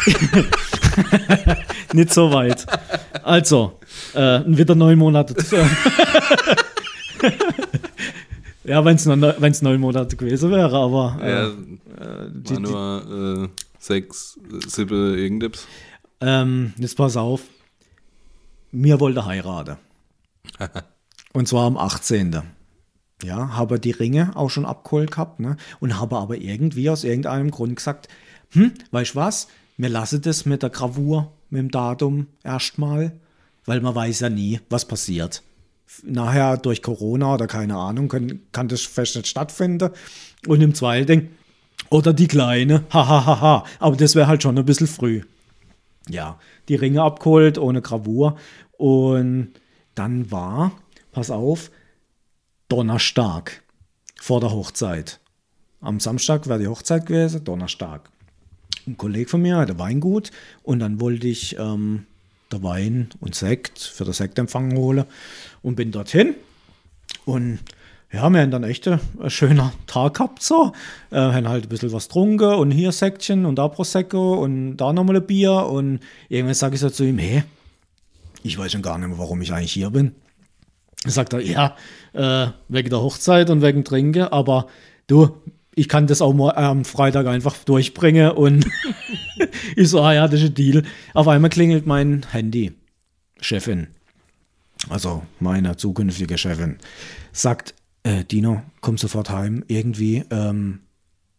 Nicht 1.94 2.14
so 2.14 2.32
weit. 2.32 2.66
Also, 3.24 3.80
äh, 4.14 4.42
wieder 4.46 4.76
neun 4.76 4.98
Monate. 4.98 5.36
ja, 8.64 8.84
wenn 8.84 8.96
es 8.96 9.06
wenn's 9.08 9.62
neun 9.62 9.80
Monate 9.80 10.16
gewesen 10.16 10.52
wäre, 10.52 10.76
aber 10.78 11.18
äh, 11.22 11.32
Ja, 11.32 11.52
die, 12.30 12.56
war 12.56 13.04
nur 13.06 13.44
äh, 13.46 13.50
sechs, 13.80 14.40
sieben, 14.68 15.18
irgendetwas. 15.18 15.68
ähm, 16.22 16.74
jetzt 16.78 16.98
pass 16.98 17.18
auf. 17.18 17.42
Mir 18.72 19.00
wollte 19.00 19.26
heiraten. 19.26 19.78
Und 21.34 21.48
zwar 21.48 21.66
am 21.66 21.78
18. 21.78 22.42
Ja, 23.24 23.56
habe 23.56 23.80
die 23.80 23.92
Ringe 23.92 24.32
auch 24.36 24.50
schon 24.50 24.66
abgeholt 24.66 25.12
gehabt, 25.12 25.40
ne? 25.40 25.58
Und 25.80 26.00
habe 26.00 26.18
aber 26.18 26.36
irgendwie 26.38 26.90
aus 26.90 27.04
irgendeinem 27.04 27.50
Grund 27.52 27.76
gesagt, 27.76 28.08
hm, 28.52 28.74
weißt 28.92 29.14
du 29.14 29.20
was? 29.20 29.48
Mir 29.78 29.90
lasse 29.90 30.20
das 30.20 30.46
mit 30.46 30.64
der 30.64 30.72
Gravur, 30.72 31.32
mit 31.50 31.60
dem 31.60 31.72
Datum 31.72 32.28
erstmal, 32.44 33.12
weil 33.66 33.80
man 33.80 33.94
weiß 33.94 34.22
ja 34.22 34.30
nie, 34.30 34.60
was 34.70 34.86
passiert. 34.86 35.44
Nachher 36.04 36.58
durch 36.58 36.82
Corona 36.82 37.36
oder 37.36 37.48
keine 37.48 37.78
Ahnung 37.78 38.10
kann, 38.10 38.42
kann 38.52 38.68
das 38.68 38.82
fest 38.82 39.16
nicht 39.16 39.28
stattfinden. 39.28 39.92
Und 40.48 40.62
im 40.62 40.74
zweiten 40.74 41.08
Ding, 41.08 41.30
oder 41.90 42.12
die 42.12 42.28
Kleine, 42.28 42.86
hahaha, 42.90 43.26
ha, 43.26 43.26
ha, 43.26 43.42
ha. 43.42 43.64
aber 43.80 43.96
das 43.96 44.16
wäre 44.16 44.28
halt 44.28 44.42
schon 44.44 44.58
ein 44.58 44.66
bisschen 44.66 44.88
früh. 44.88 45.22
Ja, 46.10 46.40
die 46.70 46.76
Ringe 46.76 47.04
abgeholt 47.04 47.58
ohne 47.58 47.82
Gravur. 47.82 48.38
Und 48.78 49.54
dann 49.94 50.32
war, 50.32 50.72
pass 51.12 51.30
auf, 51.30 51.72
Donnerstag 52.68 53.64
vor 54.20 54.40
der 54.40 54.52
Hochzeit. 54.52 55.20
Am 55.82 56.00
Samstag 56.00 56.48
wäre 56.48 56.60
die 56.60 56.68
Hochzeit 56.68 57.06
gewesen, 57.06 57.44
Donnerstag. 57.44 58.10
Ein 58.88 58.98
Kollege 58.98 59.30
von 59.30 59.42
mir 59.42 59.58
hatte 59.58 59.78
Weingut 59.78 60.32
und 60.64 60.80
dann 60.80 61.02
wollte 61.02 61.28
ich 61.28 61.58
ähm, 61.60 62.06
der 62.52 62.64
Wein 62.64 63.10
und 63.20 63.36
Sekt 63.36 63.80
für 63.80 64.06
den 64.06 64.14
Sektempfang 64.14 64.78
holen 64.78 65.04
und 65.62 65.76
bin 65.76 65.92
dorthin. 65.92 66.36
Und 67.26 67.60
ja, 68.12 68.30
wir 68.30 68.40
haben 68.40 68.52
dann 68.52 68.64
echt 68.64 68.88
ein, 68.88 69.02
ein 69.20 69.30
schöner 69.30 69.74
Tag 69.86 70.14
gehabt, 70.14 70.42
so. 70.42 70.72
Äh, 71.12 71.18
haben 71.18 71.50
halt 71.50 71.66
ein 71.66 71.70
bisschen 71.70 71.92
was 71.92 72.08
getrunken 72.08 72.54
und 72.54 72.72
hier 72.72 72.94
Sektchen 72.94 73.46
und 73.46 73.58
da 73.58 73.68
Prosecco 73.68 74.36
und 74.36 74.78
da 74.78 74.94
nochmal 74.94 75.18
ein 75.18 75.28
Bier. 75.28 75.52
Und 75.52 76.00
irgendwann 76.30 76.56
sage 76.56 76.76
ich 76.76 76.82
so 76.82 76.90
zu 76.90 77.04
ihm, 77.04 77.18
hey, 77.18 77.44
ich 78.44 78.58
weiß 78.58 78.72
schon 78.72 78.82
gar 78.82 78.98
nicht 78.98 79.10
mehr, 79.10 79.18
warum 79.18 79.42
ich 79.42 79.52
eigentlich 79.52 79.74
hier 79.74 79.90
bin. 79.90 80.16
Sagt 81.06 81.34
er, 81.34 81.42
ja, 81.42 81.76
äh, 82.14 82.48
wegen 82.70 82.90
der 82.90 83.02
Hochzeit 83.02 83.50
und 83.50 83.62
wegen 83.62 83.84
Trinken, 83.84 84.24
aber 84.24 84.68
du, 85.08 85.36
ich 85.78 85.88
kann 85.88 86.08
das 86.08 86.24
auch 86.24 86.34
mal 86.34 86.56
am 86.56 86.86
Freitag 86.86 87.28
einfach 87.28 87.64
durchbringen 87.64 88.32
und 88.32 88.66
ich 89.76 89.90
so, 89.90 90.02
ah 90.02 90.12
ja, 90.12 90.28
das 90.28 90.42
ist 90.42 90.50
ein 90.50 90.54
Deal. 90.56 90.84
Auf 91.14 91.28
einmal 91.28 91.52
klingelt 91.52 91.86
mein 91.86 92.26
Handy. 92.32 92.74
Chefin, 93.40 93.86
also 94.90 95.22
meine 95.40 95.78
zukünftige 95.78 96.40
Chefin, 96.40 96.78
sagt, 97.32 97.76
äh, 98.02 98.24
Dino, 98.24 98.64
komm 98.82 98.98
sofort 98.98 99.30
heim, 99.30 99.64
irgendwie, 99.68 100.24
ähm, 100.32 100.80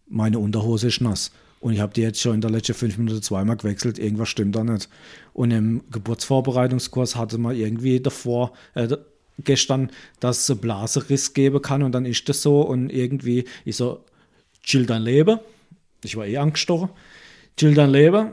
meine 0.07 0.39
Unterhose 0.39 0.87
ist 0.87 1.01
nass. 1.01 1.33
Und 1.59 1.73
ich 1.73 1.81
habe 1.81 1.93
die 1.93 2.03
jetzt 2.03 2.21
schon 2.21 2.37
in 2.37 2.41
der 2.41 2.51
letzten 2.51 2.75
fünf 2.75 2.97
Minuten 2.97 3.21
zweimal 3.21 3.57
gewechselt, 3.57 3.99
irgendwas 3.99 4.29
stimmt 4.29 4.55
da 4.55 4.63
nicht. 4.63 4.89
Und 5.33 5.51
im 5.51 5.83
Geburtsvorbereitungskurs 5.91 7.17
hatte 7.17 7.39
man 7.39 7.57
irgendwie 7.57 7.99
davor, 7.99 8.53
äh, 8.75 8.97
gestern, 9.39 9.91
dass 10.21 10.49
es 10.49 10.61
Blaseriss 10.61 11.35
geben 11.35 11.61
kann 11.61 11.83
und 11.83 11.91
dann 11.91 12.05
ist 12.05 12.29
das 12.29 12.43
so 12.43 12.63
und 12.63 12.91
irgendwie, 12.91 13.45
ich 13.65 13.75
so, 13.75 14.05
chill 14.69 14.87
dein 14.87 15.03
Leben. 15.03 15.41
Ich 16.05 16.17
war 16.17 16.27
eh 16.27 16.37
angestochen. 16.37 16.91
Chill 17.57 17.75
dein 17.75 17.91
Leben, 17.91 18.31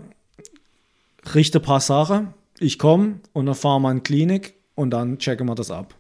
richte 1.34 1.60
ein 1.60 1.64
paar 1.64 1.80
Sachen, 1.80 2.34
ich 2.60 2.78
komme 2.78 3.22
und 3.34 3.48
dann 3.48 3.56
fahren 3.56 3.82
wir 3.82 3.90
in 3.90 3.98
die 3.98 4.04
Klinik 4.04 4.54
und 4.76 4.92
dann 4.92 5.18
checken 5.18 5.48
wir 5.48 5.56
das 5.56 5.72
ab. 5.72 5.96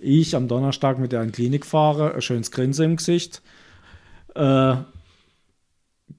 Ich 0.00 0.36
am 0.36 0.46
Donnerstag 0.46 1.00
mit 1.00 1.10
der 1.10 1.22
in 1.22 1.28
die 1.28 1.32
Klinik 1.32 1.66
fahre, 1.66 2.14
ein 2.14 2.22
schönes 2.22 2.52
Grinsen 2.52 2.84
im 2.84 2.96
Gesicht, 2.96 3.42
äh, 4.36 4.76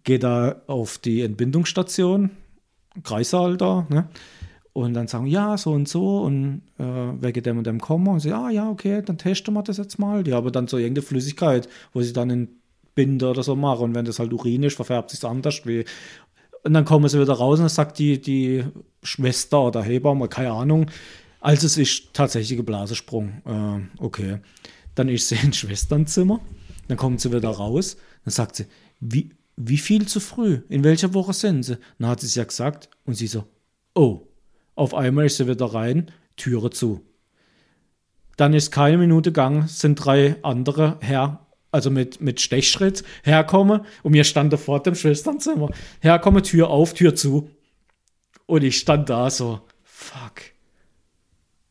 gehe 0.04 0.20
da 0.20 0.64
auf 0.68 0.98
die 0.98 1.22
Entbindungsstation, 1.22 2.32
Kreissaal 3.04 3.56
da, 3.56 3.86
ne? 3.90 4.10
Und 4.74 4.94
dann 4.94 5.08
sagen, 5.08 5.26
ja, 5.26 5.58
so 5.58 5.72
und 5.72 5.88
so 5.88 6.20
und 6.20 6.62
äh, 6.78 6.84
wegen 6.84 7.42
dem 7.42 7.58
und 7.58 7.66
dem 7.66 7.82
kommen. 7.82 8.08
Und 8.10 8.20
sie, 8.20 8.32
ah 8.32 8.52
ja, 8.52 8.70
okay, 8.70 9.02
dann 9.04 9.18
testen 9.18 9.56
wir 9.56 9.64
das 9.64 9.78
jetzt 9.78 9.98
mal. 9.98 10.24
Die 10.24 10.34
haben 10.34 10.52
dann 10.52 10.68
so 10.68 10.78
irgendeine 10.78 11.02
Flüssigkeit, 11.02 11.68
wo 11.94 12.02
sie 12.04 12.14
dann 12.14 12.30
in 12.30 12.50
Binde 12.98 13.30
oder 13.30 13.43
so 13.43 13.56
mache. 13.56 13.84
Und 13.84 13.93
wenn 13.93 14.06
das 14.06 14.18
halt 14.18 14.34
Urin 14.34 14.64
ist, 14.64 14.76
verfärbt 14.76 15.12
sich 15.12 15.24
anders. 15.24 15.62
Wie. 15.66 15.86
Und 16.64 16.74
dann 16.74 16.84
kommen 16.84 17.08
sie 17.08 17.22
wieder 17.22 17.34
raus 17.34 17.60
und 17.60 17.64
dann 17.64 17.70
sagt 17.70 18.00
die, 18.00 18.20
die 18.20 18.66
Schwester 19.04 19.62
oder 19.62 19.84
Hebamme, 19.84 20.28
keine 20.28 20.52
Ahnung, 20.52 20.88
also 21.39 21.68
es 21.68 21.78
ist 21.78 22.14
tatsächlich 22.14 22.60
ein 22.60 22.66
Blasensprung. 22.66 23.41
Äh, 23.45 24.04
okay. 24.04 24.39
Dann 24.95 25.08
ist 25.08 25.30
sie 25.30 25.38
im 25.43 25.54
Schwesternzimmer, 25.54 26.39
dann 26.88 26.98
kommt 26.98 27.22
sie 27.22 27.32
wieder 27.32 27.50
raus, 27.50 27.98
dann 28.26 28.32
sagt 28.32 28.56
sie, 28.56 28.66
wie, 29.00 29.30
wie 29.56 29.78
viel 29.78 30.08
zu 30.08 30.20
früh? 30.20 30.62
In 30.68 30.84
welcher 30.84 31.14
Woche 31.14 31.34
sind 31.34 31.64
sie? 31.64 31.78
Dann 32.00 32.10
hat 32.10 32.20
sie 32.20 32.26
es 32.26 32.36
ja 32.36 32.43
gesagt 32.43 32.89
und 33.06 33.14
sie 33.14 33.28
so, 33.28 33.45
oh. 33.95 34.22
Auf 34.76 34.93
einmal 34.93 35.26
ist 35.26 35.38
sie 35.38 35.48
wieder 35.48 35.66
rein, 35.66 36.12
Türe 36.36 36.70
zu. 36.70 37.02
Dann 38.36 38.54
ist 38.54 38.72
keine 38.72 39.00
Minute 39.00 39.32
gegangen, 39.32 39.68
sind 39.68 39.95
drei 39.95 40.36
andere 40.43 41.00
her, 41.02 41.47
also 41.78 41.91
mit, 41.91 42.19
mit 42.19 42.41
Stechschritt 42.41 43.03
herkommen 43.23 43.82
und 44.03 44.11
mir 44.11 44.23
stand 44.23 44.51
da 44.51 44.57
vor 44.57 44.82
dem 44.82 44.95
Schwesternzimmer. 44.95 45.69
Herkomme, 46.01 46.41
Tür 46.41 46.69
auf, 46.69 46.95
Tür 46.95 47.15
zu. 47.15 47.51
Und 48.47 48.63
ich 48.63 48.80
stand 48.80 49.09
da 49.09 49.30
so, 49.30 49.61
fuck. 49.84 50.41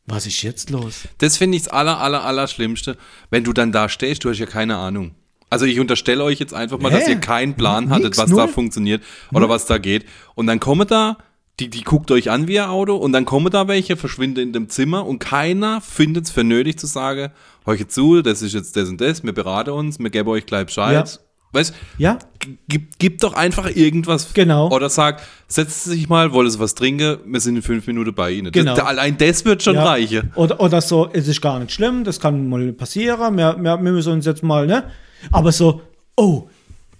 Was 0.05 0.25
ist 0.25 0.41
jetzt 0.41 0.69
los? 0.69 1.09
Das 1.17 1.35
finde 1.35 1.57
ich 1.57 1.63
das 1.63 1.73
aller, 1.73 1.99
aller, 1.99 2.23
aller 2.23 2.47
Schlimmste, 2.47 2.97
wenn 3.29 3.43
du 3.43 3.51
dann 3.51 3.73
da 3.73 3.89
stehst, 3.89 4.23
du 4.23 4.29
hast 4.29 4.39
ja 4.39 4.45
keine 4.45 4.77
Ahnung. 4.77 5.13
Also 5.49 5.65
ich 5.65 5.79
unterstelle 5.79 6.23
euch 6.23 6.39
jetzt 6.39 6.53
einfach 6.53 6.79
mal, 6.79 6.91
Hä? 6.91 6.99
dass 6.99 7.09
ihr 7.09 7.17
keinen 7.17 7.55
Plan 7.55 7.89
hattet, 7.89 8.05
Nix, 8.05 8.17
was 8.17 8.29
null. 8.29 8.39
da 8.39 8.47
funktioniert 8.47 9.03
oder 9.33 9.49
was 9.49 9.65
da 9.65 9.77
geht. 9.77 10.05
Und 10.35 10.47
dann 10.47 10.61
kommen 10.61 10.87
da, 10.87 11.17
die, 11.59 11.69
die 11.69 11.83
guckt 11.83 12.11
euch 12.11 12.29
an 12.29 12.47
wie 12.47 12.59
ein 12.59 12.69
Auto 12.69 12.95
und 12.95 13.11
dann 13.11 13.25
kommen 13.25 13.49
da 13.51 13.67
welche, 13.67 13.97
verschwinden 13.97 14.39
in 14.39 14.53
dem 14.53 14.69
Zimmer 14.69 15.05
und 15.05 15.19
keiner 15.19 15.81
findet 15.81 16.25
es 16.25 16.31
für 16.31 16.43
nötig 16.43 16.79
zu 16.79 16.87
sagen, 16.87 17.31
heuch 17.67 17.87
zu, 17.87 18.21
das 18.21 18.41
ist 18.41 18.53
jetzt 18.53 18.75
das 18.75 18.89
und 18.89 18.99
das, 18.99 19.23
wir 19.23 19.33
beraten 19.33 19.71
uns, 19.71 19.99
wir 19.99 20.09
geben 20.09 20.29
euch 20.29 20.45
gleich 20.45 20.65
Bescheid. 20.65 21.07
Ja. 21.07 21.19
Weißt 21.53 21.73
Ja, 21.97 22.19
gib, 22.67 22.99
gib 22.99 23.19
doch 23.19 23.33
einfach 23.33 23.73
irgendwas. 23.73 24.33
Genau. 24.33 24.69
Oder 24.69 24.89
sag, 24.89 25.21
setzt 25.47 25.85
sich 25.85 26.09
mal, 26.09 26.33
wollen 26.33 26.49
Sie 26.49 26.59
was 26.59 26.75
trinken, 26.75 27.19
wir 27.25 27.39
sind 27.39 27.55
in 27.55 27.61
fünf 27.61 27.87
Minuten 27.87 28.13
bei 28.13 28.31
Ihnen. 28.31 28.51
Genau. 28.51 28.75
Das, 28.75 28.85
allein 28.85 29.17
das 29.17 29.45
wird 29.45 29.63
schon 29.63 29.75
ja. 29.75 29.85
reichen. 29.85 30.31
Oder, 30.35 30.59
oder 30.59 30.81
so, 30.81 31.09
es 31.11 31.27
ist 31.27 31.41
gar 31.41 31.59
nicht 31.59 31.71
schlimm, 31.71 32.03
das 32.03 32.19
kann 32.19 32.49
mal 32.49 32.73
passieren, 32.73 33.37
wir, 33.37 33.55
wir, 33.57 33.77
wir 33.77 33.91
müssen 33.91 34.13
uns 34.13 34.25
jetzt 34.25 34.43
mal, 34.43 34.67
ne? 34.67 34.91
Aber 35.31 35.51
so, 35.51 35.81
oh, 36.15 36.49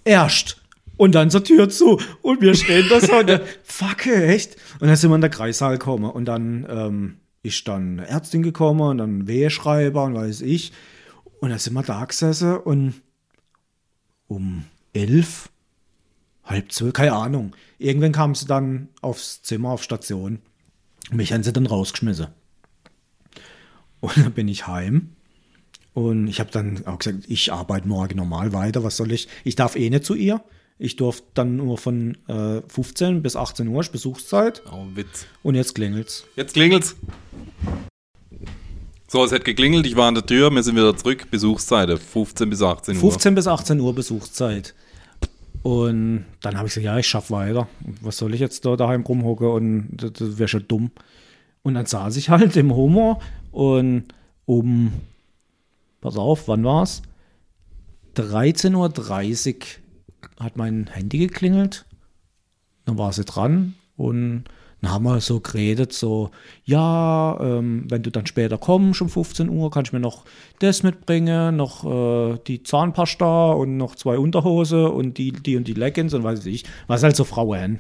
erst. 0.03 0.61
Und 0.95 1.13
dann 1.13 1.30
zur 1.30 1.43
Tür 1.43 1.70
zu. 1.70 1.99
Und 2.22 2.41
wir 2.41 2.55
stehen 2.55 2.88
da 2.89 2.99
so, 2.99 3.22
ne? 3.22 3.41
fuck, 3.63 4.07
echt? 4.07 4.55
Und 4.80 4.88
dann 4.88 4.95
sind 4.95 5.11
wir 5.11 5.15
in 5.15 5.22
der 5.22 5.30
Kreissaal 5.30 5.74
gekommen. 5.74 6.09
Und 6.09 6.26
dann 6.26 6.65
ähm, 6.70 7.18
ist 7.47 7.67
dann 7.67 7.99
Ärztin 7.99 8.43
gekommen 8.43 8.81
und 8.81 8.97
dann 8.99 9.27
Weheschreiber 9.27 10.03
und 10.03 10.15
weiß 10.15 10.41
ich. 10.41 10.71
Und 11.39 11.49
dann 11.49 11.59
sind 11.59 11.73
wir 11.73 11.83
da 11.83 12.05
gesessen 12.05 12.57
und 12.57 13.01
um 14.27 14.65
elf, 14.93 15.49
halb 16.43 16.71
zwölf, 16.71 16.93
keine 16.93 17.13
Ahnung. 17.13 17.55
Irgendwann 17.77 18.11
kam 18.11 18.35
sie 18.35 18.45
dann 18.45 18.89
aufs 19.01 19.41
Zimmer, 19.41 19.69
auf 19.71 19.83
Station. 19.83 20.39
Mich 21.11 21.33
haben 21.33 21.43
sie 21.43 21.53
dann 21.53 21.65
rausgeschmissen. 21.65 22.27
Und 23.99 24.17
dann 24.17 24.33
bin 24.33 24.47
ich 24.47 24.67
heim. 24.67 25.13
Und 25.93 26.27
ich 26.27 26.39
habe 26.39 26.51
dann 26.51 26.85
auch 26.85 26.99
gesagt, 26.99 27.25
ich 27.27 27.51
arbeite 27.51 27.87
morgen 27.87 28.17
normal 28.17 28.53
weiter. 28.53 28.83
Was 28.83 28.97
soll 28.97 29.11
ich? 29.11 29.27
Ich 29.43 29.55
darf 29.55 29.75
eh 29.75 29.89
nicht 29.89 30.05
zu 30.05 30.13
ihr. 30.13 30.43
Ich 30.80 30.95
durfte 30.95 31.25
dann 31.34 31.55
nur 31.55 31.78
von 31.78 32.17
äh, 32.28 32.61
15 32.67 33.23
bis 33.23 33.36
18 33.36 33.67
Uhr 33.67 33.84
Besuchszeit. 33.91 34.61
Oh, 34.71 34.86
Witz. 34.93 35.25
Und 35.41 35.55
jetzt 35.55 35.73
klingelt's. 35.73 36.25
Jetzt 36.36 36.53
klingelt's. 36.53 36.95
So, 39.07 39.23
es 39.23 39.32
hat 39.32 39.45
geklingelt, 39.45 39.88
ich 39.88 39.95
war 39.95 40.09
an 40.09 40.15
der 40.15 40.25
Tür, 40.25 40.51
wir 40.51 40.61
sind 40.61 40.75
wieder 40.75 40.95
zurück. 40.95 41.32
Besuchszeit, 41.32 41.89
15 41.97 42.49
bis 42.49 42.61
18 42.61 42.95
Uhr. 42.95 43.01
15 43.01 43.36
bis 43.36 43.47
18 43.47 43.80
Uhr 43.80 43.95
Besuchszeit. 43.95 44.75
Und 45.63 46.25
dann 46.41 46.57
habe 46.57 46.67
ich 46.67 46.73
gesagt, 46.73 46.86
ja, 46.86 46.97
ich 46.97 47.07
schaffe 47.07 47.34
weiter. 47.34 47.67
Was 48.01 48.17
soll 48.17 48.34
ich 48.34 48.39
jetzt 48.39 48.65
da 48.65 48.75
daheim 48.75 49.01
rumhocken? 49.01 49.47
Und 49.47 49.88
das, 49.93 50.13
das 50.13 50.38
wäre 50.38 50.47
schon 50.47 50.67
dumm. 50.67 50.91
Und 51.63 51.73
dann 51.73 51.86
saß 51.86 52.17
ich 52.17 52.30
halt 52.30 52.55
im 52.55 52.75
Homo 52.75 53.21
und 53.51 54.05
um, 54.45 54.93
pass 56.01 56.17
auf, 56.17 56.47
wann 56.47 56.63
war's? 56.63 57.01
13.30 58.15 58.75
Uhr 58.75 59.61
hat 60.39 60.57
mein 60.57 60.88
Handy 60.88 61.19
geklingelt. 61.19 61.86
Dann 62.86 62.97
war 62.97 63.11
sie 63.13 63.25
dran 63.25 63.75
und 63.95 64.45
dann 64.82 64.91
haben 64.91 65.03
wir 65.05 65.19
so 65.21 65.39
geredet, 65.39 65.91
so, 65.91 66.30
ja, 66.63 67.38
ähm, 67.41 67.86
wenn 67.89 68.03
du 68.03 68.11
dann 68.11 68.28
später 68.28 68.57
kommst 68.57 69.01
um 69.01 69.09
15 69.09 69.49
Uhr, 69.49 69.71
kannst 69.71 69.91
du 69.91 69.95
mir 69.95 70.01
noch 70.01 70.23
das 70.59 70.84
mitbringen, 70.84 71.55
noch 71.55 71.84
äh, 71.84 72.38
die 72.45 72.61
Zahnpasta 72.61 73.53
und 73.53 73.78
noch 73.78 73.95
zwei 73.95 74.19
Unterhose 74.19 74.89
und 74.89 75.17
die, 75.17 75.32
die 75.32 75.57
und 75.57 75.67
die 75.67 75.73
Leggings 75.73 76.13
und 76.13 76.23
weiß 76.23 76.45
ich, 76.45 76.63
was 76.86 77.01
halt 77.01 77.15
so 77.15 77.23
Frauen. 77.23 77.80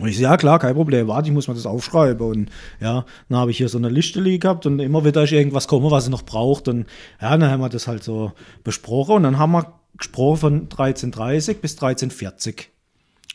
Und 0.00 0.08
ich 0.08 0.16
so, 0.16 0.22
ja 0.22 0.36
klar, 0.36 0.58
kein 0.58 0.74
Problem, 0.74 1.06
warte, 1.08 1.28
ich 1.28 1.34
muss 1.34 1.46
mir 1.46 1.54
das 1.54 1.66
aufschreiben. 1.66 2.26
Und 2.26 2.50
ja, 2.80 3.04
dann 3.28 3.38
habe 3.38 3.50
ich 3.50 3.58
hier 3.58 3.68
so 3.68 3.78
eine 3.78 3.90
Liste 3.90 4.20
liegen 4.20 4.40
gehabt 4.40 4.66
und 4.66 4.80
immer 4.80 5.04
wieder 5.04 5.22
ist 5.22 5.30
irgendwas 5.32 5.68
kommen, 5.68 5.90
was 5.90 6.06
sie 6.06 6.10
noch 6.10 6.24
braucht. 6.24 6.68
Und 6.68 6.86
ja, 7.20 7.36
dann 7.36 7.50
haben 7.50 7.60
wir 7.60 7.68
das 7.68 7.86
halt 7.86 8.02
so 8.02 8.32
besprochen 8.64 9.16
und 9.16 9.22
dann 9.24 9.38
haben 9.38 9.52
wir 9.52 9.72
gesprochen 9.96 10.38
von 10.38 10.68
13.30 10.68 11.54
bis 11.54 11.78
13.40 11.78 12.66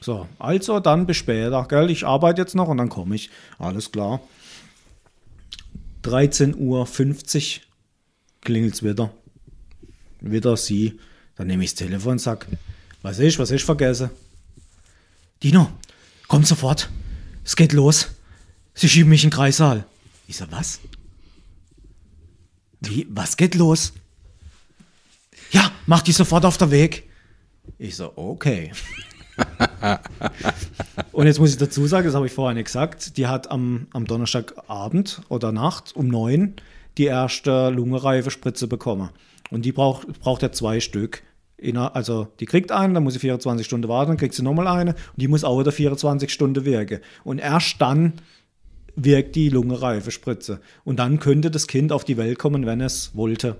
so, 0.01 0.27
also 0.37 0.79
dann 0.79 1.05
bis 1.05 1.17
später, 1.17 1.65
gell? 1.67 1.89
Ich 1.89 2.05
arbeite 2.05 2.41
jetzt 2.41 2.55
noch 2.55 2.69
und 2.69 2.77
dann 2.77 2.89
komme 2.89 3.15
ich. 3.15 3.29
Alles 3.57 3.91
klar. 3.91 4.21
13.50 6.03 6.55
Uhr 6.57 6.87
klingelt 8.41 8.75
es 8.75 8.83
wieder. 8.83 9.11
Wieder 10.21 10.55
sie. 10.55 10.99
Dann 11.35 11.47
nehme 11.47 11.63
ich 11.63 11.71
das 11.71 11.79
Telefon 11.79 12.13
und 12.13 12.19
sag, 12.19 12.47
was 13.01 13.19
ist, 13.19 13.39
was 13.39 13.51
ist 13.51 13.65
vergessen? 13.65 14.09
Dino, 15.43 15.69
komm 16.27 16.43
sofort. 16.43 16.89
Es 17.43 17.55
geht 17.55 17.73
los. 17.73 18.09
Sie 18.73 18.87
schieben 18.87 19.09
mich 19.09 19.23
in 19.23 19.29
den 19.29 19.35
Kreissaal. 19.35 19.85
Ich 20.27 20.37
sag, 20.37 20.51
was? 20.51 20.79
Wie, 22.81 23.05
was 23.09 23.35
geht 23.35 23.55
los? 23.55 23.91
Ja, 25.51 25.71
mach 25.85 26.01
die 26.01 26.11
sofort 26.11 26.45
auf 26.45 26.57
der 26.57 26.71
Weg. 26.71 27.09
Ich 27.77 27.95
so, 27.95 28.11
okay. 28.15 28.71
Und 31.11 31.27
jetzt 31.27 31.39
muss 31.39 31.51
ich 31.51 31.57
dazu 31.57 31.87
sagen, 31.87 32.05
das 32.05 32.15
habe 32.15 32.27
ich 32.27 32.33
vorher 32.33 32.53
nicht 32.53 32.65
gesagt, 32.65 33.17
die 33.17 33.27
hat 33.27 33.49
am, 33.51 33.87
am 33.93 34.05
Donnerstagabend 34.05 35.21
oder 35.29 35.51
Nacht 35.51 35.95
um 35.95 36.07
neun 36.07 36.55
die 36.97 37.05
erste 37.05 37.69
lungenreife 37.69 38.31
Spritze 38.31 38.67
bekommen. 38.67 39.09
Und 39.51 39.63
die 39.63 39.71
braucht, 39.71 40.19
braucht 40.19 40.41
ja 40.41 40.51
zwei 40.51 40.79
Stück. 40.79 41.23
Also 41.75 42.27
die 42.39 42.45
kriegt 42.45 42.71
einen, 42.71 42.93
dann 42.93 43.03
muss 43.03 43.13
sie 43.13 43.19
24 43.19 43.65
Stunden 43.65 43.89
warten, 43.89 44.11
dann 44.11 44.17
kriegt 44.17 44.33
sie 44.33 44.43
nochmal 44.43 44.67
eine 44.67 44.91
und 44.91 45.17
die 45.17 45.27
muss 45.27 45.43
auch 45.43 45.59
wieder 45.59 45.71
24 45.71 46.31
Stunden 46.31 46.63
wirken. 46.63 46.99
Und 47.23 47.39
erst 47.39 47.81
dann 47.81 48.13
wirkt 48.95 49.35
die 49.35 49.49
lungenreife 49.49 50.11
Spritze. 50.11 50.61
Und 50.83 50.99
dann 50.99 51.19
könnte 51.19 51.51
das 51.51 51.67
Kind 51.67 51.91
auf 51.91 52.05
die 52.05 52.17
Welt 52.17 52.39
kommen, 52.39 52.65
wenn 52.65 52.81
es 52.81 53.15
wollte 53.15 53.57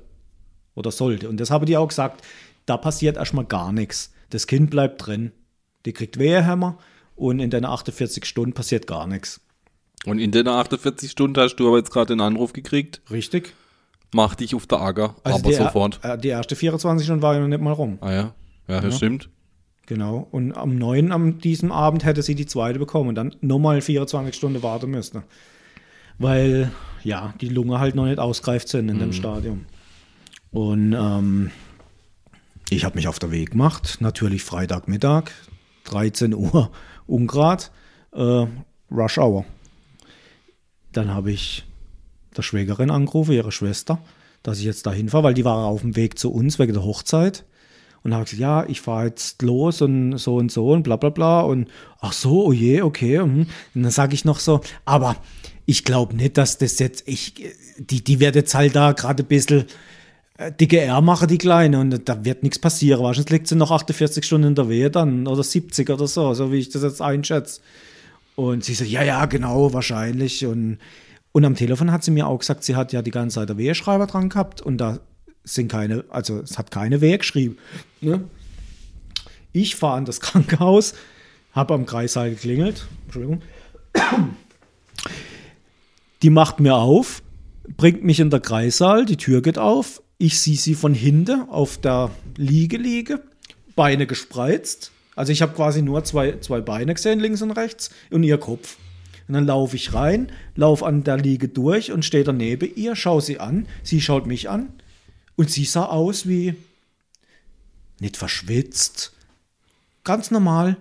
oder 0.80 0.92
sollte. 0.92 1.30
Und 1.30 1.40
das 1.40 1.52
habe 1.52 1.66
die 1.66 1.78
auch 1.78 1.90
gesagt, 1.90 2.26
da 2.66 2.78
passiert 2.78 3.18
erstmal 3.18 3.46
gar 3.46 3.72
nichts. 3.72 4.14
Das 4.30 4.48
Kind 4.48 4.72
bleibt 4.72 5.06
drin. 5.06 5.32
Die 5.86 5.94
kriegt 5.94 6.18
Wehehämmer 6.18 6.78
und 7.16 7.40
in 7.40 7.50
den 7.50 7.66
48 7.66 8.26
Stunden 8.26 8.54
passiert 8.54 8.88
gar 8.88 9.06
nichts. 9.06 9.42
Und 10.06 10.20
in 10.20 10.32
den 10.32 10.48
48 10.48 11.12
Stunden 11.12 11.40
hast 11.40 11.58
du 11.58 11.68
aber 11.68 11.78
jetzt 11.78 11.92
gerade 11.92 12.14
den 12.16 12.22
Anruf 12.22 12.54
gekriegt, 12.54 13.02
Richtig? 13.12 13.54
mach 14.14 14.36
dich 14.36 14.56
auf 14.56 14.66
der 14.66 14.80
Acker, 14.80 15.16
aber 15.24 15.36
Also 15.36 15.50
die, 15.50 15.54
sofort. 15.54 16.00
Äh, 16.04 16.18
die 16.18 16.30
erste 16.30 16.56
24 16.56 17.06
Stunden 17.06 17.22
war 17.22 17.34
ja 17.34 17.42
noch 17.42 17.48
nicht 17.48 17.62
mal 17.62 17.74
rum. 17.74 17.98
Ah 18.02 18.12
ja, 18.12 18.34
ja, 18.68 18.80
das 18.80 18.98
stimmt. 18.98 19.30
Genau. 19.86 20.28
Und 20.32 20.54
am 20.54 20.78
9. 20.78 21.12
am 21.12 21.40
diesem 21.40 21.72
Abend 21.72 22.06
hätte 22.06 22.22
sie 22.22 22.36
die 22.36 22.46
zweite 22.46 22.80
bekommen 22.80 23.10
und 23.10 23.16
dann 23.16 23.36
nochmal 23.42 23.82
24 23.82 24.34
Stunden 24.36 24.64
warten 24.64 24.92
müsste. 24.92 25.24
Weil, 26.20 26.72
ja, 27.04 27.34
die 27.42 27.50
Lunge 27.50 27.80
halt 27.80 27.96
noch 27.96 28.06
nicht 28.06 28.20
ausgereift 28.20 28.70
sind 28.70 28.88
in 28.90 29.00
dem 29.00 29.14
Stadium. 29.14 29.66
Und 30.52 30.94
ähm, 30.94 31.52
ich 32.70 32.86
habe 32.86 32.96
mich 32.96 33.08
auf 33.08 33.20
den 33.20 33.32
Weg 33.32 33.52
gemacht. 33.52 33.98
Natürlich 34.00 34.44
Freitagmittag, 34.44 35.32
13 35.86 36.34
Uhr 36.34 36.72
Ungrad, 37.08 37.72
äh, 38.14 38.46
Rush 38.92 39.18
Hour. 39.18 39.46
Dann 40.92 41.14
habe 41.14 41.32
ich 41.32 41.66
der 42.36 42.42
Schwägerin 42.42 42.92
angerufen, 42.92 43.34
ihre 43.34 43.52
Schwester, 43.52 44.00
dass 44.44 44.60
ich 44.60 44.66
jetzt 44.66 44.86
dahin 44.86 45.10
fahre, 45.10 45.26
weil 45.26 45.34
die 45.34 45.46
war 45.46 45.66
auf 45.66 45.82
dem 45.82 45.96
Weg 45.96 46.18
zu 46.18 46.32
uns 46.32 46.60
wegen 46.60 46.74
der 46.74 46.84
Hochzeit. 46.84 47.46
Und 48.02 48.14
habe 48.14 48.24
gesagt, 48.24 48.40
ja, 48.40 48.66
ich 48.66 48.80
fahre 48.80 49.08
jetzt 49.08 49.42
los 49.42 49.82
und 49.82 50.18
so 50.18 50.36
und 50.36 50.52
so 50.52 50.72
und 50.72 50.84
bla 50.84 50.96
bla 50.96 51.10
bla. 51.10 51.42
Und 51.42 51.70
ach 52.00 52.14
so, 52.14 52.46
oh 52.46 52.54
je, 52.54 52.82
okay. 52.82 53.20
mhm. 53.20 53.48
Und 53.76 53.84
dann 53.84 53.92
sage 53.92 54.14
ich 54.14 54.24
noch 54.24 54.40
so, 54.40 54.62
aber 54.86 55.18
ich 55.66 55.84
glaube 55.84 56.16
nicht, 56.16 56.38
dass 56.38 56.58
das 56.58 56.80
jetzt, 56.80 57.08
ich, 57.08 57.34
die, 57.78 58.04
die 58.04 58.20
wird 58.20 58.36
jetzt 58.36 58.56
halt 58.56 58.76
da 58.76 58.94
gerade 58.94 59.24
ein 59.24 59.28
bisschen 59.28 59.66
äh, 60.40 60.52
dicke 60.54 60.80
R 60.80 61.02
machen, 61.02 61.28
die 61.28 61.38
Kleine. 61.38 61.80
Und 61.80 62.08
da 62.08 62.24
wird 62.24 62.44
nichts 62.44 62.60
passieren. 62.60 63.04
Wahrscheinlich 63.04 63.32
liegt 63.32 63.48
sie 63.48 63.56
noch 63.56 63.72
48 63.72 64.26
Stunden 64.26 64.48
in 64.48 64.56
der 64.56 64.70
Wehe 64.70 64.90
dann 64.90 65.28
oder 65.28 65.44
70 65.44 65.90
oder 65.90 66.08
so, 66.08 66.34
so 66.34 66.52
wie 66.52 66.58
ich 66.60 66.70
das 66.70 66.84
jetzt 66.84 67.02
einschätze. 67.02 67.62
Und 68.36 68.64
sie 68.64 68.74
so, 68.74 68.86
ja, 68.86 69.04
ja, 69.04 69.26
genau, 69.26 69.74
wahrscheinlich. 69.74 70.46
Und, 70.46 70.78
und 71.34 71.46
am 71.46 71.56
Telefon 71.56 71.92
hat 71.92 72.06
sie 72.06 72.12
mir 72.12 72.26
auch 72.26 72.40
gesagt, 72.40 72.64
sie 72.64 72.78
hat 72.78 72.94
ja 72.94 73.02
die 73.02 73.12
ganze 73.12 73.36
Zeit 73.36 73.50
der 73.50 73.58
Weheschreiber 73.58 74.08
dran 74.08 74.30
gehabt 74.30 74.62
und 74.62 74.78
da 74.78 75.00
sind 75.44 75.70
keine, 75.70 76.06
also 76.10 76.40
es 76.40 76.58
hat 76.58 76.72
keine 76.72 77.02
Wehe 77.02 77.18
geschrieben. 77.18 77.58
Ne? 78.00 78.24
Ich 79.52 79.76
fahre 79.76 79.98
an 79.98 80.06
das 80.06 80.22
Krankenhaus, 80.22 80.94
habe 81.52 81.74
am 81.74 81.86
Kreissaal 81.86 82.30
geklingelt. 82.30 82.88
Entschuldigung. 83.06 83.42
Die 86.22 86.30
macht 86.30 86.60
mir 86.60 86.76
auf, 86.76 87.24
bringt 87.76 88.04
mich 88.04 88.20
in 88.20 88.30
der 88.30 88.40
Kreissaal, 88.40 89.06
die 89.06 89.18
Tür 89.18 89.42
geht 89.42 89.58
auf. 89.58 90.02
Ich 90.20 90.40
sehe 90.40 90.58
sie 90.58 90.76
von 90.76 90.94
hinten 90.94 91.50
auf 91.50 91.78
der 91.78 92.12
Liege 92.36 92.78
liege, 92.78 93.24
Beine 93.76 94.06
gespreizt. 94.06 94.92
Also 95.16 95.32
ich 95.32 95.42
habe 95.42 95.54
quasi 95.54 95.82
nur 95.82 96.04
zwei, 96.04 96.38
zwei 96.40 96.60
Beine 96.62 96.94
gesehen, 96.94 97.20
links 97.20 97.42
und 97.42 97.52
rechts, 97.52 97.90
und 98.12 98.24
ihr 98.24 98.38
Kopf. 98.38 98.78
Und 99.30 99.36
dann 99.36 99.46
laufe 99.46 99.78
ich 99.78 99.94
rein, 99.94 100.32
laufe 100.56 100.86
an 100.86 101.04
der 101.04 101.18
Liege 101.18 101.48
durch 101.48 101.92
und 101.94 102.04
stehe 102.04 102.24
daneben 102.24 102.70
ihr, 102.76 102.96
schaue 102.96 103.22
sie 103.22 103.40
an. 103.40 103.66
Sie 103.82 104.02
schaut 104.02 104.28
mich 104.28 104.50
an 104.50 104.74
und 105.38 105.50
sie 105.50 105.64
sah 105.64 105.86
aus 105.86 106.28
wie 106.28 106.56
nicht 108.02 108.18
verschwitzt, 108.18 109.14
ganz 110.04 110.32
normal, 110.32 110.76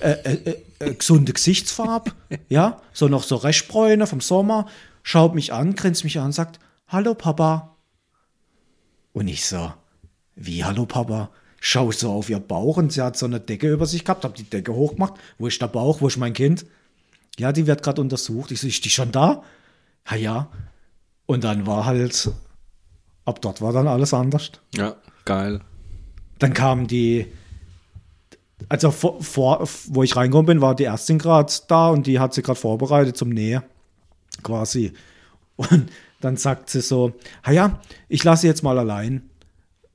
äh, 0.00 0.12
äh, 0.12 0.56
äh, 0.78 0.94
gesunde 0.94 1.32
Gesichtsfarbe, 1.32 2.12
ja, 2.48 2.80
so 2.94 3.08
noch 3.08 3.22
so 3.22 3.36
Restbräune 3.36 4.06
vom 4.06 4.20
Sommer, 4.20 4.66
schaut 5.02 5.34
mich 5.34 5.52
an, 5.52 5.74
grinst 5.74 6.04
mich 6.04 6.18
an, 6.18 6.32
sagt, 6.32 6.58
hallo 6.88 7.14
Papa. 7.14 7.71
Und 9.12 9.28
ich 9.28 9.44
so, 9.44 9.72
wie 10.34 10.64
hallo 10.64 10.86
Papa? 10.86 11.30
Schau 11.60 11.92
so 11.92 12.10
auf 12.10 12.28
ihr 12.28 12.40
Bauch 12.40 12.76
und 12.76 12.92
sie 12.92 13.02
hat 13.02 13.16
so 13.16 13.26
eine 13.26 13.38
Decke 13.38 13.70
über 13.70 13.86
sich 13.86 14.04
gehabt, 14.04 14.24
hab 14.24 14.34
die 14.34 14.42
Decke 14.42 14.74
hochgemacht. 14.74 15.14
Wo 15.38 15.46
ist 15.46 15.62
der 15.62 15.68
Bauch? 15.68 16.00
Wo 16.00 16.08
ist 16.08 16.16
mein 16.16 16.32
Kind? 16.32 16.66
Ja, 17.38 17.52
die 17.52 17.66
wird 17.66 17.82
gerade 17.82 18.00
untersucht. 18.00 18.50
Ich 18.50 18.60
so, 18.60 18.66
ist 18.66 18.84
die 18.84 18.90
schon 18.90 19.12
da? 19.12 19.42
Ja, 20.10 20.16
ja. 20.16 20.48
Und 21.26 21.44
dann 21.44 21.66
war 21.66 21.86
halt, 21.86 22.30
ab 23.24 23.40
dort 23.40 23.60
war 23.60 23.72
dann 23.72 23.86
alles 23.86 24.12
anders. 24.12 24.52
Ja, 24.74 24.96
geil. 25.24 25.60
Dann 26.38 26.52
kam 26.52 26.88
die, 26.88 27.32
also 28.68 28.90
vor, 28.90 29.22
vor, 29.22 29.68
wo 29.86 30.02
ich 30.02 30.16
reingekommen 30.16 30.46
bin, 30.46 30.60
war 30.60 30.74
die 30.74 30.84
Ärztin 30.84 31.18
gerade 31.18 31.52
da 31.68 31.90
und 31.90 32.06
die 32.06 32.18
hat 32.18 32.34
sie 32.34 32.42
gerade 32.42 32.58
vorbereitet 32.58 33.16
zum 33.16 33.28
Nähe, 33.28 33.62
quasi. 34.42 34.92
Und 35.56 35.90
dann 36.22 36.36
sagt 36.36 36.70
sie 36.70 36.80
so, 36.80 37.12
ha 37.44 37.52
ja, 37.52 37.80
ich 38.08 38.24
lasse 38.24 38.42
sie 38.42 38.46
jetzt 38.46 38.62
mal 38.62 38.78
allein. 38.78 39.28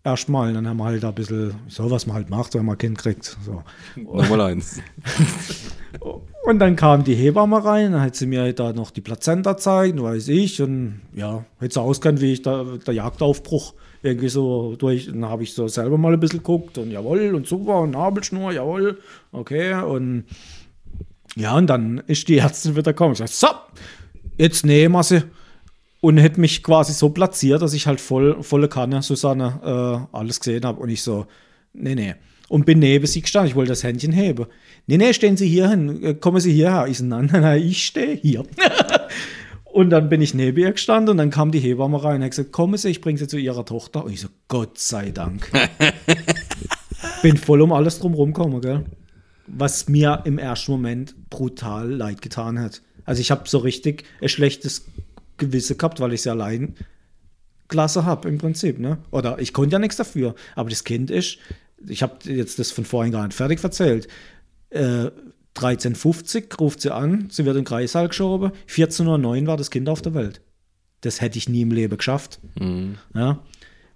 Erstmal, 0.03 0.53
dann 0.53 0.67
haben 0.67 0.77
wir 0.77 0.85
halt 0.85 1.03
da 1.03 1.09
ein 1.09 1.15
bisschen, 1.15 1.55
so 1.67 1.91
was 1.91 2.07
man 2.07 2.15
halt 2.15 2.29
macht, 2.29 2.53
wenn 2.53 2.65
man 2.65 2.75
ein 2.75 2.77
Kind 2.77 2.97
kriegt. 2.97 3.37
So. 3.45 3.63
Nochmal 3.95 4.41
eins. 4.41 4.79
Und 6.45 6.59
dann 6.59 6.77
kam 6.77 7.03
die 7.03 7.15
Hebamme 7.15 7.63
rein, 7.65 7.91
dann 7.91 8.01
hat 8.01 8.15
sie 8.15 8.25
mir 8.25 8.53
da 8.53 8.71
noch 8.71 8.91
die 8.91 9.01
Plazenta 9.01 9.53
gezeigt, 9.53 10.01
weiß 10.01 10.29
ich. 10.29 10.61
Und 10.61 11.01
ja, 11.13 11.43
hätte 11.59 11.73
so 11.73 11.81
auskennt, 11.81 12.21
wie 12.21 12.31
ich 12.31 12.41
da, 12.41 12.63
der 12.63 12.93
Jagdaufbruch 12.93 13.73
irgendwie 14.01 14.29
so 14.29 14.75
durch. 14.77 15.07
Dann 15.07 15.25
habe 15.25 15.43
ich 15.43 15.53
so 15.53 15.67
selber 15.67 15.97
mal 15.97 16.13
ein 16.13 16.19
bisschen 16.19 16.39
geguckt 16.39 16.77
und 16.77 16.91
jawohl 16.91 17.35
und 17.35 17.47
super 17.47 17.81
und 17.81 17.91
Nabelschnur, 17.91 18.53
jawohl, 18.53 18.99
okay. 19.33 19.73
Und 19.73 20.23
ja, 21.35 21.55
und 21.55 21.67
dann 21.67 22.01
ist 22.07 22.27
die 22.29 22.37
Ärztin 22.37 22.75
wieder 22.75 22.93
gekommen 22.93 23.09
und 23.09 23.17
sagt, 23.17 23.31
so, 23.31 23.47
jetzt 24.37 24.65
nehmen 24.65 24.93
wir 24.95 25.03
sie. 25.03 25.23
Und 25.99 26.17
hätte 26.17 26.39
mich 26.39 26.61
quasi 26.61 26.93
so 26.93 27.09
platziert, 27.09 27.61
dass 27.61 27.73
ich 27.73 27.87
halt 27.87 27.99
voll, 27.99 28.43
volle 28.43 28.67
Kanne, 28.67 29.01
Susanne, 29.01 30.07
äh, 30.11 30.15
alles 30.15 30.39
gesehen 30.39 30.63
habe. 30.63 30.79
Und 30.79 30.89
ich 30.89 31.01
so, 31.01 31.25
nee, 31.73 31.95
nee. 31.95 32.15
Und 32.49 32.65
bin 32.65 32.79
neben 32.79 33.05
sie 33.07 33.21
gestanden. 33.21 33.49
Ich 33.49 33.55
wollte 33.55 33.69
das 33.69 33.83
Händchen 33.83 34.13
heben. 34.13 34.45
Nee, 34.85 34.97
nee, 34.97 35.13
stehen 35.13 35.35
Sie 35.35 35.47
hier 35.47 35.69
hin. 35.69 36.03
Äh, 36.03 36.13
Kommen 36.13 36.39
Sie 36.39 36.53
hierher. 36.53 36.87
Ich 36.87 36.99
so, 36.99 37.05
nein, 37.05 37.29
nein, 37.31 37.41
nein, 37.41 37.61
ich 37.61 37.85
stehe 37.85 38.15
hier. 38.15 38.43
und 39.65 39.89
dann 39.89 40.07
bin 40.07 40.21
ich 40.21 40.33
neben 40.33 40.57
ihr 40.57 40.71
gestanden 40.71 41.11
und 41.11 41.17
dann 41.17 41.29
kam 41.29 41.51
die 41.51 41.59
Hebamme 41.59 42.01
rein 42.01 42.17
und 42.17 42.23
hat 42.23 42.31
gesagt, 42.31 42.51
kommen 42.51 42.77
Sie, 42.77 42.89
ich 42.89 43.01
bringe 43.01 43.17
Sie 43.17 43.27
zu 43.27 43.37
Ihrer 43.37 43.65
Tochter. 43.65 44.05
Und 44.05 44.13
ich 44.13 44.21
so, 44.21 44.29
Gott 44.47 44.77
sei 44.77 45.11
Dank. 45.11 45.51
bin 47.21 47.37
voll 47.37 47.61
um 47.61 47.73
alles 47.73 47.99
drum 47.99 48.13
rumgekommen, 48.13 48.61
gell? 48.61 48.85
Was 49.47 49.89
mir 49.89 50.21
im 50.25 50.37
ersten 50.37 50.71
Moment 50.71 51.29
brutal 51.29 51.89
leid 51.89 52.21
getan 52.21 52.59
hat. 52.59 52.81
Also 53.05 53.21
ich 53.21 53.31
habe 53.31 53.47
so 53.47 53.59
richtig 53.59 54.03
ein 54.21 54.29
schlechtes 54.29 54.85
Gewissen 55.37 55.77
gehabt, 55.77 55.99
weil 55.99 56.13
ich 56.13 56.21
sie 56.21 56.29
allein 56.29 56.75
Klasse 57.67 58.05
habe 58.05 58.29
im 58.29 58.37
Prinzip, 58.37 58.79
ne? 58.79 58.99
Oder 59.11 59.39
ich 59.39 59.53
konnte 59.53 59.73
ja 59.73 59.79
nichts 59.79 59.97
dafür. 59.97 60.35
Aber 60.55 60.69
das 60.69 60.83
Kind 60.83 61.11
ist, 61.11 61.37
ich 61.85 62.01
habe 62.01 62.17
jetzt 62.31 62.59
das 62.59 62.71
von 62.71 62.85
vorhin 62.85 63.11
gar 63.11 63.25
nicht 63.25 63.35
fertig 63.35 63.63
erzählt. 63.63 64.07
Äh, 64.69 65.11
13.50 65.55 66.57
ruft 66.59 66.81
sie 66.81 66.93
an, 66.93 67.29
sie 67.31 67.45
wird 67.45 67.55
in 67.55 67.63
den 67.63 67.67
Kreissaal 67.67 68.07
geschoben. 68.07 68.51
14.09 68.69 69.41
Uhr 69.41 69.47
war 69.47 69.57
das 69.57 69.71
Kind 69.71 69.89
auf 69.89 70.01
der 70.01 70.13
Welt. 70.13 70.41
Das 71.01 71.19
hätte 71.19 71.37
ich 71.37 71.49
nie 71.49 71.61
im 71.61 71.71
Leben 71.71 71.97
geschafft. 71.97 72.39
Ja? 73.13 73.43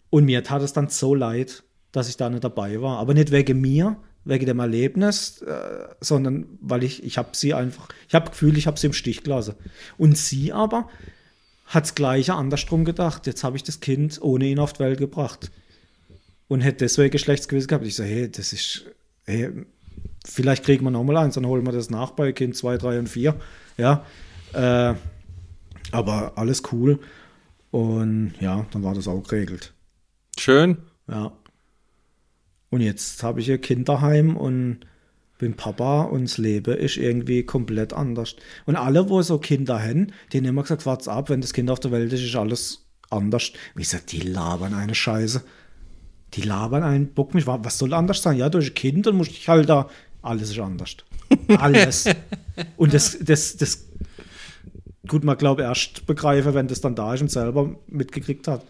Und 0.09 0.25
mir 0.25 0.43
tat 0.43 0.61
es 0.61 0.73
dann 0.73 0.89
so 0.89 1.15
leid, 1.15 1.63
dass 1.91 2.09
ich 2.09 2.17
da 2.17 2.29
nicht 2.29 2.43
dabei 2.43 2.81
war. 2.81 2.97
Aber 2.97 3.13
nicht 3.13 3.31
wegen 3.31 3.61
mir, 3.61 3.97
wegen 4.25 4.45
dem 4.45 4.59
Erlebnis, 4.59 5.41
äh, 5.41 5.87
sondern 5.99 6.45
weil 6.61 6.83
ich, 6.83 7.03
ich 7.03 7.17
habe 7.17 7.29
sie 7.33 7.53
einfach, 7.53 7.89
ich 8.07 8.15
habe 8.15 8.31
Gefühl, 8.31 8.57
ich 8.57 8.67
habe 8.67 8.79
sie 8.79 8.87
im 8.87 8.93
Stich 8.93 9.23
gelassen. 9.23 9.55
Und 9.97 10.17
sie 10.17 10.51
aber 10.51 10.89
hat 11.71 11.85
das 11.85 11.95
Gleiche 11.95 12.33
andersrum 12.33 12.83
gedacht. 12.83 13.27
Jetzt 13.27 13.45
habe 13.45 13.55
ich 13.55 13.63
das 13.63 13.79
Kind 13.79 14.21
ohne 14.21 14.45
ihn 14.45 14.59
auf 14.59 14.73
die 14.73 14.79
Welt 14.79 14.99
gebracht. 14.99 15.51
Und 16.49 16.59
hätte 16.59 16.79
deswegen 16.79 17.11
Geschlechtsgewissen 17.11 17.69
gehabt. 17.69 17.85
Ich 17.85 17.95
so, 17.95 18.03
hey, 18.03 18.29
das 18.29 18.51
ist, 18.51 18.85
hey, 19.23 19.49
vielleicht 20.25 20.65
kriegen 20.65 20.83
wir 20.83 20.91
nochmal 20.91 21.15
eins, 21.15 21.35
dann 21.35 21.45
holen 21.45 21.65
wir 21.65 21.71
das 21.71 21.89
nach 21.89 22.11
bei 22.11 22.33
Kind 22.33 22.57
2, 22.57 22.77
3 22.77 22.99
und 22.99 23.07
4. 23.07 23.39
Ja. 23.77 24.05
Äh, 24.51 24.95
aber 25.91 26.33
alles 26.35 26.61
cool. 26.73 26.99
Und 27.71 28.33
ja, 28.41 28.65
dann 28.71 28.83
war 28.83 28.93
das 28.93 29.07
auch 29.07 29.23
geregelt. 29.23 29.73
Schön. 30.37 30.77
Ja. 31.07 31.31
Und 32.69 32.81
jetzt 32.81 33.23
habe 33.23 33.39
ich 33.39 33.49
ein 33.49 33.61
Kind 33.61 33.87
daheim 33.87 34.35
und 34.35 34.81
bin 35.41 35.55
Papa 35.55 36.03
und 36.03 36.25
das 36.25 36.37
Leben 36.37 36.77
ist 36.77 36.97
irgendwie 36.97 37.43
komplett 37.43 37.93
anders. 37.93 38.35
Und 38.67 38.75
alle, 38.75 39.09
wo 39.09 39.21
so 39.23 39.39
Kinder 39.39 39.81
haben, 39.81 40.13
denen 40.31 40.45
immer 40.45 40.61
gesagt, 40.61 40.85
wart's 40.85 41.07
ab, 41.07 41.29
wenn 41.29 41.41
das 41.41 41.51
Kind 41.51 41.69
auf 41.69 41.79
der 41.79 41.91
Welt 41.91 42.13
ist, 42.13 42.23
ist 42.23 42.35
alles 42.35 42.85
anders. 43.09 43.51
Und 43.73 43.81
ich 43.81 43.89
sag, 43.89 44.05
die 44.07 44.19
labern 44.19 44.75
eine 44.75 44.93
Scheiße. 44.93 45.43
Die 46.35 46.43
labern 46.43 46.83
einen 46.83 47.07
Bock 47.07 47.33
mich. 47.33 47.47
Was 47.47 47.79
soll 47.79 47.93
anders 47.93 48.21
sein? 48.21 48.37
Ja, 48.37 48.49
durch 48.49 48.69
ein 48.69 48.75
Kind 48.75 49.07
und 49.07 49.17
muss 49.17 49.27
ich 49.29 49.49
halt 49.49 49.67
da. 49.67 49.89
Alles 50.21 50.51
ist 50.51 50.59
anders. 50.59 50.95
Alles. 51.47 52.05
und 52.77 52.93
das, 52.93 53.17
das, 53.19 53.57
das 53.57 53.87
tut 55.09 55.23
man, 55.23 55.37
glaube 55.37 55.63
erst 55.63 56.05
begreifen, 56.05 56.53
wenn 56.53 56.67
das 56.67 56.81
dann 56.81 56.93
da 56.93 57.15
ist 57.15 57.21
und 57.21 57.31
selber 57.31 57.75
mitgekriegt 57.87 58.47
hat. 58.47 58.63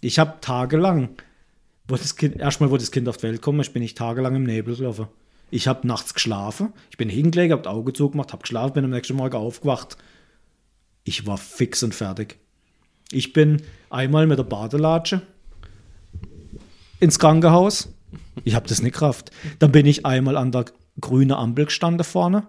Ich 0.00 0.18
habe 0.18 0.34
tagelang, 0.40 1.10
wo 1.86 1.94
das 1.94 2.16
Kind, 2.16 2.36
erstmal, 2.36 2.72
wo 2.72 2.76
das 2.76 2.90
Kind 2.90 3.08
auf 3.08 3.18
die 3.18 3.22
Welt 3.22 3.40
kommt, 3.40 3.60
ich 3.60 3.72
bin 3.72 3.82
ich 3.82 3.94
tagelang 3.94 4.34
im 4.34 4.42
Nebel 4.44 4.74
gelaufen. 4.74 5.06
Ich 5.50 5.66
habe 5.66 5.86
nachts 5.86 6.12
geschlafen, 6.14 6.72
ich 6.90 6.98
bin 6.98 7.08
hingelegt, 7.08 7.52
habe 7.52 7.68
Auge 7.70 7.92
zugemacht, 7.92 8.32
habe 8.32 8.42
geschlafen, 8.42 8.74
bin 8.74 8.84
am 8.84 8.90
nächsten 8.90 9.16
Morgen 9.16 9.36
aufgewacht. 9.36 9.96
Ich 11.04 11.26
war 11.26 11.38
fix 11.38 11.82
und 11.82 11.94
fertig. 11.94 12.38
Ich 13.10 13.32
bin 13.32 13.62
einmal 13.88 14.26
mit 14.26 14.38
der 14.38 14.44
Badelatsche 14.44 15.22
ins 17.00 17.18
Krankenhaus. 17.18 17.94
Ich 18.44 18.54
habe 18.54 18.68
das 18.68 18.82
nicht 18.82 18.94
Kraft. 18.94 19.30
Dann 19.58 19.72
bin 19.72 19.86
ich 19.86 20.04
einmal 20.04 20.36
an 20.36 20.52
der 20.52 20.66
grünen 21.00 21.32
Ampel 21.32 21.66
gestanden 21.66 22.04
vorne, 22.04 22.46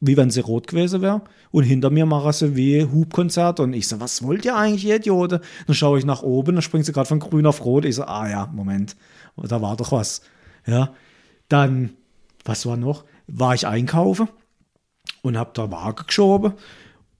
wie 0.00 0.16
wenn 0.16 0.30
sie 0.30 0.40
rot 0.40 0.66
gewesen 0.66 1.00
wäre. 1.00 1.22
Und 1.50 1.64
hinter 1.64 1.88
mir 1.88 2.04
machen 2.04 2.32
sie 2.32 2.56
wie 2.56 2.84
Hubkonzert. 2.84 3.60
Und 3.60 3.72
ich 3.72 3.88
so, 3.88 4.00
was 4.00 4.22
wollt 4.22 4.44
ihr 4.44 4.56
eigentlich, 4.56 4.84
ihr 4.84 4.96
Idioten? 4.96 5.40
Dann 5.66 5.74
schaue 5.74 5.98
ich 5.98 6.04
nach 6.04 6.22
oben, 6.22 6.56
dann 6.56 6.62
springt 6.62 6.84
sie 6.84 6.92
gerade 6.92 7.08
von 7.08 7.20
grün 7.20 7.46
auf 7.46 7.64
rot. 7.64 7.86
Ich 7.86 7.94
so, 7.94 8.04
ah 8.04 8.28
ja, 8.28 8.46
Moment, 8.52 8.96
da 9.36 9.62
war 9.62 9.76
doch 9.76 9.92
was. 9.92 10.22
Ja, 10.66 10.92
dann, 11.48 11.96
was 12.46 12.66
war 12.66 12.76
noch? 12.76 13.04
War 13.26 13.54
ich 13.54 13.66
einkaufen 13.66 14.28
und 15.22 15.36
habe 15.36 15.50
da 15.54 15.70
Waage 15.70 16.04
geschoben 16.04 16.54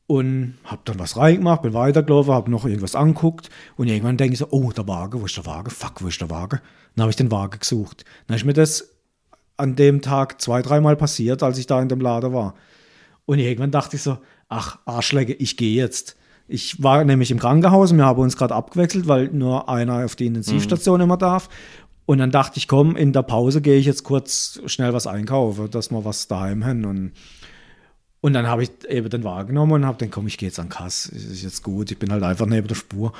und 0.06 0.54
habe 0.64 0.82
dann 0.84 0.98
was 0.98 1.16
reingemacht, 1.16 1.62
bin 1.62 1.74
weitergelaufen, 1.74 2.32
habe 2.32 2.50
noch 2.50 2.64
irgendwas 2.64 2.94
anguckt 2.94 3.50
und 3.76 3.88
irgendwann 3.88 4.16
denke 4.16 4.34
ich 4.34 4.38
so, 4.38 4.48
oh, 4.50 4.70
der 4.70 4.86
Waage, 4.86 5.20
wo 5.20 5.26
ist 5.26 5.36
der 5.36 5.46
Waage? 5.46 5.70
Fuck, 5.70 6.02
wo 6.02 6.08
ist 6.08 6.20
der 6.20 6.30
Waage? 6.30 6.60
Dann 6.94 7.02
habe 7.02 7.10
ich 7.10 7.16
den 7.16 7.30
Waage 7.30 7.58
gesucht. 7.58 8.04
Dann 8.26 8.36
ist 8.36 8.44
mir 8.44 8.52
das 8.52 8.90
an 9.56 9.74
dem 9.74 10.02
Tag 10.02 10.40
zwei, 10.40 10.62
dreimal 10.62 10.96
passiert, 10.96 11.42
als 11.42 11.58
ich 11.58 11.66
da 11.66 11.80
in 11.80 11.88
dem 11.88 12.00
Laden 12.00 12.32
war. 12.32 12.54
Und 13.24 13.38
irgendwann 13.38 13.70
dachte 13.70 13.96
ich 13.96 14.02
so, 14.02 14.18
ach, 14.48 14.78
Arschlecke, 14.84 15.32
ich 15.32 15.56
gehe 15.56 15.74
jetzt. 15.74 16.16
Ich 16.48 16.80
war 16.80 17.04
nämlich 17.04 17.32
im 17.32 17.40
Krankenhaus 17.40 17.90
und 17.90 17.98
wir 17.98 18.04
haben 18.04 18.22
uns 18.22 18.36
gerade 18.36 18.54
abgewechselt, 18.54 19.08
weil 19.08 19.28
nur 19.28 19.68
einer 19.68 20.04
auf 20.04 20.14
die 20.14 20.26
Intensivstation 20.26 21.00
immer 21.00 21.16
darf. 21.16 21.48
Und 22.06 22.18
dann 22.18 22.30
dachte 22.30 22.58
ich, 22.58 22.68
komm, 22.68 22.96
in 22.96 23.12
der 23.12 23.22
Pause 23.22 23.60
gehe 23.60 23.78
ich 23.78 23.86
jetzt 23.86 24.04
kurz 24.04 24.60
schnell 24.66 24.92
was 24.92 25.06
einkaufen, 25.06 25.70
dass 25.70 25.90
wir 25.90 26.04
was 26.04 26.28
daheim 26.28 26.64
haben. 26.64 26.84
Und 26.84 27.12
und 28.26 28.32
dann 28.32 28.48
habe 28.48 28.64
ich 28.64 28.70
eben 28.88 29.08
den 29.08 29.22
Wagen 29.22 29.50
genommen 29.50 29.72
und 29.72 29.86
habe 29.86 29.98
dann, 29.98 30.10
komm, 30.10 30.26
ich 30.26 30.36
gehe 30.36 30.48
jetzt 30.48 30.58
an 30.58 30.68
Kasse, 30.68 31.14
ist 31.14 31.44
jetzt 31.44 31.62
gut, 31.62 31.92
ich 31.92 31.98
bin 31.98 32.10
halt 32.10 32.24
einfach 32.24 32.46
neben 32.46 32.66
der 32.66 32.74
Spur. 32.74 33.12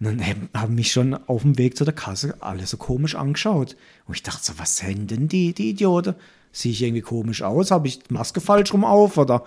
Und 0.00 0.20
dann 0.20 0.48
haben 0.54 0.74
mich 0.74 0.92
schon 0.92 1.14
auf 1.14 1.40
dem 1.40 1.56
Weg 1.56 1.78
zu 1.78 1.84
der 1.84 1.94
Kasse 1.94 2.34
alle 2.40 2.66
so 2.66 2.76
komisch 2.76 3.14
angeschaut. 3.14 3.76
Und 4.06 4.16
ich 4.16 4.22
dachte 4.22 4.44
so, 4.44 4.58
was 4.58 4.76
sind 4.76 5.10
denn 5.10 5.28
die, 5.28 5.54
die 5.54 5.70
Idioten? 5.70 6.14
Sehe 6.52 6.72
ich 6.72 6.82
irgendwie 6.82 7.00
komisch 7.00 7.42
aus? 7.42 7.70
Habe 7.70 7.88
ich 7.88 8.00
die 8.00 8.12
Maske 8.12 8.42
falsch 8.42 8.74
rum 8.74 8.84
auf? 8.84 9.16
Oder? 9.16 9.44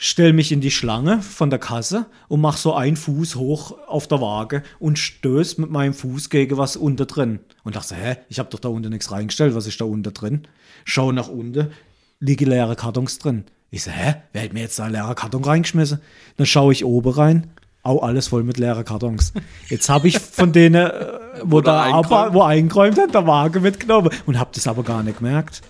Stell 0.00 0.32
mich 0.32 0.52
in 0.52 0.60
die 0.60 0.70
Schlange 0.70 1.20
von 1.20 1.50
der 1.50 1.58
Kasse 1.58 2.06
und 2.28 2.40
mach 2.40 2.56
so 2.56 2.72
einen 2.72 2.96
Fuß 2.96 3.34
hoch 3.34 3.76
auf 3.88 4.06
der 4.06 4.20
Waage 4.20 4.62
und 4.78 4.96
stöß 4.98 5.58
mit 5.58 5.70
meinem 5.70 5.92
Fuß 5.92 6.30
gegen 6.30 6.56
was 6.56 6.76
unter 6.76 7.04
drin. 7.04 7.40
Und 7.64 7.74
dachte, 7.74 7.96
hä, 7.96 8.16
ich 8.28 8.38
habe 8.38 8.48
doch 8.48 8.60
da 8.60 8.68
unten 8.68 8.90
nichts 8.90 9.10
reingestellt, 9.10 9.56
was 9.56 9.66
ist 9.66 9.80
da 9.80 9.84
unter 9.84 10.12
drin? 10.12 10.46
Schau 10.84 11.10
nach 11.10 11.28
unten, 11.28 11.72
liege 12.20 12.44
leere 12.44 12.76
Kartons 12.76 13.18
drin. 13.18 13.44
Ich 13.70 13.82
so, 13.82 13.90
hä, 13.90 14.14
wer 14.32 14.44
hat 14.44 14.52
mir 14.52 14.60
jetzt 14.60 14.78
da 14.78 14.84
einen 14.84 14.94
leeren 14.94 15.16
Karton 15.16 15.44
reingeschmissen? 15.44 16.00
Dann 16.36 16.46
schaue 16.46 16.72
ich 16.72 16.84
oben 16.84 17.12
rein, 17.12 17.50
au, 17.82 17.98
alles 17.98 18.28
voll 18.28 18.44
mit 18.44 18.56
leeren 18.56 18.84
Kartons. 18.84 19.32
Jetzt 19.68 19.88
habe 19.88 20.06
ich 20.06 20.20
von 20.20 20.52
denen, 20.52 20.86
äh, 20.86 21.18
wo, 21.42 21.60
da 21.60 21.82
eingeräumt? 21.82 22.34
wo 22.34 22.42
eingeräumt 22.42 22.98
hat, 22.98 23.14
der 23.14 23.26
Waage 23.26 23.58
mitgenommen 23.58 24.10
und 24.26 24.38
habe 24.38 24.50
das 24.54 24.68
aber 24.68 24.84
gar 24.84 25.02
nicht 25.02 25.18
gemerkt. 25.18 25.62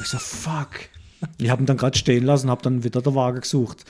Ich 0.00 0.06
so, 0.06 0.18
fuck. 0.18 0.93
Ich 1.38 1.50
habe 1.50 1.62
ihn 1.62 1.66
dann 1.66 1.76
gerade 1.76 1.96
stehen 1.96 2.24
lassen, 2.24 2.50
habe 2.50 2.62
dann 2.62 2.84
wieder 2.84 3.02
der 3.02 3.14
Waage 3.14 3.40
gesucht. 3.40 3.84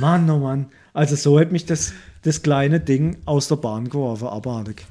Mann, 0.00 0.28
oh 0.30 0.38
Mann. 0.38 0.66
Also 0.92 1.16
so 1.16 1.38
hat 1.40 1.52
mich 1.52 1.66
das, 1.66 1.92
das 2.22 2.42
kleine 2.42 2.80
Ding 2.80 3.16
aus 3.24 3.48
der 3.48 3.56
Bahn 3.56 3.88
geworfen, 3.88 4.28
abartig. 4.28 4.86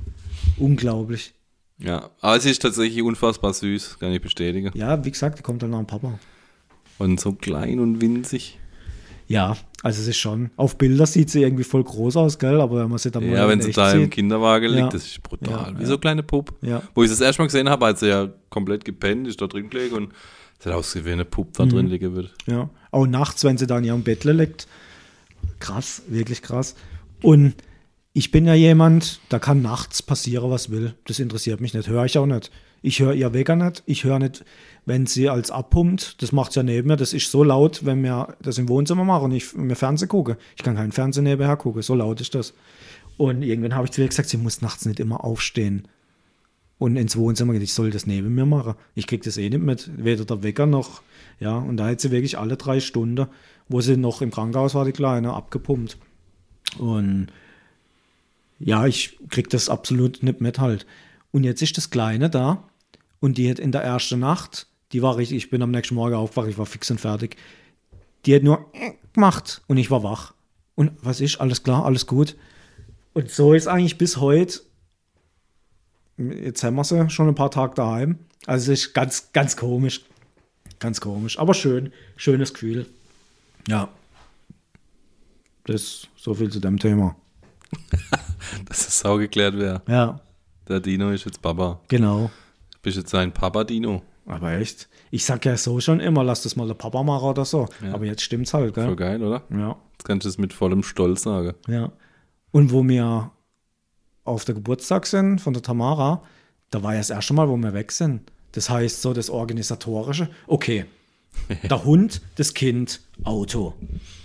Unglaublich. 0.57 1.33
Ja, 1.79 2.09
aber 2.21 2.37
es 2.37 2.45
ist 2.45 2.61
tatsächlich 2.61 3.01
unfassbar 3.03 3.53
süß, 3.53 3.99
kann 3.99 4.11
ich 4.11 4.21
bestätigen. 4.21 4.71
Ja, 4.75 5.03
wie 5.03 5.11
gesagt, 5.11 5.39
die 5.39 5.43
kommt 5.43 5.63
dann 5.63 5.71
nach 5.71 5.79
dem 5.79 5.87
Papa. 5.87 6.19
Und 6.99 7.19
so 7.19 7.33
klein 7.33 7.79
und 7.79 8.01
winzig. 8.01 8.59
Ja, 9.27 9.55
also 9.81 10.01
es 10.01 10.07
ist 10.07 10.17
schon. 10.17 10.51
Auf 10.57 10.77
Bilder 10.77 11.05
sieht 11.05 11.29
sie 11.29 11.41
irgendwie 11.41 11.63
voll 11.63 11.83
groß 11.83 12.17
aus, 12.17 12.37
gell? 12.39 12.61
Aber 12.61 12.81
wenn 12.81 12.89
man 12.89 12.99
sie 12.99 13.09
dann 13.09 13.25
mal 13.27 13.35
Ja, 13.35 13.47
wenn 13.47 13.61
sie 13.61 13.71
da 13.71 13.91
im 13.91 14.09
Kinderwagen 14.09 14.69
liegt, 14.69 14.79
Ja. 14.81 14.89
das 14.89 15.05
ist 15.05 15.23
brutal. 15.23 15.71
Ja, 15.73 15.79
Wie 15.79 15.81
ja. 15.81 15.87
so 15.87 15.93
eine 15.93 15.99
kleine. 15.99 16.25
Ja. 16.61 16.81
Wo 16.93 17.03
ich 17.03 17.09
das 17.09 17.21
erste 17.21 17.41
Mal 17.41 17.47
gesehen 17.47 17.69
habe, 17.69 17.85
als 17.85 18.01
sie 18.01 18.09
ja 18.09 18.29
komplett 18.49 18.85
gepennt 18.85 19.27
ist, 19.27 19.41
da 19.41 19.47
drin 19.47 19.69
gelegen 19.69 19.95
und 19.95 20.13
hat 20.65 20.73
ausgesehen, 20.73 21.05
wie 21.05 21.11
eine 21.11 21.25
Puppe 21.25 21.51
da 21.57 21.65
Mhm. 21.65 21.69
drin 21.69 21.87
liegen 21.87 22.15
wird. 22.15 22.33
Ja. 22.45 22.69
Auch 22.91 23.05
nachts, 23.07 23.43
wenn 23.43 23.57
sie 23.57 23.67
da 23.67 23.77
in 23.77 23.83
ihrem 23.85 24.03
Bett 24.03 24.23
liegt. 24.23 24.67
Krass, 25.59 26.03
wirklich 26.07 26.41
krass. 26.41 26.75
Und 27.21 27.55
ich 28.13 28.31
bin 28.31 28.45
ja 28.45 28.53
jemand, 28.53 29.19
da 29.29 29.39
kann 29.39 29.61
nachts 29.61 30.01
passieren, 30.03 30.49
was 30.51 30.69
will. 30.69 30.93
Das 31.05 31.19
interessiert 31.19 31.61
mich 31.61 31.73
nicht. 31.73 31.87
Höre 31.89 32.05
ich 32.05 32.17
auch 32.17 32.25
nicht. 32.25 32.51
Ich 32.81 32.99
höre 32.99 33.13
ihr 33.13 33.33
Wecker 33.33 33.55
nicht. 33.55 33.81
Ich 33.85 34.03
höre 34.03 34.19
nicht, 34.19 34.43
wenn 34.85 35.05
sie 35.05 35.29
als 35.29 35.51
abpumpt. 35.51 36.21
Das 36.21 36.31
macht 36.33 36.51
sie 36.51 36.59
ja 36.59 36.63
neben 36.63 36.89
mir. 36.89 36.97
Das 36.97 37.13
ist 37.13 37.31
so 37.31 37.43
laut, 37.43 37.85
wenn 37.85 38.03
wir 38.03 38.35
das 38.41 38.57
im 38.57 38.67
Wohnzimmer 38.69 39.05
machen 39.05 39.25
und 39.25 39.31
ich 39.31 39.53
mir 39.55 39.75
Fernsehen 39.75 40.09
gucke. 40.09 40.37
Ich 40.57 40.63
kann 40.63 40.75
keinen 40.75 40.91
Fernsehen 40.91 41.23
nebenher 41.23 41.55
gucken. 41.55 41.81
So 41.81 41.95
laut 41.95 42.19
ist 42.21 42.35
das. 42.35 42.53
Und 43.17 43.41
irgendwann 43.41 43.75
habe 43.75 43.85
ich 43.85 43.91
zu 43.91 44.01
ihr 44.01 44.07
gesagt, 44.09 44.29
sie 44.29 44.37
muss 44.37 44.61
nachts 44.61 44.85
nicht 44.85 44.99
immer 44.99 45.23
aufstehen 45.23 45.87
und 46.77 46.95
ins 46.97 47.15
Wohnzimmer 47.15 47.53
geht. 47.53 47.63
Ich 47.63 47.73
soll 47.73 47.91
das 47.91 48.05
neben 48.05 48.33
mir 48.33 48.45
machen. 48.45 48.75
Ich 48.95 49.07
krieg 49.07 49.23
das 49.23 49.37
eh 49.37 49.49
nicht 49.49 49.61
mit. 49.61 49.89
Weder 49.95 50.25
der 50.25 50.43
Wecker 50.43 50.65
noch. 50.65 51.01
Ja, 51.39 51.57
und 51.57 51.77
da 51.77 51.87
hat 51.87 52.01
sie 52.01 52.11
wirklich 52.11 52.37
alle 52.37 52.57
drei 52.57 52.79
Stunden, 52.79 53.27
wo 53.69 53.81
sie 53.81 53.97
noch 53.97 54.21
im 54.21 54.31
Krankenhaus 54.31 54.75
war, 54.75 54.85
die 54.85 54.91
Kleine, 54.91 55.33
abgepumpt. 55.33 55.97
Und 56.77 57.27
ja, 58.59 58.85
ich 58.85 59.17
krieg 59.29 59.49
das 59.49 59.69
absolut 59.69 60.23
nicht 60.23 60.41
mit 60.41 60.59
halt. 60.59 60.85
Und 61.31 61.43
jetzt 61.43 61.61
ist 61.61 61.77
das 61.77 61.89
Kleine 61.89 62.29
da 62.29 62.63
und 63.19 63.37
die 63.37 63.49
hat 63.49 63.59
in 63.59 63.71
der 63.71 63.83
ersten 63.83 64.19
Nacht, 64.19 64.67
die 64.91 65.01
war 65.01 65.17
richtig, 65.17 65.37
ich 65.37 65.49
bin 65.49 65.61
am 65.61 65.71
nächsten 65.71 65.95
Morgen 65.95 66.15
aufgewacht, 66.15 66.49
ich 66.49 66.57
war 66.57 66.65
fix 66.65 66.89
und 66.91 67.01
fertig. 67.01 67.37
Die 68.25 68.35
hat 68.35 68.43
nur 68.43 68.71
gemacht 69.13 69.61
und 69.67 69.77
ich 69.77 69.91
war 69.91 70.03
wach. 70.03 70.33
Und 70.75 70.91
was 71.01 71.21
ist? 71.21 71.41
Alles 71.41 71.63
klar, 71.63 71.85
alles 71.85 72.07
gut. 72.07 72.35
Und 73.13 73.29
so 73.29 73.53
ist 73.53 73.67
eigentlich 73.67 73.97
bis 73.97 74.17
heute 74.17 74.61
jetzt 76.17 76.63
haben 76.63 76.75
wir 76.75 76.83
sie 76.83 77.09
schon 77.09 77.27
ein 77.27 77.35
paar 77.35 77.51
Tage 77.51 77.75
daheim. 77.75 78.19
Also 78.45 78.71
es 78.71 78.81
ist 78.87 78.93
ganz, 78.93 79.31
ganz 79.33 79.55
komisch. 79.57 80.01
Ganz 80.79 80.99
komisch. 81.01 81.39
Aber 81.39 81.53
schön. 81.53 81.91
Schönes 82.17 82.53
Gefühl. 82.53 82.85
Ja. 83.67 83.89
Das 85.65 86.07
so 86.17 86.33
viel 86.33 86.49
zu 86.49 86.59
dem 86.59 86.77
Thema. 86.77 87.15
Dass 88.65 88.85
das 88.85 88.99
sau 88.99 89.17
geklärt 89.17 89.57
wäre. 89.57 89.81
Ja, 89.87 90.19
Der 90.67 90.79
Dino 90.79 91.09
ist 91.11 91.25
jetzt 91.25 91.41
Papa. 91.41 91.79
genau. 91.87 92.29
Bist 92.81 92.97
jetzt 92.97 93.15
ein 93.15 93.31
Papa-Dino. 93.31 94.01
Aber 94.25 94.51
echt. 94.53 94.89
Ich 95.09 95.23
sag 95.23 95.45
ja 95.45 95.55
so 95.55 95.79
schon 95.79 96.01
immer, 96.01 96.23
lass 96.23 96.43
das 96.43 96.55
mal 96.57 96.67
der 96.67 96.73
Papa 96.73 97.01
machen 97.03 97.29
oder 97.29 97.45
so. 97.45 97.67
Ja. 97.81 97.93
Aber 97.93 98.05
jetzt 98.05 98.21
stimmt's 98.21 98.53
halt, 98.53 98.75
Voll 98.75 98.87
gell? 98.87 98.95
geil, 98.95 99.23
oder? 99.23 99.43
Ja. 99.49 99.77
Jetzt 99.93 100.03
kannst 100.05 100.25
du 100.25 100.29
es 100.29 100.37
mit 100.37 100.51
vollem 100.53 100.83
Stolz 100.83 101.23
sagen. 101.23 101.53
Ja. 101.67 101.91
Und 102.51 102.71
wo 102.73 102.83
wir 102.87 103.31
auf 104.23 104.45
der 104.45 104.55
Geburtstag 104.55 105.05
sind 105.05 105.39
von 105.39 105.53
der 105.53 105.61
Tamara, 105.61 106.23
da 106.69 106.81
war 106.81 106.93
ja 106.93 106.99
das 106.99 107.09
erste 107.09 107.33
Mal, 107.33 107.49
wo 107.49 107.57
wir 107.57 107.73
weg 107.73 107.91
sind. 107.91 108.21
Das 108.53 108.69
heißt, 108.69 109.01
so 109.01 109.13
das 109.13 109.29
Organisatorische. 109.29 110.29
Okay. 110.47 110.85
Der 111.63 111.83
Hund, 111.83 112.21
das 112.35 112.53
Kind, 112.53 113.01
Auto. 113.23 113.73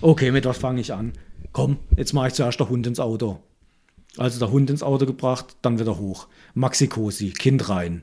Okay, 0.02 0.30
mit 0.30 0.44
was 0.44 0.58
fange 0.58 0.82
ich 0.82 0.92
an? 0.92 1.14
Komm, 1.52 1.78
jetzt 1.96 2.12
mache 2.12 2.28
ich 2.28 2.34
zuerst 2.34 2.60
der 2.60 2.68
Hund 2.68 2.86
ins 2.86 3.00
Auto. 3.00 3.40
Also 4.18 4.38
der 4.38 4.50
Hund 4.50 4.68
ins 4.68 4.82
Auto 4.82 5.06
gebracht, 5.06 5.56
dann 5.62 5.78
wieder 5.78 5.98
hoch. 5.98 6.28
Maxi-Cosi, 6.54 7.30
Kind 7.30 7.70
rein. 7.70 8.02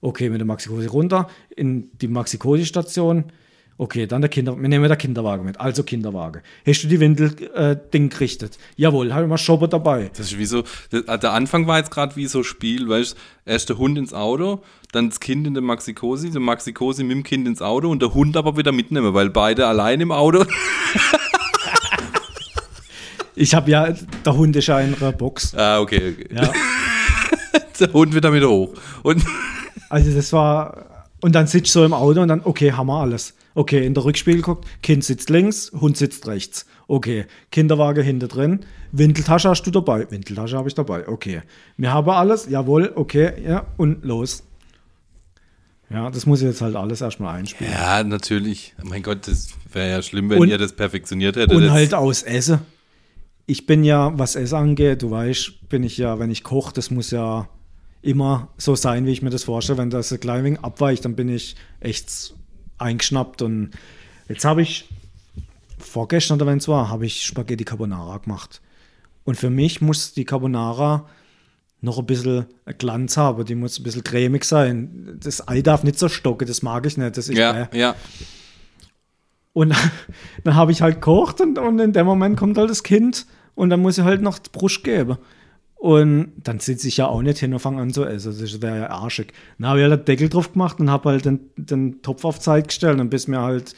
Okay, 0.00 0.30
mit 0.30 0.40
dem 0.40 0.46
Maxi-Cosi 0.46 0.86
runter 0.86 1.28
in 1.56 1.90
die 1.98 2.08
Maxi-Cosi-Station. 2.08 3.24
Okay, 3.76 4.06
dann 4.06 4.20
der 4.20 4.28
Kinder, 4.28 4.56
wir 4.56 4.68
nehmen 4.68 4.86
der 4.86 4.96
Kinderwagen 4.96 5.44
mit. 5.44 5.60
Also 5.60 5.82
Kinderwagen. 5.82 6.42
Hast 6.64 6.84
du 6.84 6.88
die 6.88 7.00
Windel-Ding 7.00 8.08
gerichtet? 8.08 8.56
Jawohl, 8.76 9.12
habe 9.12 9.24
ich 9.24 9.28
mal 9.28 9.36
Schopper 9.36 9.66
dabei. 9.66 10.10
Das 10.16 10.26
ist 10.30 10.38
wie 10.38 10.46
so, 10.46 10.62
der, 10.92 11.18
der 11.18 11.32
Anfang 11.32 11.66
war 11.66 11.78
jetzt 11.78 11.90
gerade 11.90 12.14
wie 12.14 12.26
so 12.26 12.44
Spiel, 12.44 12.88
weißt 12.88 13.14
du, 13.14 13.50
erst 13.50 13.70
der 13.70 13.78
Hund 13.78 13.98
ins 13.98 14.14
Auto, 14.14 14.62
dann 14.92 15.08
das 15.08 15.18
Kind 15.18 15.46
in 15.48 15.54
der 15.54 15.62
Maxi-Cosi, 15.62 16.30
der 16.30 16.40
Maxi-Cosi 16.40 17.02
mit 17.02 17.16
dem 17.16 17.22
Kind 17.24 17.48
ins 17.48 17.62
Auto 17.62 17.90
und 17.90 18.00
der 18.00 18.14
Hund 18.14 18.36
aber 18.36 18.56
wieder 18.56 18.70
mitnehmen, 18.70 19.12
weil 19.12 19.30
beide 19.30 19.66
allein 19.66 20.00
im 20.00 20.12
Auto. 20.12 20.44
Ich 23.36 23.54
habe 23.54 23.70
ja, 23.70 23.92
der 24.24 24.36
Hund 24.36 24.54
ist 24.54 24.68
ja 24.68 24.78
in 24.78 24.94
einer 24.94 25.10
Box. 25.12 25.54
ah, 25.56 25.80
okay, 25.80 26.14
okay. 26.14 26.28
Ja. 26.34 26.52
Der 27.80 27.92
Hund 27.92 28.14
wieder 28.14 28.30
mit 28.30 28.44
hoch. 28.44 28.72
Und 29.02 29.24
Also 29.88 30.12
das 30.14 30.32
war, 30.32 31.06
und 31.20 31.34
dann 31.34 31.48
sitzt 31.48 31.74
du 31.74 31.80
so 31.80 31.84
im 31.84 31.92
Auto 31.92 32.20
und 32.20 32.28
dann, 32.28 32.42
okay, 32.44 32.70
haben 32.70 32.86
wir 32.86 33.00
alles. 33.00 33.34
Okay, 33.54 33.86
in 33.86 33.94
der 33.94 34.04
Rückspiegel 34.04 34.42
guckt, 34.42 34.66
Kind 34.82 35.04
sitzt 35.04 35.30
links, 35.30 35.70
Hund 35.72 35.96
sitzt 35.96 36.26
rechts. 36.26 36.66
Okay, 36.88 37.26
Kinderwagen 37.52 38.02
hinter 38.04 38.26
drin. 38.28 38.60
Windeltasche 38.90 39.48
hast 39.48 39.62
du 39.62 39.70
dabei? 39.70 40.10
Windeltasche 40.10 40.56
habe 40.56 40.68
ich 40.68 40.74
dabei. 40.74 41.06
Okay. 41.08 41.42
Wir 41.76 41.92
haben 41.92 42.10
alles, 42.10 42.48
jawohl, 42.48 42.92
okay, 42.94 43.32
ja, 43.46 43.66
und 43.76 44.04
los. 44.04 44.42
Ja, 45.90 46.10
das 46.10 46.26
muss 46.26 46.40
ich 46.40 46.48
jetzt 46.48 46.60
halt 46.62 46.76
alles 46.76 47.00
erstmal 47.00 47.36
einspielen. 47.36 47.72
ja, 47.72 48.02
natürlich. 48.02 48.74
Mein 48.82 49.02
Gott, 49.02 49.28
das 49.28 49.50
wäre 49.72 49.90
ja 49.90 50.02
schlimm, 50.02 50.30
wenn 50.30 50.38
Und- 50.40 50.48
ihr 50.48 50.58
das 50.58 50.74
perfektioniert 50.74 51.36
hättet. 51.36 51.56
Und 51.56 51.70
halt 51.70 51.94
aus 51.94 52.22
Essen. 52.22 52.60
Ich 53.46 53.66
bin 53.66 53.84
ja, 53.84 54.16
was 54.18 54.36
Essen 54.36 54.56
angeht, 54.56 55.02
du 55.02 55.10
weißt, 55.10 55.68
bin 55.68 55.82
ich 55.84 55.98
ja, 55.98 56.18
wenn 56.18 56.30
ich 56.30 56.42
koche, 56.42 56.72
das 56.72 56.90
muss 56.90 57.10
ja 57.10 57.48
immer 58.00 58.48
so 58.56 58.74
sein, 58.74 59.06
wie 59.06 59.12
ich 59.12 59.22
mir 59.22 59.30
das 59.30 59.44
vorstelle. 59.44 59.78
Wenn 59.78 59.90
das 59.90 60.12
ein 60.12 60.20
klein 60.20 60.44
wenig 60.44 60.60
abweicht, 60.60 61.04
dann 61.04 61.14
bin 61.14 61.28
ich 61.28 61.54
echt 61.80 62.34
eingeschnappt. 62.84 63.42
Und 63.42 63.70
jetzt 64.28 64.44
habe 64.44 64.62
ich, 64.62 64.88
vorgestern 65.78 66.36
oder 66.36 66.46
wenn 66.46 66.58
es 66.58 66.68
war, 66.68 66.88
habe 66.88 67.06
ich 67.06 67.24
Spaghetti 67.24 67.64
Carbonara 67.64 68.18
gemacht. 68.18 68.60
Und 69.24 69.36
für 69.36 69.50
mich 69.50 69.80
muss 69.80 70.12
die 70.12 70.24
Carbonara 70.24 71.08
noch 71.80 71.98
ein 71.98 72.06
bisschen 72.06 72.46
Glanz 72.78 73.16
haben, 73.16 73.44
die 73.44 73.54
muss 73.54 73.78
ein 73.78 73.82
bisschen 73.82 74.04
cremig 74.04 74.44
sein. 74.44 75.18
Das 75.22 75.46
Ei 75.46 75.60
darf 75.60 75.84
nicht 75.84 75.98
so 75.98 76.08
stocken, 76.08 76.46
das 76.46 76.62
mag 76.62 76.86
ich 76.86 76.96
nicht. 76.96 77.16
Das 77.16 77.28
ist 77.28 77.36
ja, 77.36 77.64
bäh. 77.64 77.78
ja. 77.78 77.94
Und 79.52 79.74
dann 80.44 80.54
habe 80.54 80.72
ich 80.72 80.82
halt 80.82 80.96
gekocht 80.96 81.40
und, 81.40 81.58
und 81.58 81.78
in 81.78 81.92
dem 81.92 82.06
Moment 82.06 82.38
kommt 82.38 82.58
halt 82.58 82.70
das 82.70 82.82
Kind 82.82 83.26
und 83.54 83.70
dann 83.70 83.80
muss 83.80 83.98
ich 83.98 84.04
halt 84.04 84.22
noch 84.22 84.38
die 84.38 84.50
Brust 84.50 84.82
geben. 84.82 85.18
Und 85.84 86.32
dann 86.42 86.60
sitze 86.60 86.88
ich 86.88 86.96
ja 86.96 87.08
auch 87.08 87.20
nicht 87.20 87.40
hin 87.40 87.52
und 87.52 87.58
fange 87.58 87.82
an 87.82 87.92
zu 87.92 88.06
essen. 88.06 88.34
Das 88.40 88.62
wäre 88.62 88.78
ja 88.78 88.88
arschig. 88.88 89.34
Dann 89.58 89.68
habe 89.68 89.80
ich 89.80 89.90
halt 89.90 90.00
den 90.00 90.04
Deckel 90.06 90.30
drauf 90.30 90.50
gemacht 90.54 90.80
und 90.80 90.88
habe 90.88 91.10
halt 91.10 91.26
den, 91.26 91.40
den 91.56 92.00
Topf 92.00 92.24
auf 92.24 92.40
Zeit 92.40 92.68
gestellt. 92.68 92.98
Und 93.00 93.10
bis 93.10 93.28
mir 93.28 93.42
halt 93.42 93.74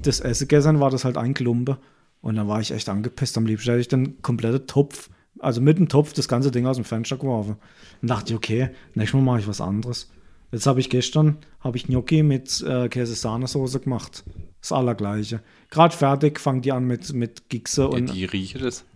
das 0.00 0.20
Essen 0.20 0.48
gegessen 0.48 0.80
war, 0.80 0.88
das 0.88 1.04
halt 1.04 1.18
ein 1.18 1.34
Klumpe. 1.34 1.76
Und 2.22 2.36
dann 2.36 2.48
war 2.48 2.62
ich 2.62 2.70
echt 2.70 2.88
angepisst. 2.88 3.36
Am 3.36 3.44
liebsten 3.44 3.72
hätte 3.72 3.80
ich 3.82 3.88
den 3.88 4.22
kompletten 4.22 4.66
Topf, 4.66 5.10
also 5.38 5.60
mit 5.60 5.76
dem 5.76 5.90
Topf, 5.90 6.14
das 6.14 6.28
ganze 6.28 6.50
Ding 6.50 6.64
aus 6.64 6.76
dem 6.76 6.86
Fenster 6.86 7.18
geworfen. 7.18 7.56
Und 8.00 8.08
dachte 8.08 8.32
ich, 8.32 8.36
okay, 8.38 8.70
nächstes 8.94 9.20
Mal 9.20 9.24
mache 9.26 9.40
ich 9.40 9.46
was 9.46 9.60
anderes. 9.60 10.10
Jetzt 10.52 10.66
habe 10.66 10.80
ich 10.80 10.88
gestern 10.88 11.36
habe 11.60 11.76
ich 11.76 11.88
Gnocchi 11.88 12.22
mit 12.22 12.62
äh, 12.62 12.88
Käse-Sahnesoße 12.88 13.80
gemacht. 13.80 14.24
Das 14.62 14.72
Allergleiche. 14.72 15.42
Gerade 15.68 15.94
fertig, 15.94 16.40
fangen 16.40 16.62
die 16.62 16.72
an 16.72 16.86
mit, 16.86 17.12
mit 17.12 17.50
Gixe 17.50 17.82
ja 17.82 17.88
und 17.88 18.14
die 18.14 18.24
rieche 18.24 18.60
das. 18.60 18.86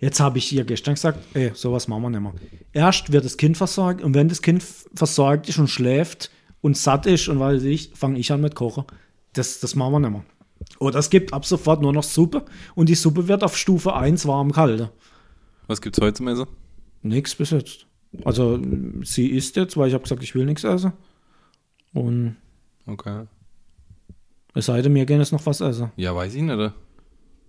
Jetzt 0.00 0.18
habe 0.20 0.38
ich 0.38 0.50
ihr 0.52 0.64
gestern 0.64 0.94
gesagt, 0.94 1.18
ey, 1.34 1.52
sowas 1.54 1.86
machen 1.86 2.02
wir 2.02 2.10
nicht 2.10 2.20
mehr. 2.22 2.32
Erst 2.72 3.12
wird 3.12 3.24
das 3.24 3.36
Kind 3.36 3.56
versorgt 3.56 4.02
und 4.02 4.14
wenn 4.14 4.28
das 4.28 4.40
Kind 4.42 4.62
versorgt 4.94 5.48
ist 5.48 5.58
und 5.58 5.68
schläft 5.68 6.30
und 6.62 6.76
satt 6.76 7.06
ist 7.06 7.28
und 7.28 7.38
weil 7.38 7.64
ich, 7.64 7.92
fange 7.94 8.18
ich 8.18 8.32
an 8.32 8.40
mit 8.40 8.54
Kochen. 8.54 8.84
Das, 9.34 9.60
das 9.60 9.74
machen 9.74 9.92
wir 9.92 10.00
nicht 10.00 10.10
mehr. 10.10 10.24
Oder 10.78 10.98
es 10.98 11.10
gibt 11.10 11.32
ab 11.32 11.44
sofort 11.44 11.82
nur 11.82 11.92
noch 11.92 12.02
Suppe 12.02 12.44
und 12.74 12.88
die 12.88 12.94
Suppe 12.94 13.28
wird 13.28 13.44
auf 13.44 13.56
Stufe 13.56 13.94
1 13.94 14.26
warm 14.26 14.52
kalt. 14.52 14.90
Was 15.66 15.80
gibt's 15.82 16.00
heute 16.00 16.14
zum 16.14 16.28
Essen? 16.28 16.46
Nichts 17.02 17.34
bis 17.34 17.50
jetzt. 17.50 17.86
Also 18.24 18.58
sie 19.02 19.28
isst 19.28 19.56
jetzt, 19.56 19.76
weil 19.76 19.88
ich 19.88 19.94
habe 19.94 20.02
gesagt, 20.02 20.22
ich 20.22 20.34
will 20.34 20.44
nichts 20.46 20.64
essen. 20.64 20.92
Und 21.92 22.36
Okay. 22.86 23.26
es 24.54 24.66
sei 24.66 24.82
denn, 24.82 24.92
mir 24.92 25.06
gehen 25.06 25.20
jetzt 25.20 25.32
noch 25.32 25.44
was 25.46 25.60
essen. 25.60 25.92
Ja, 25.96 26.14
weiß 26.14 26.34
ich 26.34 26.42
nicht. 26.42 26.72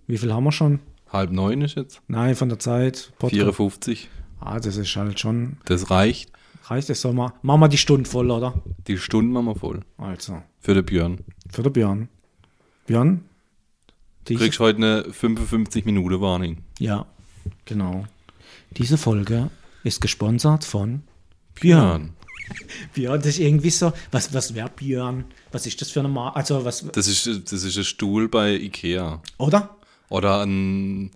Wie 0.06 0.18
viel 0.18 0.32
haben 0.32 0.44
wir 0.44 0.52
schon? 0.52 0.78
Halb 1.12 1.30
neun 1.30 1.60
ist 1.62 1.76
jetzt. 1.76 2.00
Nein, 2.08 2.34
von 2.36 2.48
der 2.48 2.58
Zeit. 2.58 3.12
Podcast. 3.18 3.34
54. 3.34 4.08
Ah, 4.40 4.58
das 4.58 4.76
ist 4.76 4.96
halt 4.96 5.20
schon. 5.20 5.58
Das 5.66 5.90
reicht. 5.90 6.32
Reicht 6.64 6.88
das 6.88 7.00
so 7.00 7.12
mal? 7.12 7.32
Machen 7.42 7.60
wir 7.60 7.68
die 7.68 7.76
Stunde 7.78 8.08
voll, 8.08 8.30
oder? 8.30 8.54
Die 8.86 8.96
Stunden 8.98 9.32
machen 9.32 9.46
wir 9.46 9.54
voll. 9.56 9.80
Also, 9.98 10.42
Für 10.60 10.74
den 10.74 10.84
Björn. 10.84 11.18
für 11.50 11.62
den 11.62 11.72
Björn. 11.72 12.08
Björn? 12.86 13.24
Du 14.24 14.34
kriegst 14.36 14.60
heute 14.60 14.76
eine 14.78 15.04
55 15.12 15.84
Minuten 15.84 16.20
Warning. 16.20 16.58
ja, 16.78 17.06
genau. 17.64 18.04
Diese 18.70 18.96
Folge 18.96 19.50
ist 19.84 20.00
gesponsert 20.00 20.64
von 20.64 21.02
Björn. 21.60 22.14
Björn, 22.94 23.18
das 23.20 23.26
ist 23.30 23.40
irgendwie 23.40 23.70
so. 23.70 23.92
Was, 24.12 24.32
was 24.32 24.54
wäre 24.54 24.70
Björn? 24.70 25.24
Was 25.50 25.66
ist 25.66 25.80
das 25.80 25.90
für 25.90 26.00
eine 26.00 26.08
Marke? 26.08 26.36
Also, 26.36 26.64
was. 26.64 26.86
Das 26.92 27.06
ist, 27.06 27.26
das 27.52 27.64
ist 27.64 27.76
ein 27.76 27.84
Stuhl 27.84 28.28
bei 28.28 28.54
Ikea. 28.54 29.20
Oder? 29.38 29.76
Oder 30.12 30.44
ein. 30.44 31.10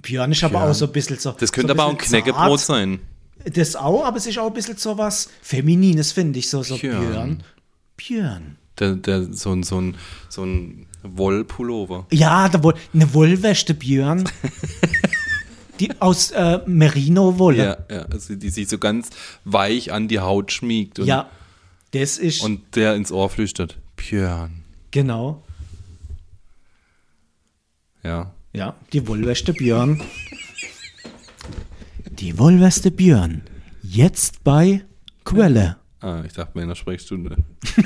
Björn 0.00 0.30
ist 0.30 0.44
aber 0.44 0.58
Björn. 0.58 0.70
auch 0.70 0.74
so 0.74 0.86
ein 0.86 0.92
bisschen 0.92 1.18
so. 1.18 1.32
Das 1.32 1.52
könnte 1.52 1.68
so 1.68 1.74
aber 1.74 1.86
auch 1.86 1.90
ein 1.90 1.98
Knäckebrot 1.98 2.60
sein. 2.60 3.00
Das 3.44 3.74
auch, 3.76 4.04
aber 4.04 4.16
es 4.18 4.26
ist 4.26 4.38
auch 4.38 4.46
ein 4.46 4.52
bisschen 4.52 4.76
so 4.76 4.96
was 4.98 5.28
Feminines, 5.42 6.12
finde 6.12 6.38
ich. 6.38 6.48
So, 6.48 6.62
so 6.62 6.76
Björn. 6.78 7.00
Björn. 7.00 7.42
Björn. 7.96 8.56
Der, 8.78 8.94
der, 8.94 9.32
so, 9.32 9.52
ein, 9.52 9.62
so, 9.62 9.80
ein, 9.80 9.96
so 10.28 10.44
ein 10.44 10.86
Wollpullover. 11.02 12.06
Ja, 12.12 12.48
da 12.48 12.62
wohl 12.62 12.74
eine 12.94 13.12
Wollwäsche, 13.14 13.74
Björn. 13.74 14.28
die 15.80 16.00
aus 16.00 16.30
äh, 16.30 16.60
Merino-Wolle. 16.66 17.64
Ja, 17.88 17.96
ja. 17.96 18.02
Also 18.04 18.36
die 18.36 18.50
sich 18.50 18.68
so 18.68 18.78
ganz 18.78 19.10
weich 19.44 19.92
an 19.92 20.08
die 20.08 20.20
Haut 20.20 20.52
schmiegt. 20.52 20.98
Und, 21.00 21.06
Ja, 21.06 21.28
das 21.92 22.18
ist 22.18 22.42
Und 22.42 22.76
der 22.76 22.94
ins 22.94 23.10
Ohr 23.10 23.28
flüstert. 23.28 23.76
Björn. 23.96 24.62
genau. 24.92 25.42
Ja. 28.06 28.30
Ja, 28.52 28.74
die 28.92 29.08
Wollweste 29.08 29.52
Björn. 29.52 30.00
Die 32.08 32.38
Wollweste 32.38 32.92
Björn. 32.92 33.42
Jetzt 33.82 34.44
bei 34.44 34.84
Quelle. 35.24 35.76
Ah, 36.00 36.22
ich 36.24 36.32
dachte 36.32 36.52
mir 36.54 36.62
in 36.62 36.68
der 36.68 36.76
Sprechstunde. 36.76 37.36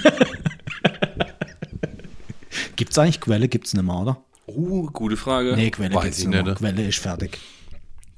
Gibt's 2.76 2.98
eigentlich 2.98 3.20
Quelle? 3.22 3.48
Gibt's 3.48 3.72
nicht 3.72 3.82
mehr, 3.82 3.96
oder? 3.96 4.22
Oh, 4.44 4.86
gute 4.92 5.16
Frage. 5.16 5.54
Nee, 5.56 5.70
Quelle 5.70 5.94
Weiß 5.94 6.04
gibt's 6.04 6.18
ich 6.18 6.28
nicht 6.28 6.44
mehr. 6.44 6.54
Quelle 6.54 6.86
ist 6.86 6.98
fertig. 6.98 7.38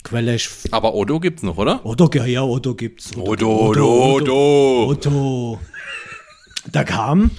Quelle 0.03 0.35
ist. 0.35 0.73
Aber 0.73 0.95
Otto 0.95 1.21
gibt's 1.21 1.45
noch, 1.45 1.57
oder? 1.57 1.87
Otto, 1.87 2.11
ja, 2.15 2.25
ja, 2.27 2.43
Otto 2.43 2.75
gibt's. 2.75 3.17
Otto, 3.17 3.69
Otto, 3.69 4.15
Otto. 4.17 4.87
Otto. 4.89 5.61
Da 6.73 6.83
kam 6.83 7.31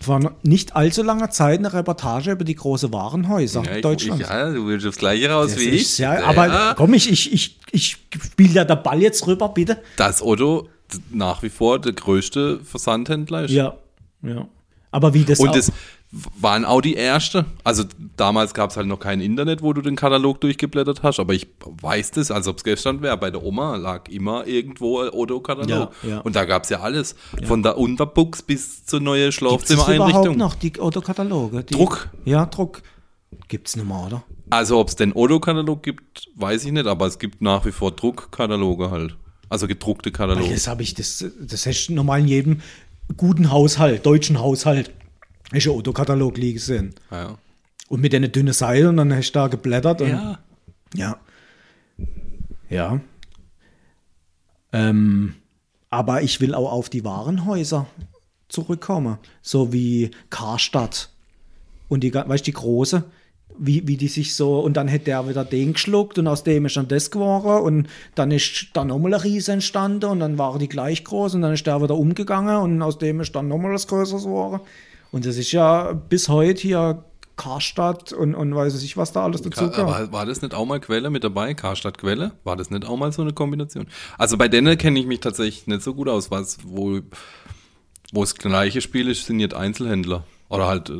vor 0.00 0.34
nicht 0.42 0.76
allzu 0.76 1.02
langer 1.02 1.30
Zeit 1.30 1.58
eine 1.58 1.72
Reportage 1.72 2.32
über 2.32 2.44
die 2.44 2.54
große 2.54 2.92
Warenhäuser 2.92 3.64
Ja, 3.64 3.80
Deutschlands. 3.80 4.28
Ja, 4.28 4.50
du 4.50 4.66
willst 4.66 4.86
aufs 4.86 4.98
Gleiche 4.98 5.28
raus 5.30 5.50
Das 5.52 5.60
wie 5.60 5.70
ich. 5.70 5.88
sehr, 5.88 6.20
Ja, 6.20 6.24
aber 6.24 6.74
komm, 6.76 6.94
ich, 6.94 7.10
ich, 7.10 7.32
ich, 7.32 7.58
ich 7.72 7.96
spiele 8.22 8.52
ja 8.54 8.64
der 8.64 8.76
Ball 8.76 9.00
jetzt 9.02 9.26
rüber, 9.26 9.48
bitte. 9.48 9.78
dass 9.96 10.22
Otto 10.22 10.68
nach 11.10 11.42
wie 11.42 11.48
vor 11.48 11.78
der 11.80 11.92
größte 11.94 12.60
Versandhändler 12.64 13.44
ist. 13.44 13.50
Ja, 13.50 13.76
ja. 14.22 14.46
Aber 14.90 15.14
wie 15.14 15.24
das 15.24 15.40
Und 15.40 15.48
auch, 15.48 15.54
das 15.54 15.72
waren 16.12 16.66
auch 16.66 16.82
die 16.82 16.94
erste. 16.94 17.46
Also 17.64 17.84
damals 18.16 18.52
gab 18.52 18.70
es 18.70 18.76
halt 18.76 18.86
noch 18.86 18.98
kein 18.98 19.20
Internet, 19.20 19.62
wo 19.62 19.72
du 19.72 19.80
den 19.80 19.96
Katalog 19.96 20.40
durchgeblättert 20.42 21.02
hast, 21.02 21.18
aber 21.18 21.32
ich 21.32 21.46
weiß 21.64 22.10
das, 22.12 22.30
als 22.30 22.46
ob 22.48 22.58
es 22.58 22.64
gestern 22.64 23.00
wäre. 23.00 23.16
Bei 23.16 23.30
der 23.30 23.42
Oma 23.42 23.76
lag 23.76 24.08
immer 24.08 24.46
irgendwo 24.46 25.00
ein 25.00 25.08
Otto-Katalog. 25.10 25.92
Ja, 26.02 26.08
ja. 26.08 26.18
Und 26.20 26.36
da 26.36 26.44
gab 26.44 26.64
es 26.64 26.68
ja 26.68 26.80
alles. 26.80 27.14
Von 27.44 27.62
der 27.62 27.78
Unterbuchs 27.78 28.42
bis 28.42 28.84
zur 28.84 29.00
neuen 29.00 29.26
das 29.30 29.38
überhaupt 29.38 29.66
Schlafzimmereinrichtung. 29.66 30.36
noch, 30.36 30.54
die 30.54 30.78
Autokataloge? 30.78 31.64
Die, 31.64 31.74
Druck. 31.74 32.10
Ja, 32.26 32.44
Druck. 32.44 32.82
Gibt's 33.48 33.76
nicht 33.76 33.88
mehr, 33.88 34.04
oder? 34.06 34.24
Also 34.50 34.78
ob 34.78 34.88
es 34.88 34.96
den 34.96 35.14
Otto-Katalog 35.14 35.82
gibt, 35.82 36.28
weiß 36.36 36.66
ich 36.66 36.72
nicht, 36.72 36.86
aber 36.86 37.06
es 37.06 37.18
gibt 37.18 37.40
nach 37.40 37.64
wie 37.64 37.72
vor 37.72 37.92
Druckkataloge 37.92 38.90
halt. 38.90 39.16
Also 39.48 39.66
gedruckte 39.66 40.10
Weil 40.10 40.28
Kataloge. 40.28 40.52
das 40.52 40.66
habe 40.66 40.82
ich, 40.82 40.92
das, 40.94 41.24
das 41.40 41.64
hast 41.66 41.86
du 41.86 41.94
normal 41.94 42.20
in 42.20 42.28
jedem 42.28 42.60
guten 43.16 43.50
Haushalt, 43.50 44.04
deutschen 44.04 44.40
Haushalt, 44.40 44.90
ist 45.52 45.66
ein 45.66 45.72
Autokatalog 45.72 46.36
liegen 46.36 46.58
sehen. 46.58 46.94
Ja. 47.10 47.38
Und 47.88 48.00
mit 48.00 48.14
einer 48.14 48.28
dünnen 48.28 48.54
Seite 48.54 48.88
und 48.88 48.96
dann 48.96 49.14
hast 49.14 49.32
du 49.32 49.38
da 49.38 49.48
geblättert. 49.48 50.00
Und, 50.00 50.08
ja. 50.08 50.38
Ja. 50.94 51.16
Ja. 52.68 53.00
Ähm, 54.72 55.34
aber 55.90 56.22
ich 56.22 56.40
will 56.40 56.54
auch 56.54 56.72
auf 56.72 56.88
die 56.88 57.04
Warenhäuser 57.04 57.86
zurückkommen. 58.48 59.18
So 59.42 59.72
wie 59.72 60.10
Karstadt. 60.30 61.10
Und 61.88 62.00
die, 62.02 62.14
weißt 62.14 62.46
du, 62.46 62.50
die 62.50 62.52
große, 62.52 63.04
wie, 63.58 63.86
wie 63.86 63.96
die 63.96 64.08
sich 64.08 64.34
so, 64.34 64.60
und 64.60 64.76
dann 64.76 64.88
hätte 64.88 65.06
der 65.06 65.28
wieder 65.28 65.44
den 65.44 65.74
geschluckt 65.74 66.18
und 66.18 66.26
aus 66.26 66.42
dem 66.44 66.64
ist 66.66 66.76
dann 66.76 66.88
das 66.88 67.10
geworden 67.10 67.64
und 67.64 67.88
dann 68.14 68.30
ist 68.30 68.68
dann 68.72 68.88
nochmal 68.88 69.14
ein 69.14 69.20
Riese 69.20 69.52
entstanden 69.52 70.06
und 70.06 70.20
dann 70.20 70.38
waren 70.38 70.58
die 70.58 70.68
gleich 70.68 71.04
groß 71.04 71.34
und 71.34 71.42
dann 71.42 71.52
ist 71.52 71.66
der 71.66 71.82
wieder 71.82 71.96
umgegangen 71.96 72.56
und 72.56 72.80
aus 72.82 72.98
dem 72.98 73.20
ist 73.20 73.34
dann 73.34 73.48
nochmal 73.48 73.72
was 73.72 73.86
Größeres 73.86 74.24
geworden. 74.24 74.60
Und 75.12 75.24
das 75.26 75.36
ist 75.36 75.52
ja 75.52 75.92
bis 75.92 76.28
heute 76.28 76.62
hier 76.62 77.04
Karstadt 77.36 78.12
und, 78.12 78.34
und 78.34 78.54
weiß 78.54 78.82
ich, 78.82 78.96
was 78.96 79.12
da 79.12 79.24
alles 79.24 79.42
dazu 79.42 79.70
kommt. 79.70 79.78
Aber 79.78 80.12
war 80.12 80.26
das 80.26 80.42
nicht 80.42 80.54
auch 80.54 80.66
mal 80.66 80.80
Quelle 80.80 81.10
mit 81.10 81.22
dabei? 81.22 81.54
Karstadt 81.54 81.98
Quelle? 81.98 82.32
War 82.44 82.56
das 82.56 82.70
nicht 82.70 82.86
auch 82.86 82.96
mal 82.96 83.12
so 83.12 83.22
eine 83.22 83.32
Kombination? 83.32 83.86
Also 84.18 84.36
bei 84.36 84.48
denen 84.48 84.76
kenne 84.78 84.98
ich 84.98 85.06
mich 85.06 85.20
tatsächlich 85.20 85.66
nicht 85.66 85.82
so 85.82 85.94
gut 85.94 86.08
aus, 86.08 86.30
was, 86.30 86.58
wo, 86.64 87.00
wo 88.12 88.20
das 88.20 88.34
gleiche 88.34 88.80
Spiel 88.80 89.08
ist, 89.08 89.26
sind 89.26 89.40
jetzt 89.40 89.54
Einzelhändler. 89.54 90.24
Oder 90.52 90.66
halt, 90.66 90.90
äh, 90.90 90.94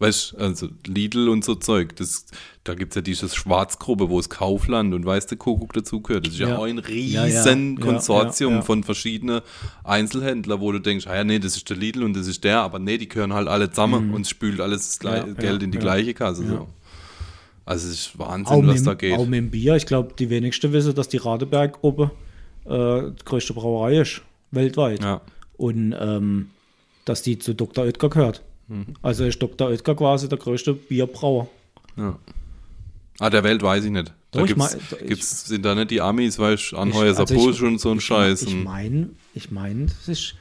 weißt 0.00 0.34
also 0.36 0.68
Lidl 0.84 1.28
und 1.28 1.44
so 1.44 1.54
Zeug. 1.54 1.94
Das, 1.94 2.26
da 2.64 2.74
gibt 2.74 2.90
es 2.90 2.96
ja 2.96 3.02
dieses 3.02 3.36
Schwarzgruppe, 3.36 4.10
wo 4.10 4.18
es 4.18 4.28
Kaufland 4.28 4.92
und 4.94 5.06
weiß 5.06 5.26
der 5.28 5.38
Kuckuck 5.38 5.72
dazugehört. 5.74 6.26
Das 6.26 6.34
ist 6.34 6.40
ja, 6.40 6.48
Ja. 6.48 6.58
auch 6.58 6.64
ein 6.64 6.78
riesen 6.78 7.76
ja. 7.78 7.84
Konsortium 7.84 8.50
Ja, 8.54 8.56
ja. 8.58 8.62
von 8.64 8.82
verschiedenen 8.82 9.42
Einzelhändlern, 9.84 10.60
wo 10.60 10.72
du 10.72 10.80
denkst, 10.80 11.06
ah 11.06 11.14
ja, 11.14 11.22
nee, 11.22 11.38
das 11.38 11.56
ist 11.56 11.70
der 11.70 11.76
Lidl 11.76 12.02
und 12.02 12.16
das 12.16 12.26
ist 12.26 12.42
der, 12.42 12.58
aber 12.62 12.80
nee, 12.80 12.98
die 12.98 13.08
gehören 13.08 13.32
halt 13.32 13.46
alle 13.46 13.70
zusammen 13.70 14.12
und 14.12 14.22
es 14.22 14.30
spült 14.30 14.60
alles 14.60 14.98
Mhm. 15.02 15.36
Geld 15.36 15.62
in 15.62 15.70
die 15.70 15.78
gleiche 15.78 16.12
Kasse. 16.12 16.44
So. 16.44 16.66
Also 17.64 17.86
es 17.88 17.94
ist 18.08 18.18
Wahnsinn, 18.18 18.56
Auch 18.56 18.66
was 18.66 18.78
mit, 18.78 18.86
da 18.88 18.94
geht. 18.94 19.12
auch 19.16 19.26
mit 19.26 19.38
dem 19.38 19.50
Bier. 19.50 19.76
Ich 19.76 19.86
glaube, 19.86 20.14
die 20.18 20.30
wenigsten 20.30 20.72
wissen, 20.72 20.94
dass 20.96 21.08
die 21.08 21.18
Radeberg-Gruppe 21.18 22.10
äh, 22.64 23.10
die 23.12 23.24
größte 23.24 23.54
Brauerei 23.54 24.00
ist, 24.00 24.22
weltweit. 24.50 25.00
Ja. 25.00 25.20
Und 25.56 25.94
ähm, 25.96 26.50
dass 27.04 27.22
die 27.22 27.38
zu 27.38 27.54
Dr. 27.54 27.84
Oetker 27.84 28.08
gehört. 28.10 28.42
Mhm. 28.68 28.94
Also 29.02 29.24
ist 29.24 29.40
Dr. 29.40 29.68
Oetker 29.68 29.94
quasi 29.94 30.28
der 30.28 30.38
größte 30.38 30.74
Bierbrauer. 30.74 31.48
Ah, 33.18 33.30
der 33.30 33.44
Welt 33.44 33.62
weiß 33.62 33.84
ich 33.84 33.90
nicht. 33.90 34.08
Da 34.30 34.40
Doch, 34.40 34.46
ich 34.48 34.54
gibt's, 34.54 34.74
mein- 34.74 35.00
ich- 35.00 35.06
gibt's, 35.08 35.44
sind 35.46 35.64
da 35.64 35.74
nicht 35.74 35.90
die 35.90 36.00
Amis, 36.02 36.38
weißt 36.38 36.72
du, 36.72 36.76
Anheuser 36.76 37.20
also 37.20 37.34
ich- 37.34 37.40
Busch 37.42 37.62
und 37.62 37.80
so 37.80 37.90
ein 37.90 38.00
Scheiß. 38.00 38.42
Ich 38.42 38.54
meine, 38.54 39.10
ich 39.34 39.50
mein, 39.50 39.86
das 39.86 40.08
ist 40.08 40.34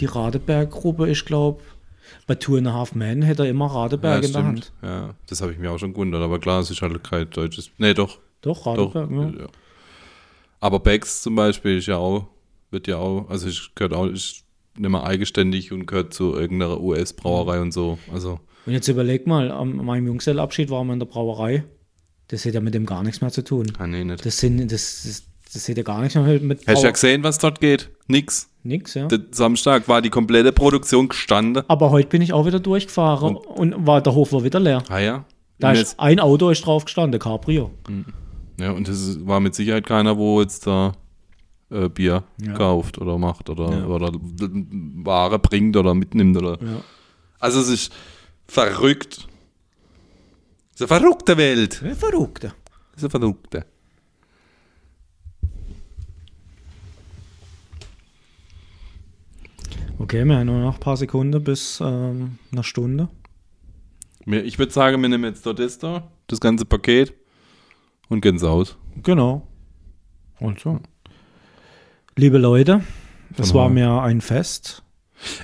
die 0.00 0.06
Radeberg-Gruppe, 0.06 1.10
ich 1.10 1.24
glaube, 1.26 1.62
bei 2.26 2.34
Two 2.36 2.56
and 2.56 2.66
a 2.68 2.72
Half 2.72 2.94
Men 2.94 3.20
hätte 3.22 3.44
er 3.44 3.50
immer 3.50 3.66
Radeberg 3.66 4.22
ja, 4.22 4.26
in 4.28 4.32
der. 4.32 4.44
Hand. 4.44 4.72
Ja, 4.82 5.14
das 5.28 5.42
habe 5.42 5.52
ich 5.52 5.58
mir 5.58 5.70
auch 5.70 5.78
schon 5.78 5.92
gewundert, 5.92 6.22
aber 6.22 6.38
klar, 6.38 6.60
es 6.60 6.70
ist 6.70 6.80
halt 6.80 7.02
kein 7.04 7.28
deutsches. 7.30 7.70
Nee, 7.76 7.92
doch. 7.92 8.18
Doch, 8.40 8.62
Doch. 8.74 8.94
Radeberg, 8.94 9.10
ja. 9.34 9.40
Ja. 9.42 9.46
Aber 10.60 10.80
Becks 10.80 11.22
zum 11.22 11.34
Beispiel 11.34 11.76
ist 11.78 11.86
ja 11.86 11.98
auch, 11.98 12.26
wird 12.70 12.86
ja 12.86 12.96
auch, 12.96 13.28
also 13.28 13.48
ich 13.48 13.74
gehört 13.74 13.92
auch, 13.92 14.06
ist 14.06 14.43
nicht 14.78 14.90
mehr 14.90 15.04
eigenständig 15.04 15.72
und 15.72 15.86
gehört 15.86 16.14
zu 16.14 16.34
irgendeiner 16.34 16.80
US-Brauerei 16.80 17.60
und 17.60 17.72
so. 17.72 17.98
Also, 18.12 18.40
Und 18.66 18.72
jetzt 18.72 18.88
überleg 18.88 19.26
mal, 19.26 19.50
an 19.50 19.76
meinem 19.76 20.06
Junggesellenabschied 20.06 20.70
waren 20.70 20.86
wir 20.88 20.94
in 20.94 20.98
der 21.00 21.06
Brauerei. 21.06 21.64
Das 22.28 22.44
hätte 22.44 22.54
ja 22.56 22.60
mit 22.60 22.74
dem 22.74 22.86
gar 22.86 23.02
nichts 23.02 23.20
mehr 23.20 23.30
zu 23.30 23.42
tun. 23.44 23.70
ah, 23.78 23.86
nee, 23.86 24.02
nicht. 24.04 24.24
Das 24.24 24.38
sind, 24.38 24.58
das, 24.72 25.02
das, 25.04 25.22
das 25.52 25.68
hätte 25.68 25.80
ja 25.80 25.84
gar 25.84 26.00
nichts 26.00 26.14
mehr 26.14 26.40
mit 26.40 26.60
Hast 26.60 26.66
du 26.66 26.72
ja 26.72 26.80
Brauer- 26.82 26.92
gesehen, 26.92 27.22
was 27.22 27.38
dort 27.38 27.60
geht? 27.60 27.90
Nix. 28.08 28.48
Nix, 28.62 28.94
ja. 28.94 29.06
Der 29.08 29.20
Samstag 29.30 29.88
war 29.88 30.00
die 30.00 30.08
komplette 30.10 30.50
Produktion 30.50 31.08
gestanden. 31.08 31.62
Aber 31.68 31.90
heute 31.90 32.08
bin 32.08 32.22
ich 32.22 32.32
auch 32.32 32.46
wieder 32.46 32.60
durchgefahren 32.60 33.36
und, 33.36 33.86
war, 33.86 34.00
der 34.00 34.14
Hof 34.14 34.32
war 34.32 34.42
wieder 34.42 34.58
leer. 34.58 34.82
Ah 34.88 34.98
ja. 35.00 35.24
Da 35.58 35.68
Und 35.70 35.76
ist 35.76 36.00
ein 36.00 36.18
Auto 36.18 36.48
ist 36.50 36.64
drauf 36.64 36.86
gestanden, 36.86 37.20
Cabrio. 37.20 37.70
Ja, 38.58 38.70
und 38.72 38.88
es 38.88 39.24
war 39.26 39.40
mit 39.40 39.54
Sicherheit 39.54 39.84
keiner, 39.86 40.16
wo 40.16 40.40
jetzt 40.40 40.66
da 40.66 40.92
äh, 41.70 41.88
Bier 41.88 42.24
Ja. 42.40 42.52
kauft 42.54 42.98
oder 42.98 43.18
macht 43.18 43.48
oder, 43.50 43.70
Ja. 43.70 43.86
oder 43.86 44.12
Ware 44.12 45.38
bringt 45.38 45.76
oder 45.76 45.94
mitnimmt. 45.94 46.36
Oder. 46.36 46.62
Ja. 46.62 46.80
Also 47.40 47.60
es 47.60 47.68
ist 47.68 47.92
verrückt. 48.46 49.26
Es 50.74 50.80
ist 50.80 50.90
eine 50.90 51.00
verrückte 51.00 51.36
Welt. 51.36 51.82
Ja, 51.84 51.94
Verrückte. 51.94 52.52
Es 52.96 53.02
ist 53.02 53.14
eine 53.14 53.20
verrückte. 53.22 53.64
Okay, 59.98 60.24
wir 60.24 60.36
haben 60.36 60.46
nur 60.46 60.58
noch 60.60 60.74
ein 60.74 60.80
paar 60.80 60.96
Sekunden 60.96 61.42
bis 61.42 61.80
ähm, 61.80 62.38
eine 62.52 62.64
Stunde. 62.64 63.08
Ich 64.26 64.58
würde 64.58 64.72
sagen, 64.72 65.00
wir 65.02 65.08
nehmen 65.08 65.24
jetzt 65.24 65.46
das 65.46 65.78
da, 65.78 66.10
das 66.26 66.40
ganze 66.40 66.64
Paket 66.64 67.12
und 68.08 68.20
gehen 68.22 68.42
aus. 68.42 68.76
Genau. 69.02 69.46
Und 70.40 70.58
so. 70.60 70.80
Liebe 72.16 72.38
Leute, 72.38 72.82
das 73.36 73.50
Von 73.50 73.60
war 73.60 73.68
mir 73.70 74.00
ein 74.02 74.20
Fest. 74.20 74.84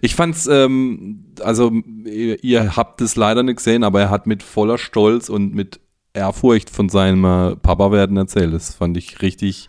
Ich 0.03 0.15
fand's, 0.15 0.47
ähm, 0.47 1.25
also 1.41 1.73
ihr, 2.05 2.43
ihr 2.45 2.77
habt 2.77 3.01
es 3.01 3.17
leider 3.17 3.43
nicht 3.43 3.57
gesehen, 3.57 3.83
aber 3.83 4.01
er 4.01 4.11
hat 4.11 4.27
mit 4.27 4.43
voller 4.43 4.79
Stolz 4.79 5.29
und 5.29 5.53
mit 5.53 5.81
Ehrfurcht 6.13 6.71
von 6.71 6.89
seinem 6.89 7.25
äh, 7.25 7.57
Papa 7.57 7.91
werden 7.91 8.17
erzählt. 8.17 8.55
Das 8.55 8.75
fand 8.75 8.97
ich 8.97 9.21
richtig 9.21 9.69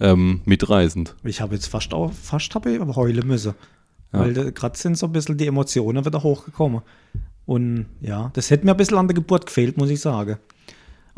ähm, 0.00 0.40
mitreißend. 0.46 1.14
Ich 1.24 1.42
habe 1.42 1.54
jetzt 1.54 1.66
fast 1.66 1.92
auch, 1.92 2.12
fast 2.12 2.54
habe 2.54 2.70
ich 2.70 2.80
heulen 2.80 3.26
müssen. 3.26 3.54
Ja. 4.12 4.20
Weil 4.20 4.52
gerade 4.52 4.78
sind 4.78 4.96
so 4.96 5.06
ein 5.06 5.12
bisschen 5.12 5.36
die 5.36 5.46
Emotionen 5.46 6.04
wieder 6.06 6.22
hochgekommen. 6.22 6.80
Und 7.44 7.86
ja, 8.00 8.30
das 8.34 8.50
hätte 8.50 8.64
mir 8.64 8.72
ein 8.72 8.76
bisschen 8.78 8.96
an 8.96 9.08
der 9.08 9.14
Geburt 9.14 9.46
gefehlt, 9.46 9.76
muss 9.76 9.90
ich 9.90 10.00
sagen. 10.00 10.38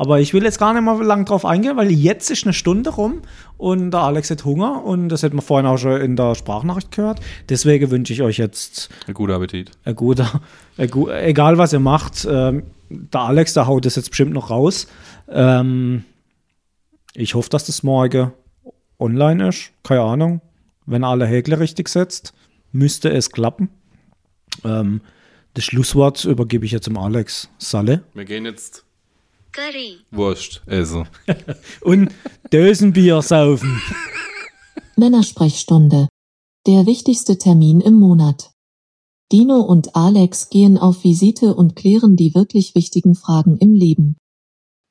Aber 0.01 0.19
ich 0.19 0.33
will 0.33 0.45
jetzt 0.45 0.59
gar 0.59 0.73
nicht 0.73 0.83
mal 0.83 0.99
lang 1.05 1.27
drauf 1.27 1.45
eingehen, 1.45 1.77
weil 1.77 1.91
jetzt 1.93 2.31
ist 2.31 2.45
eine 2.45 2.55
Stunde 2.55 2.89
rum 2.89 3.21
und 3.59 3.91
der 3.91 4.01
Alex 4.01 4.31
hat 4.31 4.47
Hunger 4.47 4.83
und 4.83 5.11
das 5.11 5.23
hätten 5.23 5.37
wir 5.37 5.43
vorhin 5.43 5.67
auch 5.67 5.77
schon 5.77 6.01
in 6.01 6.17
der 6.17 6.35
Sprachnachricht 6.35 6.91
gehört. 6.91 7.21
Deswegen 7.51 7.91
wünsche 7.91 8.15
ich 8.15 8.23
euch 8.23 8.39
jetzt 8.39 8.89
Ein 9.07 9.13
guter 9.13 9.35
Appetit. 9.35 9.73
ein 9.85 9.95
guter, 9.95 10.41
ein 10.79 10.89
gu 10.89 11.11
egal 11.11 11.59
was 11.59 11.75
ihr 11.75 11.81
macht, 11.81 12.27
ähm, 12.27 12.63
der 12.89 13.21
Alex, 13.21 13.53
der 13.53 13.67
haut 13.67 13.85
das 13.85 13.97
jetzt 13.97 14.09
bestimmt 14.09 14.33
noch 14.33 14.49
raus. 14.49 14.87
Ähm, 15.29 16.05
ich 17.13 17.35
hoffe, 17.35 17.51
dass 17.51 17.67
das 17.67 17.83
morgen 17.83 18.33
online 18.99 19.49
ist. 19.51 19.71
Keine 19.83 20.01
Ahnung. 20.01 20.41
Wenn 20.87 21.05
alle 21.05 21.27
Häkler 21.27 21.61
richtig 21.61 21.91
setzt, 21.91 22.33
müsste 22.73 23.11
es 23.13 23.33
klappen. 23.33 23.69
Ähm, 24.65 25.03
das 25.53 25.65
Schlusswort 25.65 26.25
übergebe 26.25 26.65
ich 26.65 26.73
jetzt 26.73 26.87
dem 26.87 26.97
Alex 26.97 27.51
Salle. 27.59 28.03
Wir 28.15 28.25
gehen 28.25 28.47
jetzt 28.47 28.87
Curry. 29.53 29.99
Wurst 30.11 30.63
essen. 30.67 31.09
Und 31.83 32.13
Dösenbier 32.53 33.23
saufen. 33.23 33.81
Männersprechstunde. 34.97 36.09
Der 36.67 36.87
wichtigste 36.87 37.39
Termin 37.39 37.81
im 37.81 37.95
Monat. 37.95 38.51
Dino 39.33 39.61
und 39.61 39.95
Alex 39.95 40.51
gehen 40.51 40.77
auf 40.77 41.05
Visite 41.05 41.55
und 41.55 41.77
klären 41.77 42.17
die 42.17 42.35
wirklich 42.35 42.75
wichtigen 42.75 43.15
Fragen 43.15 43.57
im 43.59 43.75
Leben. 43.75 44.17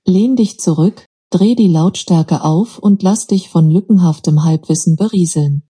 Lehn 0.07 0.35
dich 0.35 0.59
zurück, 0.59 1.05
dreh 1.29 1.55
die 1.55 1.67
Lautstärke 1.67 2.43
auf 2.43 2.79
und 2.79 3.03
lass 3.03 3.27
dich 3.27 3.49
von 3.49 3.69
lückenhaftem 3.69 4.43
Halbwissen 4.43 4.95
berieseln. 4.95 5.68